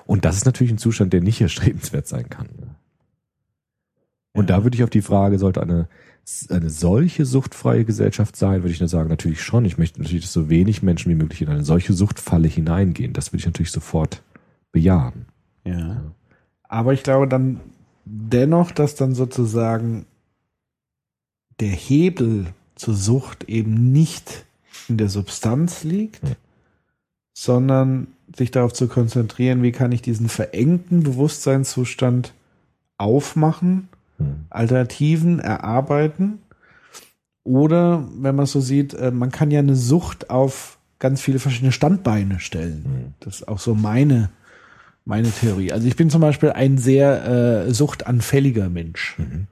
[0.04, 2.48] Und das ist natürlich ein Zustand, der nicht erstrebenswert sein kann.
[4.36, 5.88] Und da würde ich auf die Frage, sollte eine,
[6.50, 9.64] eine solche suchtfreie Gesellschaft sein, würde ich nur sagen, natürlich schon.
[9.64, 13.12] Ich möchte natürlich, dass so wenig Menschen wie möglich in eine solche Suchtfalle hineingehen.
[13.12, 14.22] Das würde ich natürlich sofort
[14.72, 15.26] bejahen.
[15.64, 16.02] Ja.
[16.64, 17.60] Aber ich glaube dann
[18.04, 20.06] dennoch, dass dann sozusagen
[21.60, 24.44] der Hebel zur Sucht eben nicht
[24.88, 26.34] in der Substanz liegt, Ja.
[27.32, 32.34] sondern sich darauf zu konzentrieren, wie kann ich diesen verengten Bewusstseinszustand
[32.98, 33.88] aufmachen.
[34.50, 36.38] Alternativen erarbeiten.
[37.44, 41.38] Oder, wenn man es so sieht, äh, man kann ja eine Sucht auf ganz viele
[41.38, 42.84] verschiedene Standbeine stellen.
[42.84, 43.14] Hm.
[43.20, 44.30] Das ist auch so meine,
[45.04, 45.72] meine Theorie.
[45.72, 49.16] Also ich bin zum Beispiel ein sehr äh, suchtanfälliger Mensch.
[49.18, 49.46] Mhm.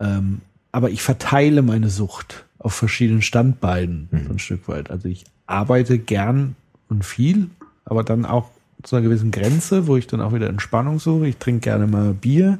[0.00, 0.40] Ähm,
[0.72, 4.26] aber ich verteile meine Sucht auf verschiedenen Standbeinen Mhm.
[4.26, 4.90] so ein Stück weit.
[4.90, 6.56] Also ich arbeite gern
[6.88, 7.50] und viel,
[7.84, 8.50] aber dann auch
[8.82, 11.28] zu einer gewissen Grenze, wo ich dann auch wieder Entspannung suche.
[11.28, 12.58] Ich trinke gerne mal Bier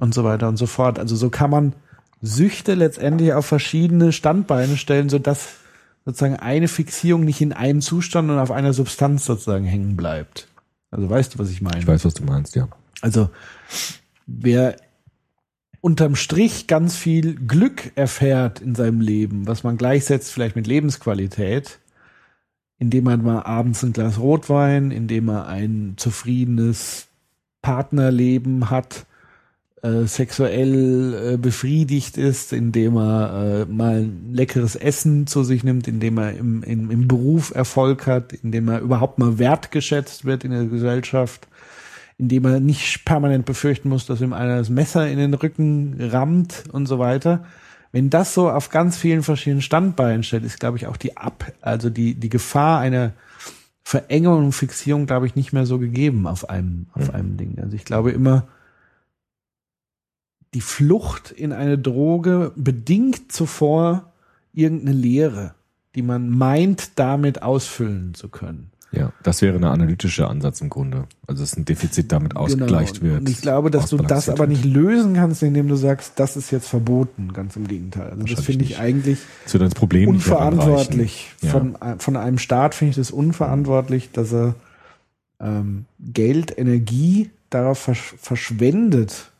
[0.00, 0.98] und so weiter und so fort.
[0.98, 1.74] Also so kann man
[2.22, 5.48] Süchte letztendlich auf verschiedene Standbeine stellen, sodass
[6.04, 10.48] sozusagen eine Fixierung nicht in einem Zustand und auf einer Substanz sozusagen hängen bleibt.
[10.90, 11.78] Also weißt du, was ich meine?
[11.78, 12.68] Ich weiß, was du meinst, ja.
[13.00, 13.30] Also
[14.26, 14.76] wer
[15.80, 21.78] unterm Strich ganz viel Glück erfährt in seinem Leben, was man gleichsetzt vielleicht mit Lebensqualität,
[22.78, 27.08] indem man mal abends ein Glas Rotwein, indem er ein zufriedenes
[27.62, 29.06] Partnerleben hat,
[29.82, 35.88] äh, sexuell äh, befriedigt ist, indem er äh, mal ein leckeres Essen zu sich nimmt,
[35.88, 40.50] indem er im, im, im Beruf Erfolg hat, indem er überhaupt mal wertgeschätzt wird in
[40.50, 41.48] der Gesellschaft,
[42.18, 46.64] indem er nicht permanent befürchten muss, dass ihm einer das Messer in den Rücken rammt
[46.70, 47.44] und so weiter.
[47.90, 51.52] Wenn das so auf ganz vielen verschiedenen Standbeinen steht, ist, glaube ich, auch die Ab,
[51.62, 53.12] also die, die Gefahr einer
[53.82, 57.58] Verengung und Fixierung, glaube ich, nicht mehr so gegeben auf einem, auf einem Ding.
[57.60, 58.46] Also ich glaube immer,
[60.54, 64.12] die Flucht in eine Droge bedingt zuvor
[64.52, 65.54] irgendeine Lehre,
[65.94, 68.70] die man meint, damit ausfüllen zu können.
[68.92, 71.04] Ja, das wäre ein analytischer Ansatz im Grunde.
[71.28, 73.12] Also dass ein Defizit damit ausgegleicht Genau.
[73.12, 73.20] wird.
[73.20, 76.50] Und ich glaube, dass du das aber nicht lösen kannst, indem du sagst, das ist
[76.50, 77.32] jetzt verboten.
[77.32, 78.10] Ganz im Gegenteil.
[78.10, 78.80] Also das finde ich nicht.
[78.80, 81.28] eigentlich zu das Problem unverantwortlich.
[81.40, 81.76] heranreichen.
[81.80, 84.56] Von, von einem Staat finde ich das unverantwortlich, dass er
[85.38, 89.30] ähm, Geld, Energie darauf versch verschwendet,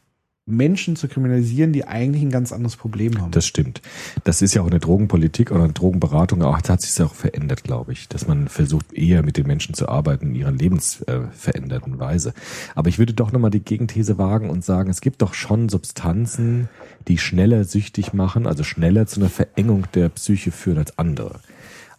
[0.47, 3.31] Menschen zu kriminalisieren, die eigentlich ein ganz anderes Problem haben.
[3.31, 3.83] Das stimmt.
[4.25, 7.15] Das ist ja auch in der Drogenpolitik oder in der Drogenberatung auch, hat sich auch
[7.15, 11.95] verändert, glaube ich, dass man versucht eher mit den Menschen zu arbeiten in ihrer lebensveränderten
[11.95, 12.35] äh, Weise.
[12.75, 16.69] Aber ich würde doch nochmal die Gegenthese wagen und sagen, es gibt doch schon Substanzen,
[17.07, 21.41] die schneller süchtig machen, also schneller zu einer Verengung der Psyche führen als andere.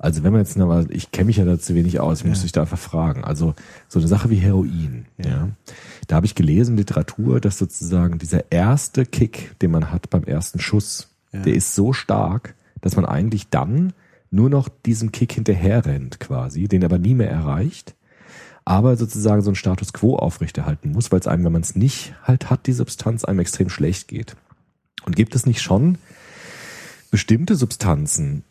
[0.02, 2.42] Also wenn man jetzt nochmal, ich kenne mich ja da zu wenig aus, ich muss
[2.42, 3.24] dich da einfach fragen.
[3.24, 3.54] Also
[3.88, 5.50] so eine Sache wie Heroin, ja.
[6.08, 10.24] Da habe ich gelesen in Literatur, dass sozusagen dieser erste Kick, den man hat beim
[10.24, 11.42] ersten Schuss, Ja.
[11.44, 13.94] der ist so stark, dass man eigentlich dann
[14.32, 17.94] nur noch diesem Kick hinterher rennt quasi, den aber nie mehr erreicht,
[18.66, 22.16] aber sozusagen so einen Status quo aufrechterhalten muss, weil es einem, wenn man es nicht
[22.24, 24.36] halt hat, die Substanz einem extrem schlecht geht.
[25.06, 26.00] Und gibt es nicht schon
[27.12, 28.44] bestimmte Substanzen,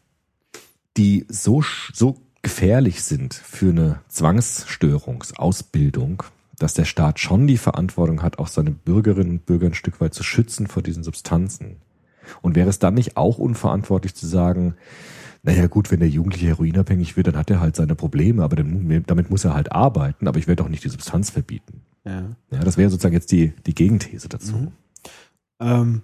[1.01, 1.65] die so,
[1.95, 6.25] so gefährlich sind für eine Zwangsstörungsausbildung,
[6.59, 10.13] dass der Staat schon die Verantwortung hat, auch seine Bürgerinnen und Bürger ein Stück weit
[10.13, 11.77] zu schützen vor diesen Substanzen.
[12.43, 14.75] Und wäre es dann nicht auch unverantwortlich zu sagen,
[15.43, 19.03] naja gut, wenn der Jugendliche heroinabhängig wird, dann hat er halt seine Probleme, aber dann,
[19.07, 21.81] damit muss er halt arbeiten, aber ich werde doch nicht die Substanz verbieten.
[22.05, 22.37] ja.
[22.51, 24.55] Ja, das wäre sozusagen jetzt die, die Gegenthese dazu.
[24.55, 24.73] Mhm.
[25.61, 26.03] Ähm,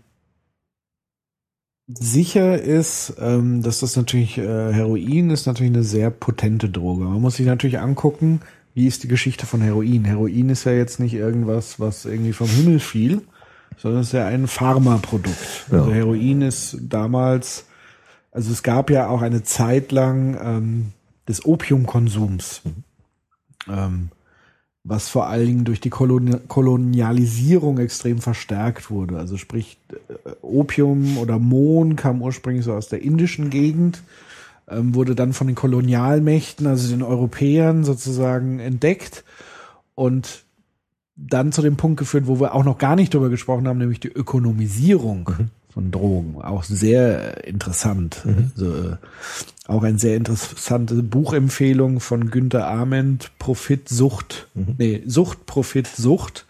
[1.88, 7.04] sicher ist, ähm, dass das natürlich, äh, Heroin ist natürlich eine sehr potente Droge.
[7.04, 8.40] Man muss sich natürlich angucken,
[8.74, 10.04] wie ist die Geschichte von Heroin.
[10.04, 13.22] Heroin ist ja jetzt nicht irgendwas, was irgendwie vom Himmel fiel,
[13.78, 15.66] sondern es ist ja ein Pharmaprodukt.
[15.70, 15.78] Ja.
[15.78, 17.66] Also Heroin ist damals,
[18.32, 20.92] also es gab ja auch eine Zeit lang ähm,
[21.28, 22.62] des Opiumkonsums.
[23.68, 24.10] Ähm,
[24.88, 29.18] was vor allen Dingen durch die Koloni Kolonialisierung extrem verstärkt wurde.
[29.18, 34.02] Also sprich, äh, Opium oder Mohn kam ursprünglich so aus der indischen Gegend,
[34.68, 39.24] ähm, wurde dann von den Kolonialmächten, also den Europäern sozusagen entdeckt
[39.94, 40.44] und
[41.16, 44.00] dann zu dem Punkt geführt, wo wir auch noch gar nicht drüber gesprochen haben, nämlich
[44.00, 45.30] die Ökonomisierung
[45.70, 46.40] von Drogen.
[46.42, 48.22] Auch sehr interessant.
[48.24, 48.96] Also, äh,
[49.66, 56.46] auch eine sehr interessante Buchempfehlung von Günter Ament, Profit, Sucht, nee, Sucht, Profit, Sucht.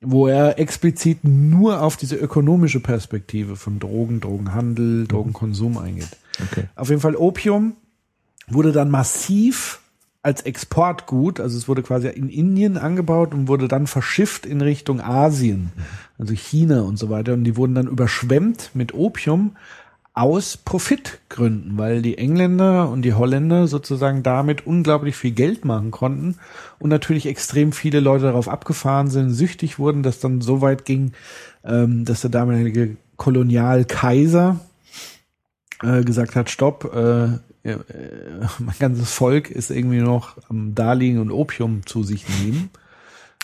[0.00, 6.16] wo er explizit nur auf diese ökonomische Perspektive von Drogen, Drogenhandel, Drogenkonsum eingeht.
[6.50, 6.64] Okay.
[6.74, 7.74] Auf jeden Fall Opium
[8.48, 9.80] wurde dann massiv
[10.22, 15.00] als Exportgut, also es wurde quasi in Indien angebaut und wurde dann verschifft in Richtung
[15.00, 15.72] Asien,
[16.18, 17.34] also China und so weiter.
[17.34, 19.56] Und die wurden dann überschwemmt mit Opium
[20.12, 26.36] aus Profitgründen, weil die Engländer und die Holländer sozusagen damit unglaublich viel Geld machen konnten
[26.78, 31.12] und natürlich extrem viele Leute darauf abgefahren sind, süchtig wurden, dass dann so weit ging,
[31.64, 34.58] ähm, dass der damalige Kolonialkaiser
[35.82, 37.24] äh, gesagt hat, stopp, äh,
[37.62, 37.76] äh,
[38.58, 42.70] mein ganzes Volk ist irgendwie noch am Daliegen und Opium zu sich nehmen.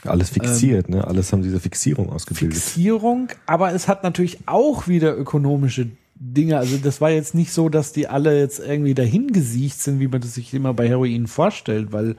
[0.05, 1.06] Alles fixiert, ne?
[1.06, 2.59] Alles haben diese Fixierung ausgebildet.
[2.59, 5.88] Fixierung, aber es hat natürlich auch wieder ökonomische
[6.18, 6.59] Dinge.
[6.59, 10.09] Also das war jetzt nicht so, dass die alle jetzt irgendwie dahin gesiecht sind, wie
[10.09, 12.16] man das sich immer bei Heroin vorstellt, weil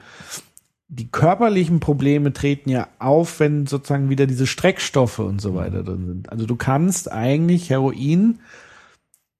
[0.88, 6.06] die körperlichen Probleme treten ja auf, wenn sozusagen wieder diese Streckstoffe und so weiter drin
[6.06, 6.30] sind.
[6.30, 8.38] Also du kannst eigentlich Heroin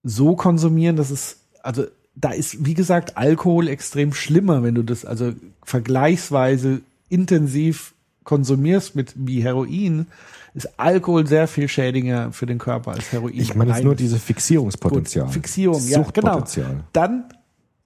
[0.02, 5.04] so konsumieren, dass es, also da ist, wie gesagt, Alkohol extrem schlimmer, wenn du das
[5.04, 5.32] also
[5.62, 7.94] vergleichsweise intensiv
[8.24, 10.06] konsumierst mit wie Heroin,
[10.54, 13.34] ist Alkohol sehr viel schädiger für den Körper als Heroin.
[13.34, 15.26] Ich meine jetzt nur Rein- diese Fixierungspotenzial.
[15.26, 16.44] Gut, Fixierung, ja, genau.
[16.92, 17.24] Dann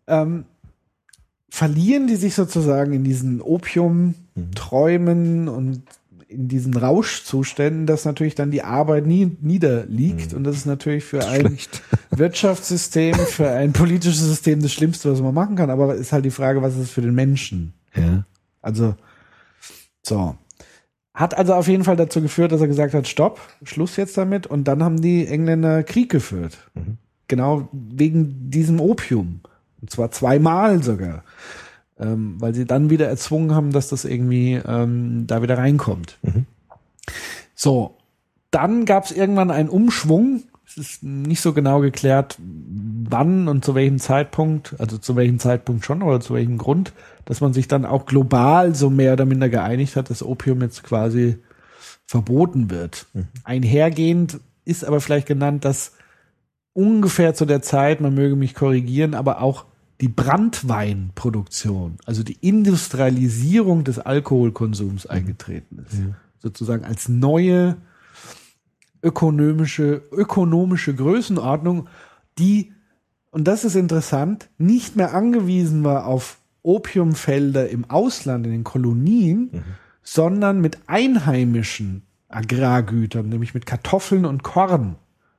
[0.06, 0.44] ähm,
[1.50, 5.82] verlieren die sich sozusagen in diesen Opium-Träumen und
[6.28, 10.32] in diesen Rauschzuständen, dass natürlich dann die Arbeit nie niederliegt.
[10.32, 11.82] Und das ist natürlich für ein Schlecht.
[12.10, 15.70] Wirtschaftssystem, für ein politisches System das Schlimmste, was man machen kann.
[15.70, 17.74] Aber ist halt die Frage, was ist es für den Menschen?
[17.94, 18.24] Ja.
[18.62, 18.94] Also,
[20.02, 20.36] so.
[21.14, 24.46] Hat also auf jeden Fall dazu geführt, dass er gesagt hat, stopp, Schluss jetzt damit.
[24.46, 26.58] Und dann haben die Engländer Krieg geführt.
[27.28, 29.40] Genau wegen diesem Opium.
[29.80, 31.24] Und zwar zweimal sogar.
[31.98, 36.18] Ähm, weil sie dann wieder erzwungen haben, dass das irgendwie ähm, da wieder reinkommt.
[37.54, 37.98] So,
[38.50, 40.42] dann gab es irgendwann einen Umschwung.
[40.74, 45.84] Es ist nicht so genau geklärt, wann und zu welchem Zeitpunkt, also zu welchem Zeitpunkt
[45.84, 46.94] schon oder zu welchem Grund,
[47.26, 50.82] dass man sich dann auch global so mehr oder minder geeinigt hat, dass Opium jetzt
[50.82, 51.36] quasi
[52.06, 53.06] verboten wird.
[53.44, 55.92] Einhergehend ist aber vielleicht genannt, dass
[56.72, 59.66] ungefähr zu der Zeit, man möge mich korrigieren, aber auch
[60.00, 65.98] die Brandweinproduktion, also die Industrialisierung des Alkoholkonsums eingetreten ist.
[66.38, 67.76] Sozusagen als neue
[69.02, 71.88] ökonomische, ökonomische Größenordnung,
[72.38, 72.72] die,
[73.30, 79.64] und das ist interessant, nicht mehr angewiesen war auf Opiumfelder im Ausland, in den Kolonien,
[80.02, 84.96] sondern mit einheimischen Agrargütern, nämlich mit Kartoffeln und Korn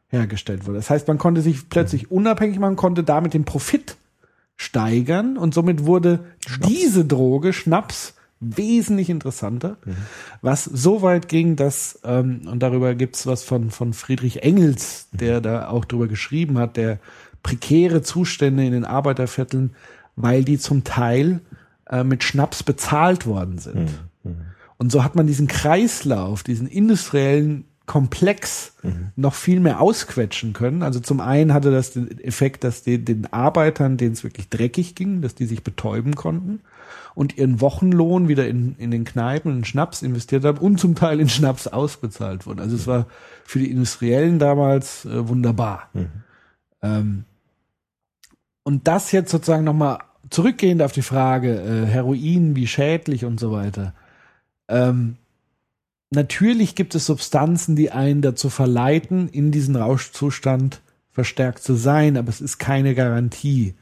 [0.08, 0.78] hergestellt wurde.
[0.78, 3.98] Das heißt, man konnte sich plötzlich unabhängig machen, konnte damit den Profit
[4.56, 6.26] steigern und somit wurde
[6.70, 9.78] diese Droge, Schnaps, wesentlich interessanter,
[10.42, 15.42] was so weit ging, dass, ähm, und darüber gibt's was von, von Friedrich Engels, der
[15.42, 17.00] da auch drüber geschrieben hat, der
[17.42, 19.72] prekäre Zustände in den Arbeitervierteln,
[20.16, 21.42] weil die zum Teil
[21.90, 23.90] äh, mit Schnaps bezahlt worden sind.
[24.78, 28.76] Und so hat man diesen Kreislauf, diesen industriellen Komplex
[29.18, 30.84] noch viel mehr ausquetschen können.
[30.84, 34.96] Also zum einen hatte das den Effekt, dass die, den Arbeitern, denen es wirklich dreckig
[34.96, 36.62] ging, dass die sich betäuben konnten
[37.16, 41.20] und ihren Wochenlohn wieder in, in den Kneipen in Schnaps investiert haben und zum Teil
[41.20, 42.60] in Schnaps ausbezahlt wurden.
[42.60, 43.08] Also es war
[43.44, 45.90] für die Industriellen damals äh, wunderbar.
[46.82, 47.26] Ähm,
[48.64, 50.00] und das jetzt sozusagen nochmal
[50.30, 53.94] zurückgehend auf die Frage, äh, Heroin, wie schädlich und so weiter.
[54.68, 55.18] Ähm,
[56.10, 62.30] natürlich gibt es Substanzen, die einen dazu verleiten, in diesen Rauschzustand verstärkt zu sein, aber
[62.30, 63.76] es ist keine Garantie.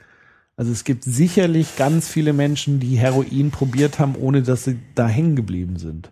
[0.61, 5.07] Also es gibt sicherlich ganz viele Menschen, die Heroin probiert haben, ohne dass sie da
[5.07, 6.11] hängen geblieben sind.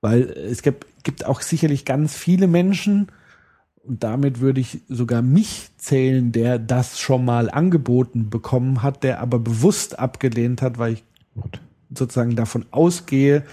[0.00, 3.08] Weil es gibt, gibt auch sicherlich ganz viele Menschen,
[3.84, 9.20] und damit würde ich sogar mich zählen, der das schon mal angeboten bekommen hat, der
[9.20, 11.04] aber bewusst abgelehnt hat, weil ich
[11.94, 13.44] sozusagen davon ausgehe,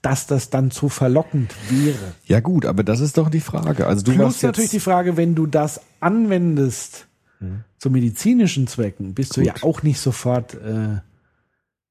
[0.00, 2.14] dass das dann zu verlockend wäre.
[2.24, 3.86] Ja gut, aber das ist doch die Frage.
[3.86, 7.06] Also du Plus natürlich die Frage, wenn du das anwendest
[7.82, 11.00] zu medizinischen Zwecken, bist du ja auch nicht sofort äh,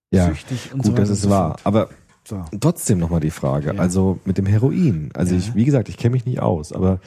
[0.09, 1.57] ja, süchtig und gut, so weiter das ist wahr.
[1.65, 1.89] Aber
[2.23, 2.45] So.
[2.61, 3.73] trotzdem nochmal die Frage.
[3.73, 3.79] Ja.
[3.81, 5.09] Also mit dem Heroin.
[5.13, 5.39] Also Ja.
[5.41, 7.01] ich, wie gesagt, ich kenne mich nicht aus, aber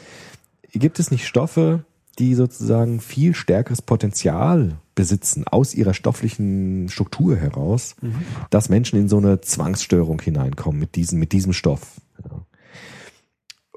[0.72, 1.86] gibt es nicht Stoffe,
[2.18, 8.16] die sozusagen viel stärkeres Potenzial besitzen aus ihrer stofflichen Struktur heraus, Mhm.
[8.50, 12.02] dass Menschen in so eine Zwangsstörung hineinkommen mit diesem, mit diesem Stoff.
[12.22, 12.44] Ja.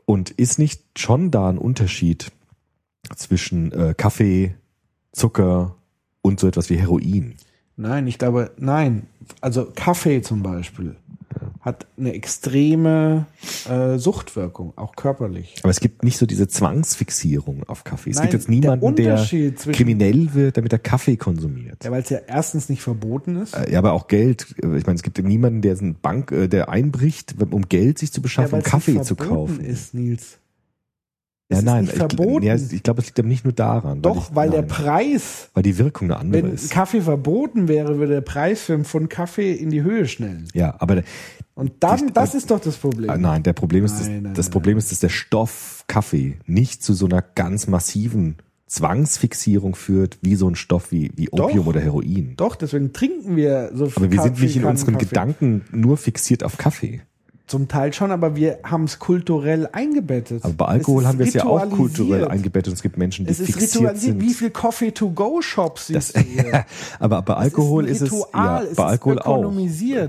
[0.06, 2.30] Und ist nicht schon da ein Unterschied
[3.16, 4.54] zwischen äh, Kaffee,
[5.18, 5.76] Zucker
[6.22, 7.35] und so etwas wie Heroin?
[7.76, 9.07] Nein, ich glaube, nein.
[9.41, 10.95] Also Kaffee zum Beispiel
[11.61, 13.26] hat eine extreme
[13.69, 15.56] äh, Suchtwirkung, auch körperlich.
[15.61, 18.11] Aber es gibt nicht so diese Zwangsfixierung auf Kaffee.
[18.11, 21.84] Es Nein, gibt jetzt der niemanden, der, zwischen- kriminell wird, damit er Kaffee konsumiert.
[21.84, 23.53] Ja, weil es ja erstens nicht verboten ist.
[23.53, 24.56] Äh, Ja, aber auch Geld.
[24.57, 28.22] Ich meine, es gibt niemanden, der eine Bank, äh, der einbricht, um Geld sich zu
[28.22, 29.65] beschaffen, um weil's Kaffee nicht zu verboten kaufen.
[29.65, 30.39] ist, Nils.
[31.49, 32.45] Ja, es ist nein, nicht ich, verboten.
[32.45, 34.02] Ja, ich glaube, es liegt aber nicht nur daran.
[34.02, 36.69] Doch, ich, weil der nein, Preis, weil die Wirkung eine andere wenn ist.
[36.72, 40.48] Kaffee verboten wäre, würde der Preis für einen Pfund Kaffee in die Höhe schnellen.
[40.53, 41.03] Ja, aber der-
[41.56, 43.10] Und dann, Die- das ist doch das Problem.
[43.10, 46.38] äh, nein, der Problem ist, dass, Nein, nein, das Problem ist, dass der Stoff Kaffee
[46.45, 48.36] nicht zu so einer ganz massiven
[48.68, 51.68] Zwangsfixierung führt, wie so ein Stoff wie, wie Opium Doch.
[51.68, 52.34] oder Heroin.
[52.38, 55.06] Doch, deswegen trinken wir so viel Aber wir sind Kaffee, nicht in unseren Kaffee.
[55.06, 57.02] Gedanken nur fixiert auf Kaffee.
[57.48, 60.44] Zum Teil schon, aber wir haben es kulturell eingebettet.
[60.44, 62.68] Aber bei Alkohol haben wir es ja auch kulturell eingebettet.
[62.72, 64.19] Und es gibt Menschen, die Es ist fixiert ritualisiert.
[64.19, 64.22] sind.
[64.22, 66.65] Wie viel Coffee-to-go-Shops Das, siehst du hier?
[66.99, 69.53] aber bei Alkohol ist, ist es, ja, bei Alkohol auch.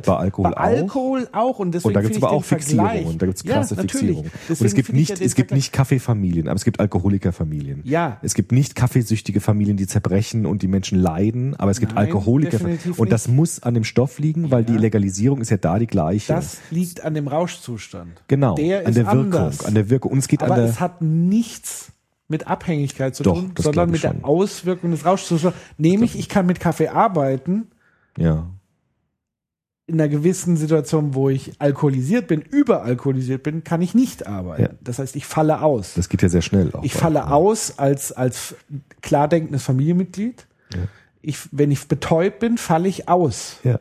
[0.04, 0.60] Bei Alkohol bei auch.
[0.60, 1.58] Alkohol auch.
[1.60, 3.18] Und deswegen Und da gibt es finde aber auch Fixierungen.
[3.18, 4.16] Da gibt es Ja, krasse natürlich.
[4.16, 4.30] Fixierungen.
[4.48, 7.82] Und es gibt nicht, ja es gibt nicht Kaffeefamilien, aber es gibt Alkoholikerfamilien.
[7.84, 8.18] Ja.
[8.22, 12.06] Es gibt nicht kaffeesüchtige Familien, die zerbrechen und die Menschen leiden, aber es gibt Nein,
[12.06, 12.58] Alkoholiker.
[12.58, 15.86] definitiv Und das muss an dem Stoff liegen, weil die Legalisierung ist ja da die
[15.86, 16.32] gleiche.
[16.32, 18.22] Das liegt an dem Rauschzustand.
[18.28, 19.64] genau, Der an ist der Wirkung, anders.
[19.64, 20.12] an der Wirkung.
[20.12, 21.92] Und es geht Aber an der, es hat nichts
[22.28, 24.18] mit Abhängigkeit zu Doch, tun, sondern mit schon.
[24.18, 25.56] der Auswirkung des Rauschzustands.
[25.78, 27.68] Nämlich, ich kann mit Kaffee arbeiten
[28.18, 28.46] ja.
[29.86, 34.62] in einer gewissen Situation, wo ich alkoholisiert bin, überalkoholisiert bin, kann ich nicht arbeiten.
[34.62, 34.68] Ja.
[34.82, 35.94] Das heißt, ich falle aus.
[35.94, 36.84] Das geht ja sehr schnell auch.
[36.84, 37.52] ich falle Alkohol.
[37.52, 38.54] aus als, als
[39.00, 40.46] klar denkendes Familienmitglied.
[40.74, 40.80] Ja.
[41.22, 43.56] Ich, wenn ich betäubt bin, falle ich aus.
[43.64, 43.80] Ja,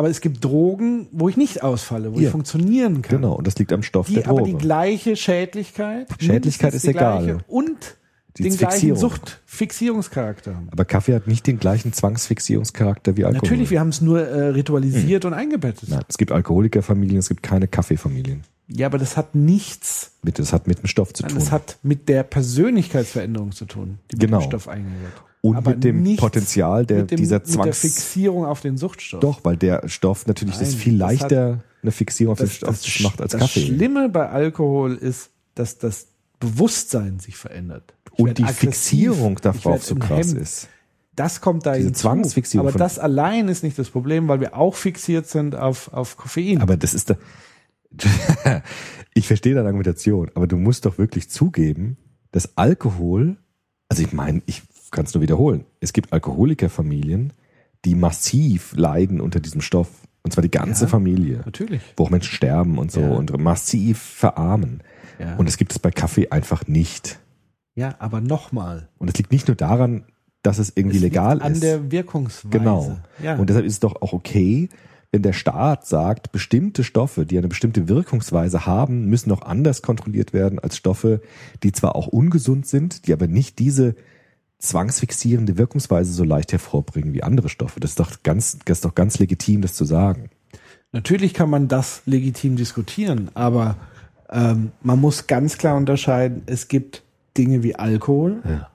[0.00, 2.30] Aber es gibt Drogen, wo ich nicht ausfalle, wo ich Ja.
[2.30, 3.18] funktionieren kann.
[3.18, 3.34] genau.
[3.34, 4.52] Und das liegt am Stoff Die der aber Droge.
[4.52, 7.22] die gleiche Schädlichkeit, Schädlichkeit ist die egal.
[7.22, 7.98] gleiche Und
[8.38, 8.98] Die den gleichen Fixierung.
[8.98, 10.68] Suchtfixierungscharakter haben.
[10.70, 13.42] aber Kaffee hat nicht den gleichen Zwangsfixierungscharakter wie Alkohol.
[13.42, 15.90] Natürlich, wir haben es nur äh, ritualisiert und eingebettet.
[15.90, 18.42] Nein, es gibt Alkoholikerfamilien, es gibt keine Kaffeefamilien.
[18.68, 21.38] Ja, aber das hat nichts, Mit, das hat mit dem Stoff zu nein, tun.
[21.40, 24.38] das hat mit der Persönlichkeitsveränderung zu tun, die mit Genau.
[24.38, 24.90] dem Stoff eingeht.
[25.42, 27.78] Und aber mit dem Potenzial der, mit dem, dieser mit der Zwangs...
[27.80, 29.20] Fixierung auf den Suchtstoff.
[29.20, 32.46] Doch, weil der Stoff natürlich das Nein, viel das hat- leichter eine Fixierung auf den
[32.46, 33.60] das, Stoff das, macht als das Kaffee.
[33.66, 36.08] Schlimme bei Alkohol ist, dass das
[36.40, 37.94] Bewusstsein sich verändert.
[38.12, 40.38] Ich Und die aggressiv, Fixierung darauf so krass Hemd.
[40.38, 40.68] ist.
[41.16, 42.00] Das kommt da Diese hinzu.
[42.02, 46.16] Zwangsfixierung Aber das allein ist nicht das Problem, weil wir auch fixiert sind auf, auf
[46.16, 46.60] Koffein.
[46.60, 47.16] Aber das ist da.
[49.14, 51.96] ich verstehe deine Argumentation, aber du musst doch wirklich zugeben,
[52.30, 53.36] dass Alkohol,
[53.88, 57.32] also ich meine, ich kann es nur wiederholen, es gibt Alkoholikerfamilien,
[57.84, 59.88] die massiv leiden unter diesem Stoff.
[60.22, 61.40] Und zwar die ganze Ja, Familie.
[61.46, 61.80] Natürlich.
[61.96, 63.08] Wo auch Menschen sterben und so Ja.
[63.10, 64.82] und massiv verarmen.
[65.18, 67.18] Ja, Und das gibt es bei Kaffee einfach nicht.
[67.74, 68.88] ja aber nochmal.
[68.98, 70.04] Und es liegt nicht nur daran,
[70.42, 71.62] dass es irgendwie legal an ist.
[71.62, 72.50] der Wirkungsweise.
[72.58, 72.98] Genau.
[73.22, 73.36] Ja.
[73.36, 74.68] Und deshalb ist es doch auch okay,
[75.12, 80.32] wenn der Staat sagt, bestimmte Stoffe, die eine bestimmte Wirkungsweise haben, müssen noch anders kontrolliert
[80.34, 81.20] werden als Stoffe,
[81.62, 83.94] die zwar auch ungesund sind, die aber nicht diese
[84.60, 87.80] zwangsfixierende Wirkungsweise so leicht hervorbringen wie andere Stoffe.
[87.80, 90.30] Das ist doch ganz, das ist doch ganz legitim, das zu sagen.
[90.92, 93.76] Natürlich kann man das legitim diskutieren, aber
[94.30, 97.02] ähm, man muss ganz klar unterscheiden, es gibt
[97.36, 98.68] Dinge wie Alkohol, Ja.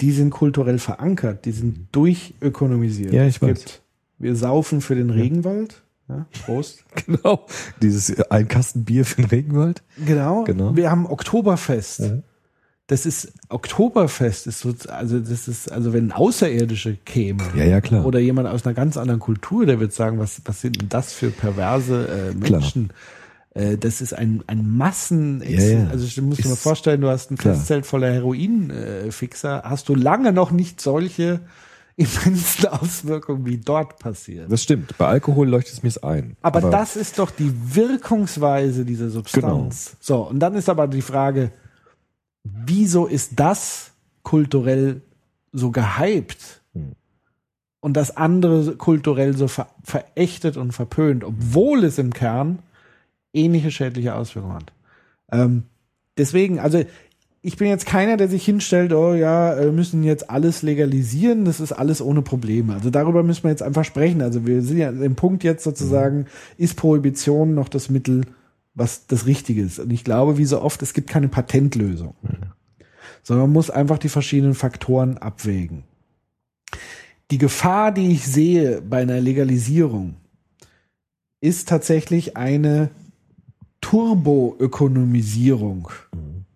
[0.00, 3.12] die sind kulturell verankert, die sind durchökonomisiert.
[3.12, 3.48] Ja, ich es weiß.
[3.48, 3.82] gibt,
[4.18, 5.82] wir saufen für den Regenwald.
[6.08, 6.84] Ja, Prost.
[7.06, 7.44] Genau.
[7.82, 9.82] Dieses äh, ein Kasten Bier für den Regenwald.
[10.06, 10.44] Genau.
[10.44, 10.76] Genau.
[10.76, 12.00] Wir haben Oktoberfest.
[12.00, 12.22] Mhm.
[12.88, 18.06] Das ist Oktoberfest ist so, also das ist also wenn Außerirdische kämen Ja, ja, klar.
[18.06, 21.12] oder jemand aus einer ganz anderen Kultur, der wird sagen, was was sind denn das
[21.12, 22.34] für perverse äh.
[22.34, 22.92] Menschen?
[23.54, 25.42] Äh, das ist ein ein Massen.
[25.42, 25.86] Ja, ja.
[25.88, 27.54] Also du musst dir mal vorstellen, du hast ein klar.
[27.54, 31.40] Festzelt voller Heroinfixer, hast du lange noch nicht solche
[31.96, 34.52] immensen Auswirkungen wie dort passiert.
[34.52, 34.96] Das stimmt.
[34.98, 36.36] Bei Alkohol leuchtet es mir ein.
[36.42, 39.86] Aber, das ist doch die Wirkungsweise dieser Substanz.
[39.86, 39.96] Genau.
[40.00, 41.50] So, und dann ist aber die Frage,
[42.66, 45.02] wieso ist das kulturell
[45.52, 46.92] so gehypt Hm.
[47.80, 52.58] und das andere kulturell so ver verächtet und verpönt, obwohl es im Kern
[53.32, 54.72] ähnliche schädliche Auswirkungen hat.
[55.30, 55.62] Ähm,
[56.16, 56.84] deswegen, also
[57.42, 61.60] ich bin jetzt keiner, der sich hinstellt, oh ja, wir müssen jetzt alles legalisieren, das
[61.60, 62.74] ist alles ohne Probleme.
[62.74, 64.20] Also darüber müssen wir jetzt einfach sprechen.
[64.20, 66.26] Also wir sind ja dem Punkt jetzt sozusagen,
[66.58, 68.22] ist Prohibition noch das Mittel,
[68.74, 69.78] was das Richtige ist?
[69.78, 72.14] Und ich glaube, wie so oft, es gibt keine Patentlösung,
[73.26, 75.82] sondern man muss einfach die verschiedenen Faktoren abwägen.
[77.32, 80.14] Die Gefahr, die ich sehe bei einer Legalisierung,
[81.40, 82.90] ist tatsächlich eine
[83.80, 85.88] Turboökonomisierung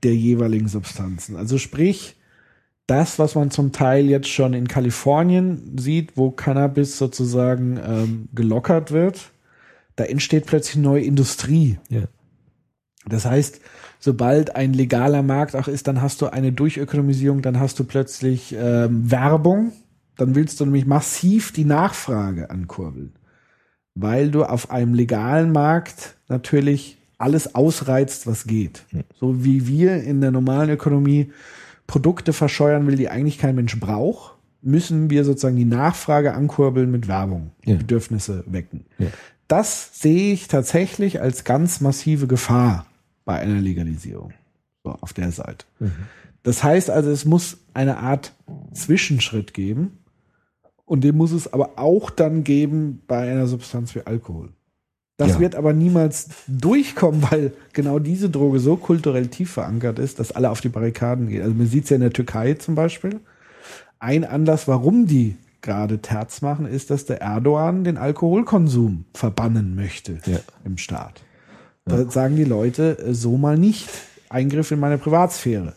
[0.05, 1.35] der jeweiligen Substanzen.
[1.35, 2.15] Also sprich,
[2.87, 8.93] das, was man zum Teil jetzt schon in Kalifornien sieht, wo Cannabis sozusagen ähm, gelockert
[8.93, 9.33] wird,
[9.97, 11.81] Da entsteht plötzlich eine neue Industrie.
[11.89, 12.03] Ja.
[13.07, 13.61] Das heißt,
[14.01, 18.55] sobald ein legaler Markt auch ist, dann hast du eine Durchökonomisierung, dann hast du plötzlich
[18.59, 19.72] ähm, Werbung,
[20.16, 23.12] dann willst du nämlich massiv die Nachfrage ankurbeln,
[23.94, 28.85] weil du auf einem legalen Markt natürlich alles ausreizt, was geht.
[29.18, 31.31] So wie wir in der normalen Ökonomie
[31.86, 37.09] Produkte verscheuern will, die eigentlich kein Mensch braucht, müssen wir sozusagen die Nachfrage ankurbeln mit
[37.09, 37.77] Werbung, Ja.
[37.77, 38.86] Bedürfnisse wecken.
[38.98, 39.09] Ja.
[39.48, 42.86] Das sehe ich tatsächlich als ganz massive Gefahr
[43.31, 44.32] bei einer Legalisierung.
[44.82, 45.65] So, auf der Seite.
[46.43, 48.32] Das heißt also, es muss eine Art
[48.73, 49.98] Zwischenschritt geben.
[50.85, 54.48] Und den muss es aber auch dann geben bei einer Substanz wie Alkohol.
[55.16, 55.39] Das Ja.
[55.40, 60.51] wird aber niemals durchkommen, weil genau diese Droge so kulturell tief verankert ist, dass alle
[60.51, 61.43] auf die Barrikaden gehen.
[61.43, 63.20] Also man sieht es ja in der Türkei zum Beispiel.
[64.01, 70.19] Ein Anlass, warum die gerade Terz machen, ist, dass der Erdogan den Alkoholkonsum verbannen möchte
[70.27, 70.40] Ja.
[70.65, 71.23] im Staat.
[71.91, 73.89] Da sagen die Leute, äh, so mal nicht.
[74.29, 75.75] Eingriff in meine Privatsphäre.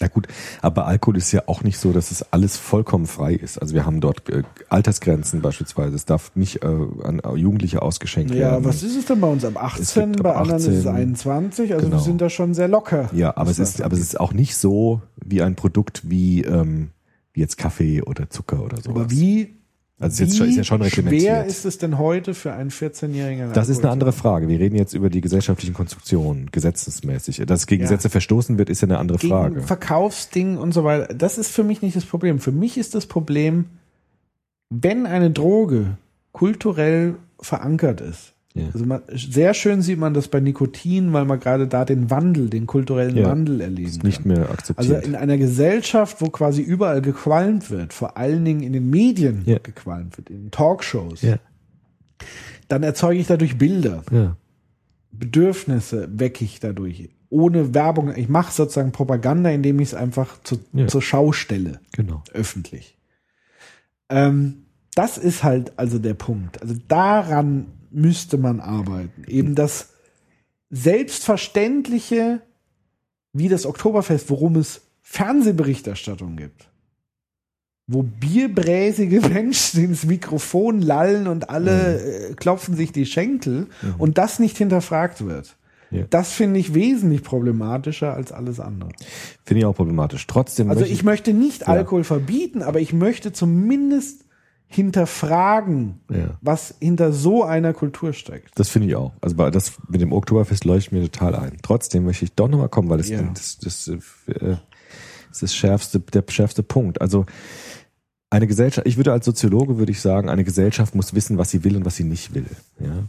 [0.00, 0.26] Na gut,
[0.60, 3.58] aber Alkohol ist ja auch nicht so, dass es alles vollkommen frei ist.
[3.58, 5.94] Also wir haben dort äh, Altersgrenzen beispielsweise.
[5.94, 8.64] Es darf nicht äh, an Jugendliche ausgeschenkt Ja, werden.
[8.64, 9.44] was ist es denn bei uns?
[9.44, 11.96] Ab 18, gibt ab bei anderen ist es 18, 21, also genau.
[11.98, 13.08] wir sind da schon sehr locker.
[13.12, 16.90] Ja, aber es ist, aber es ist auch nicht so wie ein Produkt wie, ähm,
[17.32, 18.96] wie jetzt Kaffee oder Zucker oder sowas.
[19.02, 19.54] Aber wie,
[20.00, 21.46] Also es ist, jetzt, wie ist ja schon schwer reglementiert.
[21.46, 23.52] ist es denn heute für einen 14-Jährigen?
[23.52, 24.48] das ist eine andere Frage.
[24.48, 27.42] Wir reden jetzt über die gesellschaftlichen Konstruktionen, gesetzesmäßig.
[27.46, 27.88] Dass gegen Ja.
[27.88, 29.62] Gesetze verstoßen wird, ist ja eine andere Gegen Frage.
[29.62, 31.14] Verkaufsding und so weiter.
[31.14, 32.40] Das ist für mich nicht das Problem.
[32.40, 33.66] Für mich ist das Problem,
[34.68, 35.96] wenn eine Droge
[36.32, 38.33] kulturell verankert ist.
[38.56, 38.66] Ja.
[38.72, 42.48] Also man, sehr schön sieht man das bei Nikotin, weil man gerade da den Wandel,
[42.48, 43.28] den kulturellen Ja.
[43.28, 44.06] Wandel erleben Ist kann.
[44.06, 45.04] nicht mehr Also akzeptiert.
[45.06, 49.58] in einer Gesellschaft, wo quasi überall gequalmt wird, vor allen Dingen in den Medien Ja.
[49.58, 51.22] gequalmt wird, in Talkshows,
[52.68, 54.04] dann erzeuge ich dadurch Bilder,
[55.10, 57.10] Bedürfnisse wecke ich dadurch.
[57.30, 58.14] Ohne Werbung.
[58.16, 62.22] Ich mache sozusagen Propaganda, indem ich es einfach zu, zur Schau stelle, genau.
[62.32, 62.96] öffentlich.
[64.08, 66.62] Ähm, das ist halt also der Punkt.
[66.62, 69.24] Also daran müsste man arbeiten.
[69.26, 69.90] Eben das
[70.70, 72.42] Selbstverständliche,
[73.32, 76.68] wie das Oktoberfest, worum es Fernsehberichterstattung gibt.
[77.86, 83.68] Wo bierbräsige Menschen ins Mikrofon lallen und alle äh, klopfen sich die Schenkel
[83.98, 85.56] und das nicht hinterfragt wird.
[85.90, 86.04] Ja.
[86.10, 88.90] Das finde ich wesentlich problematischer als alles andere.
[89.44, 90.26] Finde ich auch problematisch.
[90.26, 91.68] Trotzdem Also möchte ich möchte nicht Ja.
[91.68, 94.23] Alkohol verbieten, aber ich möchte zumindest
[94.74, 96.38] hinterfragen, Ja.
[96.40, 98.58] was hinter so einer Kultur steckt.
[98.58, 99.12] Das finde ich auch.
[99.20, 101.56] Also bei- das mit dem Oktoberfest leuchtet mir total ein.
[101.62, 103.22] Trotzdem möchte ich doch nochmal kommen, weil das, Ja.
[103.22, 103.96] das, das, äh,
[104.26, 104.58] das
[105.32, 107.00] ist das schärfste, der schärfste Punkt.
[107.00, 107.26] Also
[108.30, 111.62] eine Gesellschaft, ich würde als Soziologe würde ich sagen, eine Gesellschaft muss wissen, was sie
[111.64, 112.46] will und was sie nicht will.
[112.80, 113.04] Ja.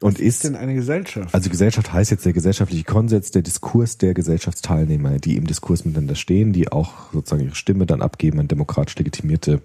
[0.00, 1.34] Und Ist ist, denn eine Gesellschaft?
[1.34, 6.14] also Gesellschaft heißt jetzt der gesellschaftliche Konsens, der Diskurs der Gesellschaftsteilnehmer, die im Diskurs miteinander
[6.14, 9.60] stehen, die auch sozusagen ihre Stimme dann abgeben an demokratisch legitimierte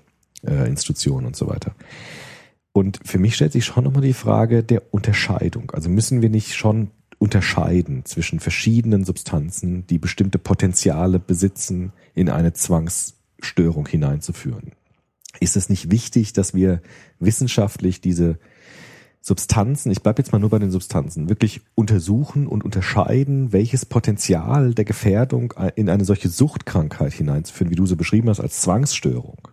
[0.46, 1.76] äh, Institutionen und so weiter.
[2.72, 5.72] Und für mich stellt sich schon nochmal die Frage der Unterscheidung.
[5.72, 6.90] Also müssen wir nicht schon
[7.20, 14.72] unterscheiden zwischen verschiedenen Substanzen, die bestimmte Potenziale besitzen, in eine Zwangsstörung hineinzuführen?
[15.40, 16.82] Ist es nicht wichtig, dass wir
[17.20, 18.40] wissenschaftlich diese
[19.22, 24.74] Substanzen, ich bleibe jetzt mal nur bei den Substanzen, wirklich untersuchen und unterscheiden, welches Potenzial
[24.74, 29.48] der Gefährdung in eine solche Suchtkrankheit hineinzuführen, wie du so beschrieben hast, als Zwangsstörung.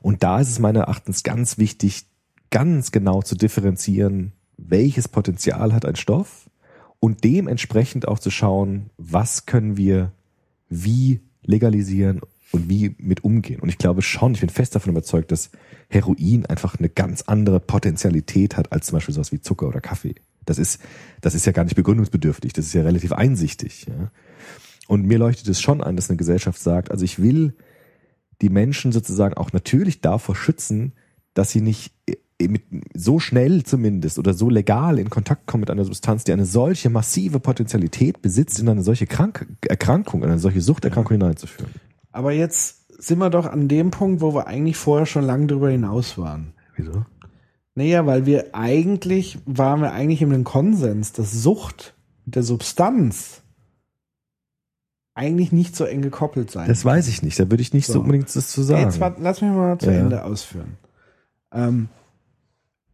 [0.00, 2.06] Und da ist es meiner Erachtens ganz wichtig,
[2.50, 6.48] ganz genau zu differenzieren, welches Potenzial hat ein Stoff
[7.00, 10.12] und dementsprechend auch zu schauen, was können wir
[10.68, 12.20] wie legalisieren
[12.50, 13.60] und wie mit umgehen.
[13.60, 15.50] Und ich glaube schon, ich bin fest davon überzeugt, dass
[15.88, 20.14] Heroin einfach eine ganz andere Potenzialität hat als zum Beispiel sowas wie Zucker oder Kaffee.
[20.44, 20.80] Das ist,
[21.20, 23.86] das ist ja gar nicht begründungsbedürftig, das ist ja relativ einsichtig.
[23.86, 24.10] Ja.
[24.86, 27.54] Und mir leuchtet es schon ein, dass eine Gesellschaft sagt, also ich will
[28.42, 30.92] die Menschen sozusagen auch natürlich davor schützen,
[31.34, 31.92] dass sie nicht
[32.40, 32.62] mit,
[32.94, 36.90] so schnell zumindest oder so legal in Kontakt kommen mit einer Substanz, die eine solche
[36.90, 41.72] massive Potenzialität besitzt, in eine solche Krank Erkrankung, in eine solche Suchterkrankung hineinzuführen.
[42.12, 45.70] Aber jetzt sind wir doch an dem Punkt, wo wir eigentlich vorher schon lange drüber
[45.70, 46.52] hinaus waren.
[46.76, 47.04] Wieso?
[47.74, 51.94] Naja, weil wir eigentlich, waren wir eigentlich in einem Konsens, dass Sucht
[52.24, 53.42] der Substanz
[55.18, 57.94] eigentlich nicht so eng gekoppelt sein Das weiß ich nicht, da würde ich nicht so,
[57.94, 58.00] So.
[58.00, 58.82] unbedingt das zu sagen.
[58.84, 59.98] Jetzt lass mich mal zu Ja.
[59.98, 60.76] Ende ausführen.
[61.52, 61.88] Ähm,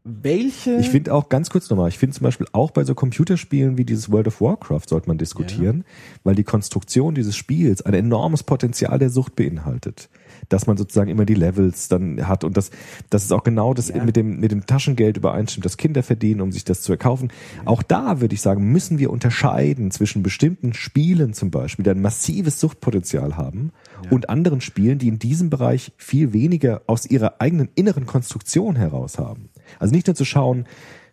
[0.04, 3.78] welche Ich finde auch ganz kurz nochmal, ich finde zum Beispiel auch bei so Computerspielen
[3.78, 5.84] wie dieses World of Warcraft sollte man diskutieren,
[6.24, 10.08] weil die Konstruktion dieses Spiels ein enormes Potenzial der Sucht beinhaltet.
[10.54, 12.70] Dass man sozusagen immer die Levels dann hat und das,
[13.10, 14.04] das ist auch genau das Ja.
[14.04, 17.32] mit dem, mit dem Taschengeld übereinstimmt, das Kinder verdienen, um sich das zu erkaufen.
[17.64, 22.00] Auch da würde ich sagen, müssen wir unterscheiden zwischen bestimmten Spielen zum Beispiel, die ein
[22.00, 23.72] massives Suchtpotenzial haben
[24.10, 29.18] und anderen Spielen, die in diesem Bereich viel weniger aus ihrer eigenen inneren Konstruktion heraus
[29.18, 29.48] haben.
[29.80, 30.66] Also nicht nur zu schauen,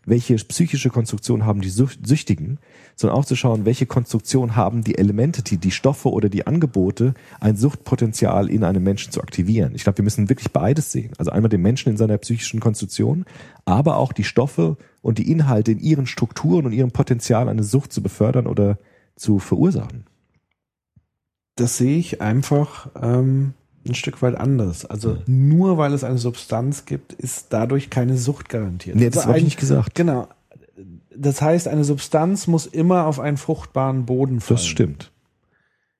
[0.05, 2.57] welche psychische Konstruktion haben die Süchtigen,
[2.95, 7.13] sondern auch zu schauen, welche Konstruktion haben die Elemente, die, die Stoffe oder die Angebote,
[7.39, 9.75] ein Suchtpotenzial in einem Menschen zu aktivieren.
[9.75, 11.13] Ich glaube, wir müssen wirklich beides sehen.
[11.17, 13.25] Also einmal den Menschen in seiner psychischen Konstruktion,
[13.65, 17.93] aber auch die Stoffe und die Inhalte in ihren Strukturen und ihrem Potenzial, eine Sucht
[17.93, 18.79] zu befördern oder
[19.15, 20.05] zu verursachen.
[21.55, 23.53] das sehe ich einfach ähm,
[23.87, 24.85] ein Stück weit anders.
[24.85, 28.95] Also nur weil es eine Substanz gibt, ist dadurch keine Sucht garantiert.
[28.95, 29.95] Nee, das also habe ich nicht gesagt.
[29.95, 30.27] Genau.
[31.15, 34.57] Das heißt, eine Substanz muss immer auf einen fruchtbaren Boden fallen.
[34.57, 35.11] Das stimmt.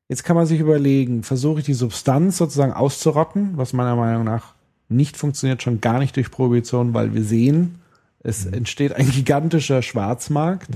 [0.08, 4.53] Jetzt kann man sich überlegen, versuche ich die Substanz sozusagen auszurotten, was meiner Meinung nach
[4.90, 7.76] nicht funktioniert, schon gar nicht durch Prohibition, weil wir sehen,
[8.24, 10.70] es entsteht ein gigantischer Schwarzmarkt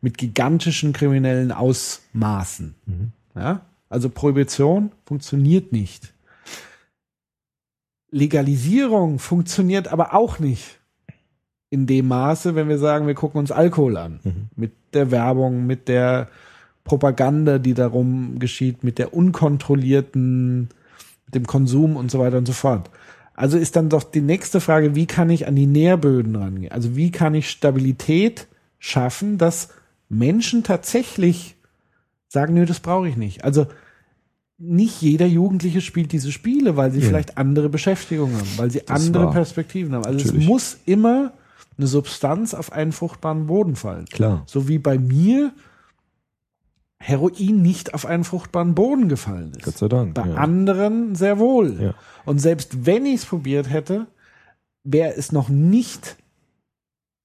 [0.00, 2.74] mit gigantischen kriminellen Ausmaßen.
[3.34, 3.62] Ja?
[3.88, 6.12] Also Prohibition funktioniert nicht.
[8.16, 10.80] Legalisierung funktioniert aber auch nicht
[11.68, 14.20] in dem Maße, wenn wir sagen, wir gucken uns Alkohol an.
[14.56, 16.28] Mit der Werbung, mit der
[16.84, 20.68] Propaganda, die darum geschieht, mit der unkontrollierten,
[21.26, 22.88] mit dem Konsum und so weiter und so fort.
[23.34, 26.72] Also ist dann doch die nächste Frage, wie kann ich an die Nährböden rangehen?
[26.72, 28.46] Also wie kann ich Stabilität
[28.78, 29.74] schaffen, dass
[30.08, 31.56] Menschen tatsächlich
[32.28, 33.44] sagen, nö, das brauche ich nicht.
[33.44, 33.66] Also
[34.58, 37.08] nicht jeder Jugendliche spielt diese Spiele, weil sie Ja.
[37.08, 39.30] vielleicht andere Beschäftigungen haben, weil sie Das andere.
[39.30, 40.04] Perspektiven haben.
[40.06, 40.42] Also Natürlich.
[40.44, 41.32] es muss immer
[41.76, 44.06] eine Substanz auf einen fruchtbaren Boden fallen.
[44.06, 44.42] Klar.
[44.46, 45.52] So wie bei mir
[46.98, 49.62] Heroin nicht auf einen fruchtbaren Boden gefallen ist.
[49.64, 50.14] Gott sei Dank.
[50.14, 50.34] Bei ja.
[50.36, 51.78] anderen sehr wohl.
[51.80, 51.94] Ja.
[52.24, 54.06] Und selbst wenn ich es probiert hätte,
[54.82, 56.16] wäre es noch nicht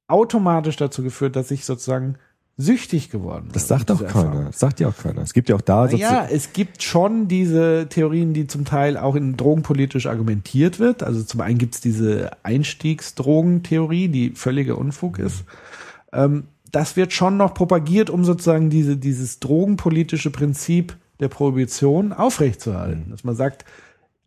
[0.09, 2.17] automatisch dazu geführt, dass ich sozusagen
[2.61, 3.49] süchtig geworden.
[3.53, 4.45] Das sagt auch keiner.
[4.45, 5.21] Das sagt ja auch keiner.
[5.21, 9.15] Es gibt ja auch da Ja, es gibt schon diese Theorien, die zum Teil auch
[9.15, 11.03] in drogenpolitisch argumentiert wird.
[11.03, 15.43] Also zum einen gibt es diese Einstiegsdrogentheorie, die völliger Unfug ist.
[16.13, 23.11] Ähm, das wird schon noch propagiert, um sozusagen diese, dieses drogenpolitische Prinzip der Prohibition aufrechtzuerhalten.
[23.11, 23.65] Dass man sagt,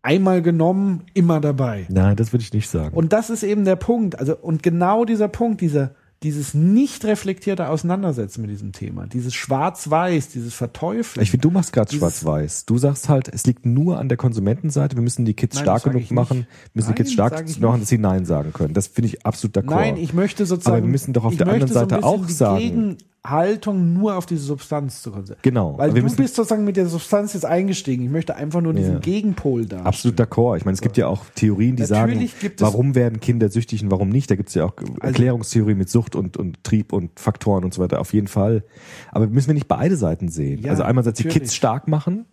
[0.03, 1.87] einmal genommen, immer dabei.
[1.89, 2.95] Nein, das würde ich nicht sagen.
[2.95, 4.19] Und das ist eben der Punkt.
[4.19, 5.93] Also, und genau dieser Punkt, dieser,
[6.25, 11.23] dieses nicht reflektierte Auseinandersetzen mit diesem Thema, dieses Schwarz-Weiß, dieses Verteufeln.
[11.23, 12.65] Ich finde, du machst gerade schwarz-weiß.
[12.65, 14.97] Du sagst halt, es liegt nur an der Konsumentenseite.
[14.97, 17.81] Wir müssen die Kids Nein, stark genug machen, müssen Nein, die Kids stark ich machen,
[17.81, 18.75] dass sie Nein sagen können.
[18.75, 19.71] Das finde ich absolut d'accord.
[19.77, 20.79] Nein, ich möchte sozusagen.
[20.79, 24.43] Aber wir müssen doch auf der anderen so Seite auch sagen- Gegenhaltung nur auf diese
[24.43, 25.41] Substanz zu konzentrieren.
[25.43, 25.79] Genau.
[25.79, 28.05] Weil wir du bist sozusagen mit der Substanz jetzt eingestiegen.
[28.05, 29.01] Ich möchte einfach nur diesen Ja.
[29.01, 29.83] Gegenpol da.
[29.83, 30.59] Absolut d'accord.
[30.59, 33.91] Ich meine, es gibt ja auch Theorien, die Natürlich sagen, warum werden Kinder süchtig und
[33.91, 34.31] warum nicht.
[34.31, 37.83] Da gibt es ja auch Erklärungstheorien mit Sucht und, und Trieb und Faktoren und so
[37.83, 38.01] weiter.
[38.01, 38.65] Auf jeden Fall.
[39.11, 40.63] Aber müssen wir nicht beide Seiten sehen.
[40.63, 41.45] Ja, also einerseits die natürlich.
[41.45, 42.27] Kids stark machen,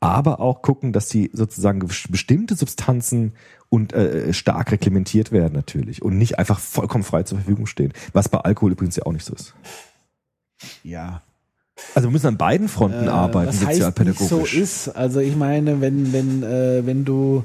[0.00, 3.32] aber auch gucken, dass sie sozusagen bestimmte Substanzen
[3.68, 7.92] und äh, stark reglementiert werden natürlich und nicht einfach vollkommen frei zur Verfügung stehen.
[8.14, 9.54] Was bei Alkohol übrigens ja auch nicht so ist.
[10.82, 11.22] Ja.
[11.94, 14.54] Also wir müssen an beiden Fronten Äh, arbeiten, was heißt nicht so sozialpädagogisch.
[14.56, 14.88] ist.
[14.88, 17.44] Also ich meine, wenn, wenn, äh, wenn du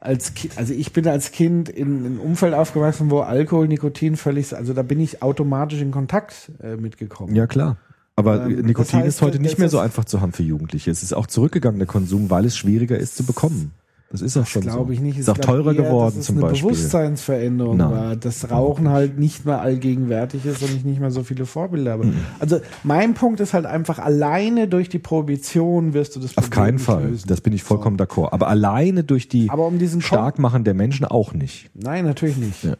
[0.00, 4.54] als Kind, also ich bin als Kind in einem Umfeld aufgewachsen, wo Alkohol, Nikotin völlig,
[4.54, 7.34] also da bin ich automatisch in Kontakt äh, mitgekommen.
[7.34, 7.76] Ja, klar.
[8.14, 10.90] Aber Ähm, Nikotin das heißt, ist heute nicht mehr so einfach zu haben für Jugendliche.
[10.90, 13.72] Es ist auch zurückgegangen, der Konsum, weil es schwieriger ist zu bekommen.
[14.08, 14.70] Das ist auch schon so.
[14.70, 15.18] glaube ich nicht.
[15.18, 16.70] Ist auch teurer eher, geworden dass es zum eine Beispiel.
[16.70, 17.90] Bewusstseinsveränderung Nein.
[17.90, 21.92] war, dass Rauchen halt nicht mehr allgegenwärtig ist und ich nicht mehr so viele Vorbilder
[21.92, 22.06] habe.
[22.06, 22.16] Mhm.
[22.38, 26.52] Also mein Punkt ist halt einfach, alleine durch die Prohibition wirst du das Auf Problem
[26.52, 27.08] keinen nicht Fall.
[27.08, 27.26] lösen.
[27.26, 28.32] Das bin ich vollkommen d'accord.
[28.32, 31.70] Aber alleine durch die Aber um diesen Starkmachen der Menschen auch nicht.
[31.74, 32.62] Nein, natürlich nicht.
[32.62, 32.76] Ja.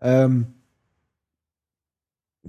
[0.00, 0.46] Ähm,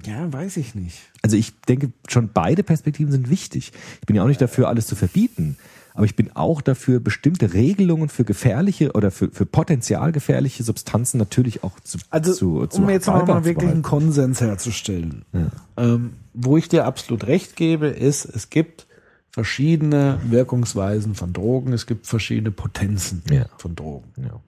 [0.05, 0.97] ja, weiß ich nicht.
[1.21, 3.71] Also ich denke, schon beide Perspektiven sind wichtig.
[4.01, 5.57] Ich bin ja auch nicht dafür, alles zu verbieten.
[5.93, 11.17] Aber ich bin auch dafür, bestimmte Regelungen für gefährliche oder für, für potenzial gefährliche Substanzen
[11.17, 13.81] natürlich auch zu, Also, zu, zu um jetzt mal wirklich einen behalten.
[13.81, 15.25] Konsens herzustellen.
[15.33, 15.47] Ja.
[15.77, 18.87] Ähm, wo ich dir absolut recht gebe, ist, es gibt
[19.31, 23.45] verschiedene Wirkungsweisen von Drogen, es gibt verschiedene Potenzen Ja.
[23.57, 24.09] von Drogen.
[24.17, 24.39] Ja.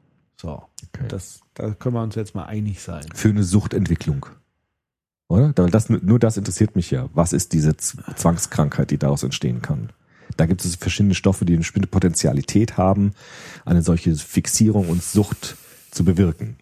[0.41, 0.63] So,
[0.93, 1.05] Okay.
[1.07, 3.05] das, da können wir uns jetzt mal einig sein.
[3.13, 4.25] Für eine Suchtentwicklung.
[5.27, 5.53] Oder?
[5.53, 7.07] Das, nur das interessiert mich ja.
[7.13, 9.91] Was ist diese Zwangskrankheit, die daraus entstehen kann?
[10.37, 13.13] Da gibt es verschiedene Stoffe, die eine bestimmte Potentialität haben,
[13.65, 15.55] eine solche Fixierung und Sucht
[15.91, 16.57] zu bewirken.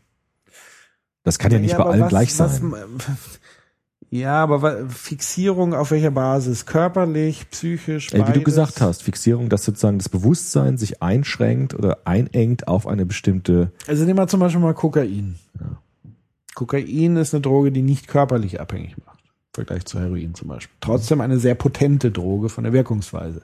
[1.24, 2.74] Das kann ja nicht bei allen was- gleich was- sein.
[4.10, 6.66] ja, aber Fixierung auf welcher Basis?
[6.66, 8.44] Körperlich, psychisch, Ey, wie du beides?
[8.46, 13.72] gesagt hast, Fixierung, dass sozusagen das Bewusstsein sich einschränkt oder einengt auf eine bestimmte.
[13.88, 15.36] Also nehmen wir zum Beispiel mal Kokain.
[16.56, 19.09] Kokain ist eine Droge, die nicht körperlich abhängig macht.
[19.60, 20.73] Vergleich zu Heroin zum Beispiel.
[20.80, 23.41] Trotzdem eine sehr potente Droge von der Wirkungsweise.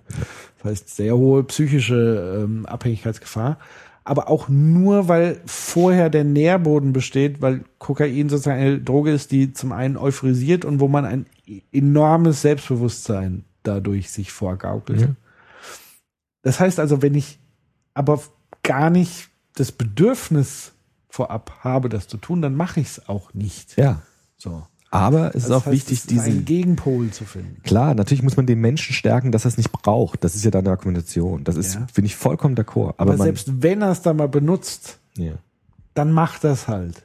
[0.58, 3.60] Das heißt, sehr hohe psychische ähm, Abhängigkeitsgefahr.
[4.06, 9.52] Aber auch nur, weil vorher der Nährboden besteht, weil Kokain sozusagen eine Droge ist, die
[9.52, 11.26] zum einen euphorisiert und wo man ein
[11.74, 15.02] enormes Selbstbewusstsein dadurch sich vorgaukelt.
[15.02, 15.08] Ja.
[16.44, 17.40] Das heißt also, wenn ich
[17.94, 18.22] aber
[18.64, 20.72] gar nicht das Bedürfnis
[21.10, 23.76] vorab habe, das zu tun, dann mache ich es auch nicht.
[23.78, 24.02] Ja.
[24.38, 24.66] So.
[24.96, 26.46] Aber es ist Das auch heißt, wichtig, diesen.
[26.46, 27.62] Gegenpol zu finden.
[27.64, 30.24] Klar, natürlich muss man den Menschen stärken, dass er es nicht braucht.
[30.24, 31.44] Das ist ja deine Argumentation.
[31.44, 31.88] Das ist, Ja.
[31.94, 32.94] finde ich, vollkommen d'accord.
[32.98, 35.34] Aber, Aber man, selbst wenn er es dann mal benutzt, ja.
[35.94, 37.04] dann macht das halt.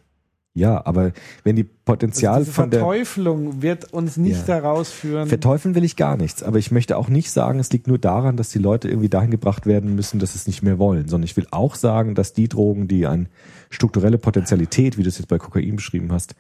[0.53, 1.13] ja, aber
[1.45, 4.61] wenn die Potenzial Also von der Verteuflung wird uns nicht Ja.
[4.61, 5.29] daraus führen.
[5.29, 8.37] Verteufeln will ich gar nichts, aber ich möchte auch nicht sagen, es liegt nur daran,
[8.37, 11.25] dass die Leute irgendwie dahin gebracht werden müssen, dass sie es nicht mehr wollen, sondern
[11.25, 13.27] ich will auch sagen, dass die Drogen, die eine
[13.71, 16.35] strukturelle Potentialität, wie du es jetzt bei Kokain beschrieben hast,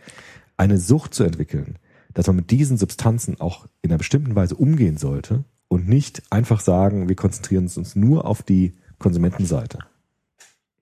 [0.60, 1.78] eine Sucht zu entwickeln,
[2.12, 6.60] dass man mit diesen Substanzen auch in einer bestimmten Weise umgehen sollte und nicht einfach
[6.60, 9.78] sagen, wir konzentrieren uns nur auf die Konsumentenseite.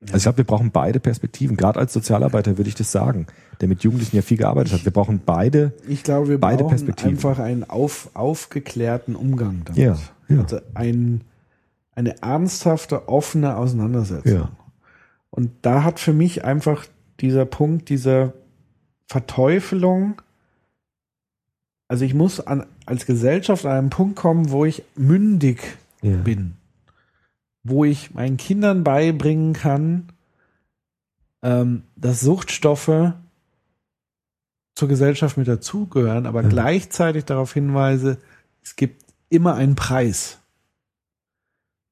[0.01, 1.57] Also ich glaube, wir brauchen beide Perspektiven.
[1.57, 3.27] Gerade als Sozialarbeiter würde ich das sagen,
[3.61, 4.85] der mit Jugendlichen ja viel gearbeitet hat.
[4.85, 7.11] Wir brauchen beide ich glaube, wir beide brauchen Perspektiven.
[7.11, 9.79] einfach einen auf, aufgeklärten Umgang damit.
[9.81, 9.97] Ja,
[10.29, 10.43] ja.
[10.43, 11.23] Also ein,
[11.95, 14.33] eine ernsthafte, offene Auseinandersetzung.
[14.33, 14.51] Ja.
[15.31, 16.87] Und da hat für mich einfach
[17.21, 18.33] dieser Punkt dieser
[19.09, 20.20] Verteufelung,
[21.89, 26.16] also ich muss an, als Gesellschaft an einen Punkt kommen, wo ich mündig ja.
[26.16, 26.56] bin,
[27.64, 30.10] wo ich meinen Kindern beibringen kann,
[31.43, 33.14] ähm, dass Suchtstoffe
[34.74, 36.48] zur Gesellschaft mit dazugehören, aber Ja.
[36.48, 38.18] gleichzeitig darauf hinweise,
[38.62, 40.38] es gibt immer einen Preis.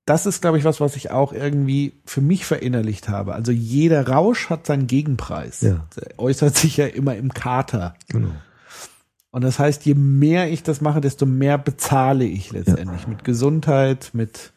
[0.06, 3.34] Das ist, glaube ich, was, was ich auch irgendwie für mich verinnerlicht habe.
[3.34, 5.60] Also jeder Rausch hat seinen Gegenpreis.
[5.60, 5.86] Ja.
[5.96, 7.94] Der äußert sich ja immer im Kater.
[8.08, 8.30] Genau.
[9.32, 14.10] Und das heißt, je mehr ich das mache, desto mehr bezahle ich letztendlich mit Gesundheit,
[14.14, 14.52] mit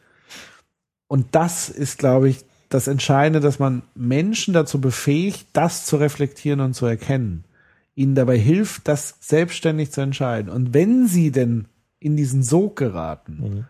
[1.08, 6.60] und das ist, glaube ich, das Entscheidende, dass man Menschen dazu befähigt, das zu reflektieren
[6.60, 7.44] und zu erkennen.
[7.96, 10.52] Ihnen dabei hilft, das selbstständig zu entscheiden.
[10.52, 11.66] Und wenn sie denn
[12.00, 13.66] in diesen Sog geraten, Mhm.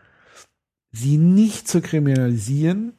[0.91, 2.93] Sie nicht zu kriminalisieren,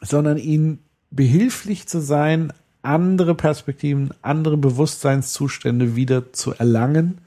[0.00, 0.80] sondern ihnen
[1.10, 2.52] behilflich zu sein,
[2.82, 7.18] andere Perspektiven, andere Bewusstseinszustände wieder zu erlangen,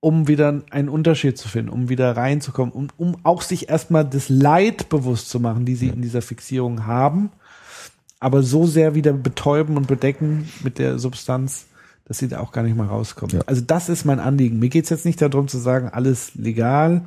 [0.00, 4.30] um wieder einen Unterschied zu finden, um wieder reinzukommen, um, um auch sich erstmal das
[4.30, 7.30] Leid bewusst zu machen, die sie in dieser Fixierung haben,
[8.18, 11.66] aber so sehr wieder betäuben und bedecken mit der Substanz,
[12.06, 13.36] dass sie da auch gar nicht mal rauskommen.
[13.36, 13.42] Ja.
[13.46, 14.58] Also das ist mein Anliegen.
[14.58, 17.02] Mir geht's jetzt nicht darum zu sagen, alles legal.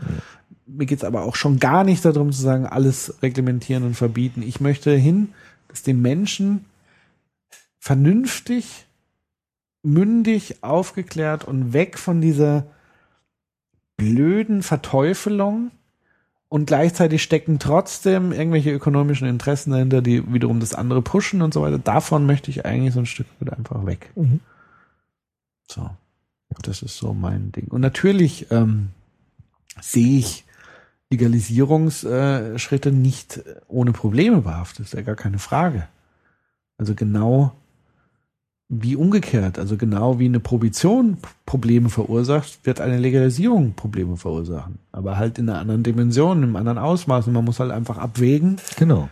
[0.65, 4.41] Mir geht's aber auch schon gar nicht darum zu sagen, alles reglementieren und verbieten.
[4.41, 5.34] Ich möchte hin,
[5.68, 6.65] dass die Menschen
[7.80, 8.85] vernünftig,
[9.81, 12.65] mündig, aufgeklärt und weg von dieser
[13.98, 15.72] blöden Verteufelung
[16.48, 21.61] und gleichzeitig stecken trotzdem irgendwelche ökonomischen Interessen dahinter, die wiederum das andere pushen und so
[21.61, 21.80] weiter.
[21.80, 24.11] Davon möchte ich eigentlich so ein Stück weit einfach weg.
[24.15, 24.40] Mhm.
[25.68, 25.90] So.
[26.61, 27.68] Das ist so mein Ding.
[27.69, 28.90] Und natürlich ähm,
[29.81, 30.45] sehe ich
[31.14, 35.88] Legalisierungsschritte nicht ohne Probleme behaftet, ist ja gar keine Frage.
[36.77, 37.53] Also genau
[38.69, 44.80] wie umgekehrt, also genau wie eine Prohibition Probleme verursacht, wird eine Legalisierung Probleme verursachen.
[44.91, 47.27] Aber halt in einer anderen Dimension, im anderen Ausmaß.
[47.27, 49.10] Und man muss halt einfach abwägen, Genau.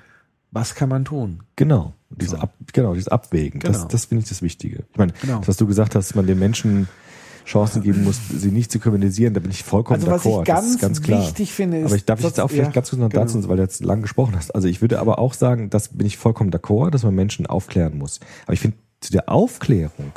[0.52, 1.41] was kann man tun.
[1.56, 1.94] Genau.
[2.10, 2.41] Diese So.
[2.41, 3.60] Ab, genau, dieses Abwägen.
[3.60, 3.88] Das, Genau.
[3.90, 4.84] das finde ich das Wichtige.
[4.91, 5.40] Ich meine, Genau.
[5.40, 6.88] das, was du gesagt hast, man den Menschen
[7.46, 10.42] Chancen geben muss, sie nicht zu kriminalisieren, da bin ich vollkommen Also was d'accord.
[10.42, 11.22] ich das ganz, ist ganz klar.
[11.22, 11.86] wichtig finde, ist.
[11.88, 13.24] aber ich darf ich jetzt auch vielleicht ja, ganz kurz noch genau.
[13.24, 14.54] dazu, weil du jetzt lang gesprochen hast.
[14.54, 17.98] Also ich würde aber auch sagen, das bin ich vollkommen d'accord, dass man Menschen aufklären
[17.98, 18.20] muss.
[18.46, 20.12] Aber ich finde, zu der Aufklärung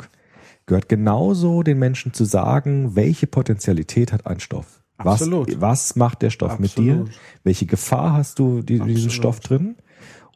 [0.65, 4.81] gehört genauso den Menschen zu sagen, welche Potenzialität hat ein Stoff.
[4.97, 5.59] Was, Absolut.
[5.59, 6.93] was macht der Stoff mit dir?
[6.93, 7.19] Absolut.
[7.43, 9.11] Welche Gefahr hast du die, diesen Absolut.
[9.11, 9.75] Stoff drin?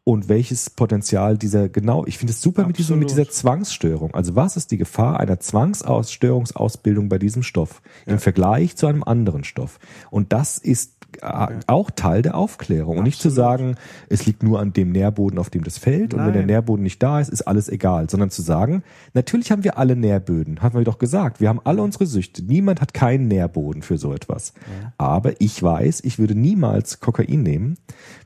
[0.04, 4.14] Und welches Potenzial dieser, genau, ich finde es super mit, diesem, mit dieser Zwangsstörung.
[4.16, 9.44] Also was ist die Gefahr einer Zwangsstörungsausbildung bei diesem Stoff im Vergleich zu einem anderen
[9.44, 9.80] Stoff?
[10.10, 12.98] Und das ist auch Teil der Aufklärung.
[12.98, 13.76] Und nicht zu sagen,
[14.08, 16.14] es liegt nur an dem Nährboden, auf dem das fällt.
[16.14, 16.48] Und wenn der Nein.
[16.48, 18.10] Nährboden nicht da ist, ist alles egal.
[18.10, 18.84] Sondern zu sagen,
[19.14, 20.62] natürlich haben wir alle Nährböden.
[20.62, 21.42] Haben wir doch gesagt.
[21.42, 22.44] Wir haben alle unsere Süchte.
[22.44, 24.54] Niemand hat keinen Nährboden für so etwas.
[24.98, 27.78] Aber ich weiß, ich würde niemals Kokain nehmen,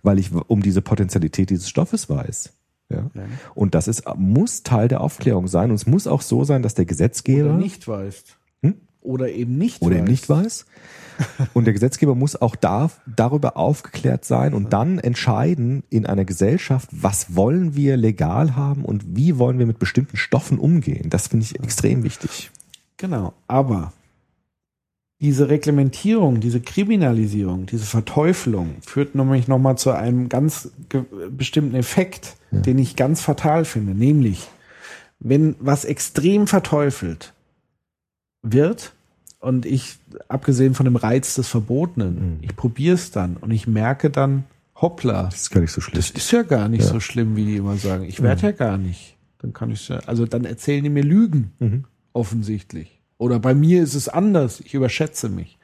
[0.02, 2.54] weil ich um diese Potentialität dieses Stoffes weiß.
[2.90, 3.10] Ja.
[3.56, 5.70] Und das ist, muss Teil der Aufklärung sein.
[5.70, 8.38] Und es muss auch so sein, dass der Gesetzgeber Oder nicht weißt.
[8.62, 8.76] Hm?
[9.02, 10.00] Oder eben nicht oder weißt.
[10.00, 10.66] eben nicht weiß.
[11.54, 16.90] Und der Gesetzgeber muss auch da, darüber aufgeklärt sein und dann entscheiden in einer Gesellschaft,
[16.92, 21.10] was wollen wir legal haben und wie wollen wir mit bestimmten Stoffen umgehen.
[21.10, 22.52] Das finde ich extrem wichtig.
[22.98, 23.34] Genau.
[23.48, 23.94] Aber
[25.22, 30.72] diese Reglementierung, diese Kriminalisierung, diese Verteufelung führt nämlich nochmal zu einem ganz
[31.30, 33.94] bestimmten Effekt, den ich ganz fatal finde.
[33.94, 34.50] Nämlich,
[35.20, 37.34] wenn was extrem verteufelt
[38.42, 38.94] wird
[39.44, 39.98] und ich,
[40.28, 44.46] abgesehen von dem Reiz des Verbotenen, ich probiere es dann und ich merke dann,
[44.76, 45.96] hoppla, Das ist gar nicht so schlimm.
[45.96, 46.88] das ist ja gar nicht Ja.
[46.92, 48.06] so schlimm, wie die immer sagen.
[48.06, 49.16] Ich werde ja gar nicht.
[49.40, 51.84] Dann kann ich ja, also dann erzählen die mir Lügen, Mhm.
[52.14, 53.00] offensichtlich.
[53.18, 54.60] Oder bei mir ist es anders.
[54.62, 55.58] Ich überschätze mich.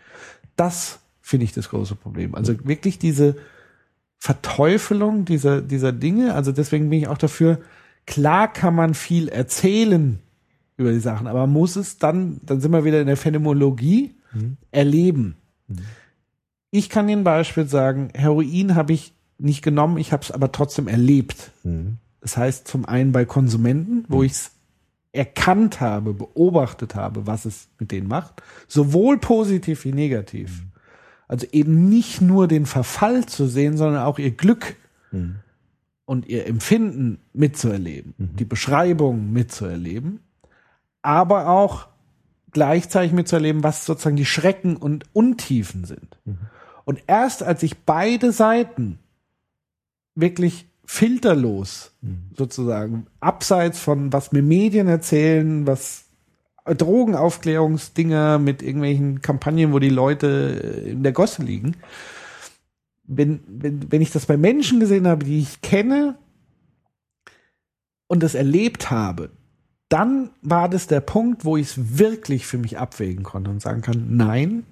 [0.56, 2.35] Das finde ich das große Problem.
[2.35, 3.35] Also wirklich diese
[4.18, 6.34] Verteufelung dieser, dieser Dinge.
[6.35, 7.60] Also deswegen bin ich auch dafür,
[8.06, 10.19] klar kann man viel erzählen
[10.80, 14.15] über die Sachen, aber muss es dann, dann sind wir wieder in der Phänomenologie,
[14.72, 15.35] erleben.
[16.72, 20.88] Ich kann Ihnen Beispiel sagen, Heroin habe ich nicht genommen, ich habe es aber trotzdem
[20.88, 21.51] erlebt.
[21.64, 21.97] Mhm.
[22.22, 24.51] Das heißt zum einen bei Konsumenten, wo ich es
[25.11, 30.64] erkannt habe, beobachtet habe, was es mit denen macht, sowohl positiv wie negativ.
[31.27, 34.76] Also eben nicht nur den Verfall zu sehen, sondern auch ihr Glück
[36.06, 40.19] und ihr Empfinden mitzuerleben, die Beschreibung mitzuerleben,
[41.02, 41.88] aber auch
[42.52, 46.18] gleichzeitig mitzuerleben, was sozusagen die Schrecken und Untiefen sind.
[46.86, 49.00] Und erst als ich beide Seiten
[50.16, 51.92] wirklich filterlos
[52.36, 56.06] sozusagen, abseits von was mir Medien erzählen, was
[56.66, 60.28] Drogenaufklärungsdinger mit irgendwelchen Kampagnen, wo die Leute
[60.86, 61.76] in der Gosse liegen.
[63.04, 66.18] Wenn, wenn, wenn ich das bei Menschen gesehen habe, die ich kenne
[68.08, 69.32] und das erlebt habe,
[69.90, 73.82] dann war das der Punkt, wo ich es wirklich für mich abwägen konnte und sagen
[73.82, 74.66] kann, nein,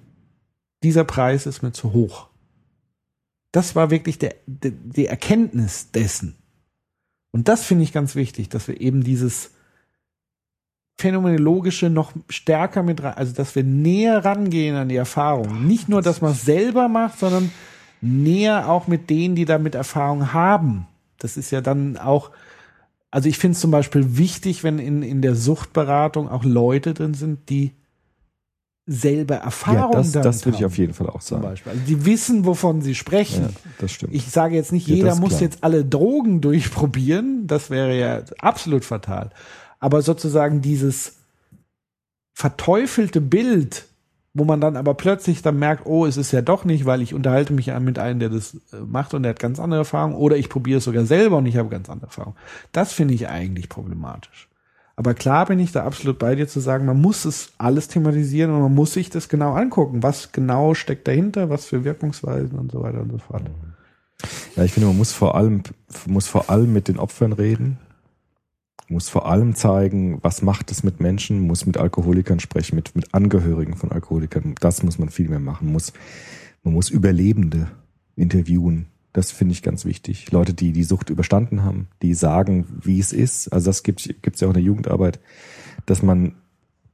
[0.82, 2.28] dieser Preis ist mir zu hoch.
[3.50, 6.36] Das war wirklich der, die, die Erkenntnis dessen.
[7.32, 9.50] Und das finde ich ganz wichtig, dass wir eben dieses
[11.00, 15.66] Phänomenologische noch stärker mit rein, also dass wir näher rangehen an die Erfahrung.
[15.66, 17.52] Nicht nur, dass man es selber macht, sondern
[18.00, 20.86] näher auch mit denen, die damit Erfahrung haben.
[21.18, 22.30] Das ist ja dann auch,
[23.10, 27.14] also ich finde es zum Beispiel wichtig, wenn in, in der Suchtberatung auch Leute drin
[27.14, 27.72] sind, die
[28.86, 31.42] selber Ja, Erfahrung das, damit das würde ich auf jeden Fall auch sagen.
[31.42, 31.72] Beispiel.
[31.72, 33.42] Also die wissen, wovon sie sprechen.
[33.42, 34.14] Ja, das stimmt.
[34.14, 35.42] Ich sage jetzt nicht, Ja, jeder das muss klar.
[35.42, 37.46] jetzt alle Drogen durchprobieren.
[37.46, 39.30] Das wäre ja absolut fatal.
[39.78, 41.16] Aber sozusagen dieses
[42.32, 43.87] verteufelte Bild,
[44.34, 47.14] wo man dann aber plötzlich dann merkt, oh, es ist ja doch nicht, weil ich
[47.14, 50.36] unterhalte mich mit einem, der das äh, macht und der hat ganz andere Erfahrungen, oder
[50.36, 52.36] ich probiere es sogar selber und ich habe ganz andere Erfahrungen.
[52.72, 54.48] Das finde ich eigentlich problematisch.
[54.96, 58.52] Aber klar bin ich da absolut bei dir zu sagen, man muss es alles thematisieren
[58.52, 60.02] und man muss sich das genau angucken.
[60.02, 63.44] Was genau steckt dahinter, was für Wirkungsweisen und so weiter und so fort.
[64.56, 65.62] Ja, ich finde, man muss vor allem,
[66.06, 67.78] muss vor allem mit den Opfern reden,
[68.88, 73.14] muss vor allem zeigen, was macht es mit Menschen, muss mit Alkoholikern sprechen, mit, mit
[73.14, 74.54] Angehörigen von Alkoholikern.
[74.60, 75.70] Das muss man viel mehr machen.
[75.72, 75.92] Muss,
[76.62, 77.68] man muss Überlebende
[78.16, 78.86] interviewen.
[79.12, 80.30] Das finde ich ganz wichtig.
[80.32, 83.52] Leute, die die Sucht überstanden haben, die sagen, wie es ist.
[83.52, 85.20] Also das gibt es ja auch in der Jugendarbeit,
[85.86, 86.34] dass man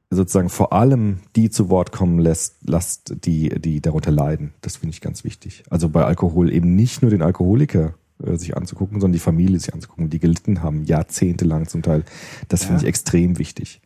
[0.09, 4.53] sozusagen vor allem die zu Wort kommen lässt, lasst, die, die darunter leiden.
[4.61, 5.63] Das finde ich ganz wichtig.
[5.69, 9.73] Also bei Alkohol eben nicht nur den Alkoholiker äh, sich anzugucken, sondern die Familie sich
[9.73, 12.03] anzugucken, die gelitten haben, jahrzehntelang zum Teil.
[12.49, 13.81] Das finde ich extrem wichtig.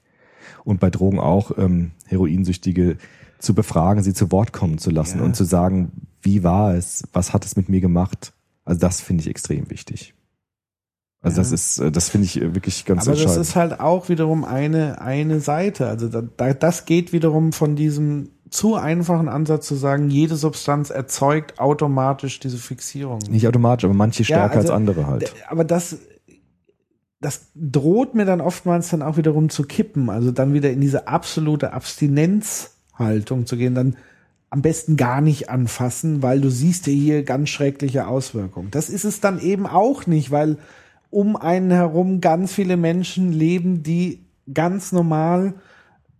[0.63, 2.97] Und bei Drogen auch ähm, Heroinsüchtige
[3.39, 5.23] zu befragen, sie zu Wort kommen zu lassen Ja.
[5.25, 5.91] und zu sagen,
[6.21, 8.33] wie war es, was hat es mit mir gemacht.
[8.65, 10.13] Also das finde ich extrem wichtig.
[11.21, 11.43] Also Ja.
[11.43, 13.45] das ist, äh, das finde ich äh, wirklich ganz Aber das entscheidend.
[13.47, 15.87] ist halt auch wiederum eine, eine Seite.
[15.87, 20.89] Also da, da, das geht wiederum von diesem zu einfachen Ansatz zu sagen, jede Substanz
[20.89, 23.19] erzeugt automatisch diese Fixierung.
[23.29, 25.33] Nicht automatisch, aber manche Ja, stärker also, als andere halt.
[25.47, 25.97] Aber das,
[27.21, 30.09] das droht mir dann oftmals dann auch wiederum zu kippen.
[30.09, 33.97] Also dann wieder in diese absolute Abstinenzhaltung zu gehen, dann
[34.49, 38.71] am besten gar nicht anfassen, weil du siehst ja hier ganz schreckliche Auswirkungen.
[38.71, 40.57] Das ist es dann eben auch nicht, weil
[41.11, 45.53] um einen herum ganz viele Menschen leben, die ganz normal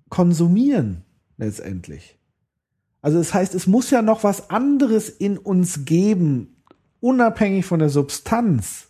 [0.09, 1.03] konsumieren
[1.37, 2.18] letztendlich.
[3.01, 6.57] Also das heißt, es muss ja noch was anderes in uns geben,
[6.99, 8.87] unabhängig von der Substanz,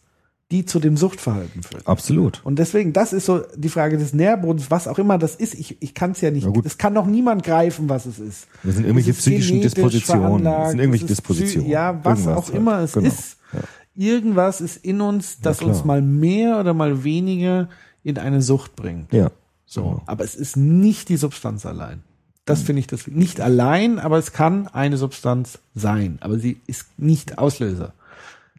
[0.52, 1.86] die zu dem Suchtverhalten führt.
[1.88, 2.42] Absolut.
[2.44, 5.54] Und deswegen, das ist so die Frage des Nährbodens, was auch immer das ist.
[5.54, 8.48] Ich, ich kann es ja nicht, es kann noch niemand greifen, was es ist.
[8.64, 10.44] Das sind irgendwelche ist psychischen Dispositionen.
[10.44, 11.70] Das sind irgendwelche psy- Dispositionen.
[11.70, 12.56] Ja, was Irgendwas auch halt.
[12.58, 13.08] immer es Genau.
[13.08, 13.38] ist.
[13.54, 13.60] Ja.
[13.96, 15.70] irgendwas ist in uns, das klar.
[15.70, 17.70] uns mal mehr oder mal weniger
[18.04, 19.14] in eine Sucht bringt.
[19.14, 19.30] Ja.
[19.68, 20.02] So, Genau.
[20.08, 22.02] aber es ist nicht die Substanz allein.
[22.50, 26.86] Das finde ich das nicht allein, aber es kann eine Substanz sein, aber sie ist
[26.98, 27.94] nicht Auslöser.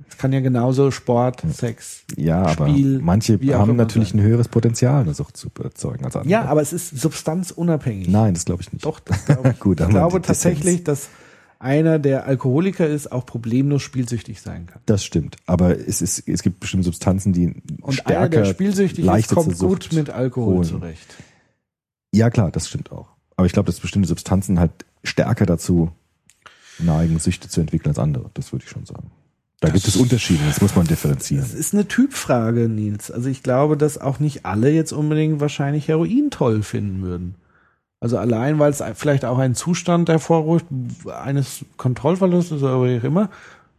[0.08, 4.20] Es kann ja genauso Sport, Sex, Ja, aber Spiel, manche wie auch haben natürlich ein
[4.20, 6.30] höheres Potenzial, eine Sucht zu erzeugen als andere.
[6.30, 8.08] Ja, aber es ist substanzunabhängig.
[8.08, 8.84] Nein, das glaube ich nicht.
[8.84, 9.60] Doch, das glaube ich.
[9.60, 11.08] Gut, ich glaube tatsächlich, dass
[11.58, 14.80] einer, der Alkoholiker ist, auch problemlos spielsüchtig sein kann.
[14.86, 15.36] Das stimmt.
[15.46, 19.58] Aber es ist, es gibt bestimmte Substanzen, die Und stärker, einer, der spielsüchtig ist, kommt
[19.58, 20.64] gut mit Alkohol holen.
[20.64, 21.14] zurecht.
[22.12, 23.09] Ja, klar, das stimmt auch.
[23.40, 25.90] Aber ich glaube, dass bestimmte Substanzen halt stärker dazu
[26.78, 28.30] neigen, Süchte zu entwickeln als andere.
[28.34, 29.10] Das würde ich schon sagen.
[29.60, 31.42] Da gibt es Unterschiede, das muss man differenzieren.
[31.42, 33.10] Das ist eine Typfrage, Nils.
[33.10, 37.34] Also ich glaube, dass auch nicht alle jetzt unbedingt wahrscheinlich Heroin toll finden würden.
[37.98, 40.66] Also allein, weil es vielleicht auch einen Zustand hervorruft,
[41.06, 43.30] eines Kontrollverlustes oder wie auch immer.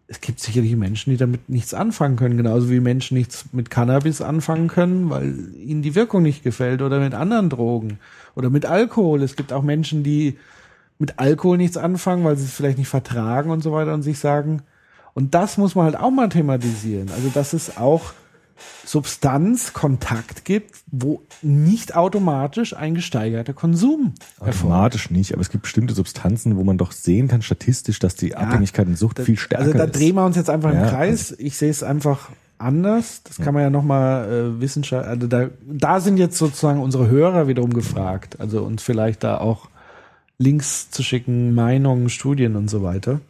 [0.07, 4.23] Es gibt sicherlich Menschen, die damit nichts anfangen können, genauso wie Menschen nichts mit Cannabis
[4.23, 7.99] anfangen können, weil ihnen die Wirkung nicht gefällt oder mit anderen Drogen
[8.35, 9.23] oder mit Alkohol.
[9.23, 10.37] Es gibt auch Menschen, die
[10.99, 14.19] mit Alkohol nichts anfangen, weil sie es vielleicht nicht vertragen und so weiter und sich
[14.19, 14.61] sagen,
[15.13, 17.09] und das muss man halt auch mal thematisieren.
[17.13, 18.13] Also, dass es auch
[18.85, 24.59] Substanzkontakt gibt, wo nicht automatisch ein gesteigerter Konsum erfolgt.
[24.59, 28.35] Automatisch nicht, aber es gibt bestimmte Substanzen, wo man doch sehen kann statistisch, dass die
[28.35, 29.95] Abhängigkeit und Sucht Da- viel stärker Also da ist.
[29.95, 31.31] drehen wir uns jetzt einfach im Ja, Kreis.
[31.37, 32.29] Ich sehe es einfach
[32.61, 33.23] anders.
[33.23, 37.47] Das kann man ja nochmal äh, Wissenschaft, also da, da sind jetzt sozusagen unsere Hörer
[37.47, 38.39] wiederum gefragt.
[38.39, 39.69] Also uns vielleicht da auch
[40.37, 43.21] Links zu schicken, Meinungen, Studien und so weiter.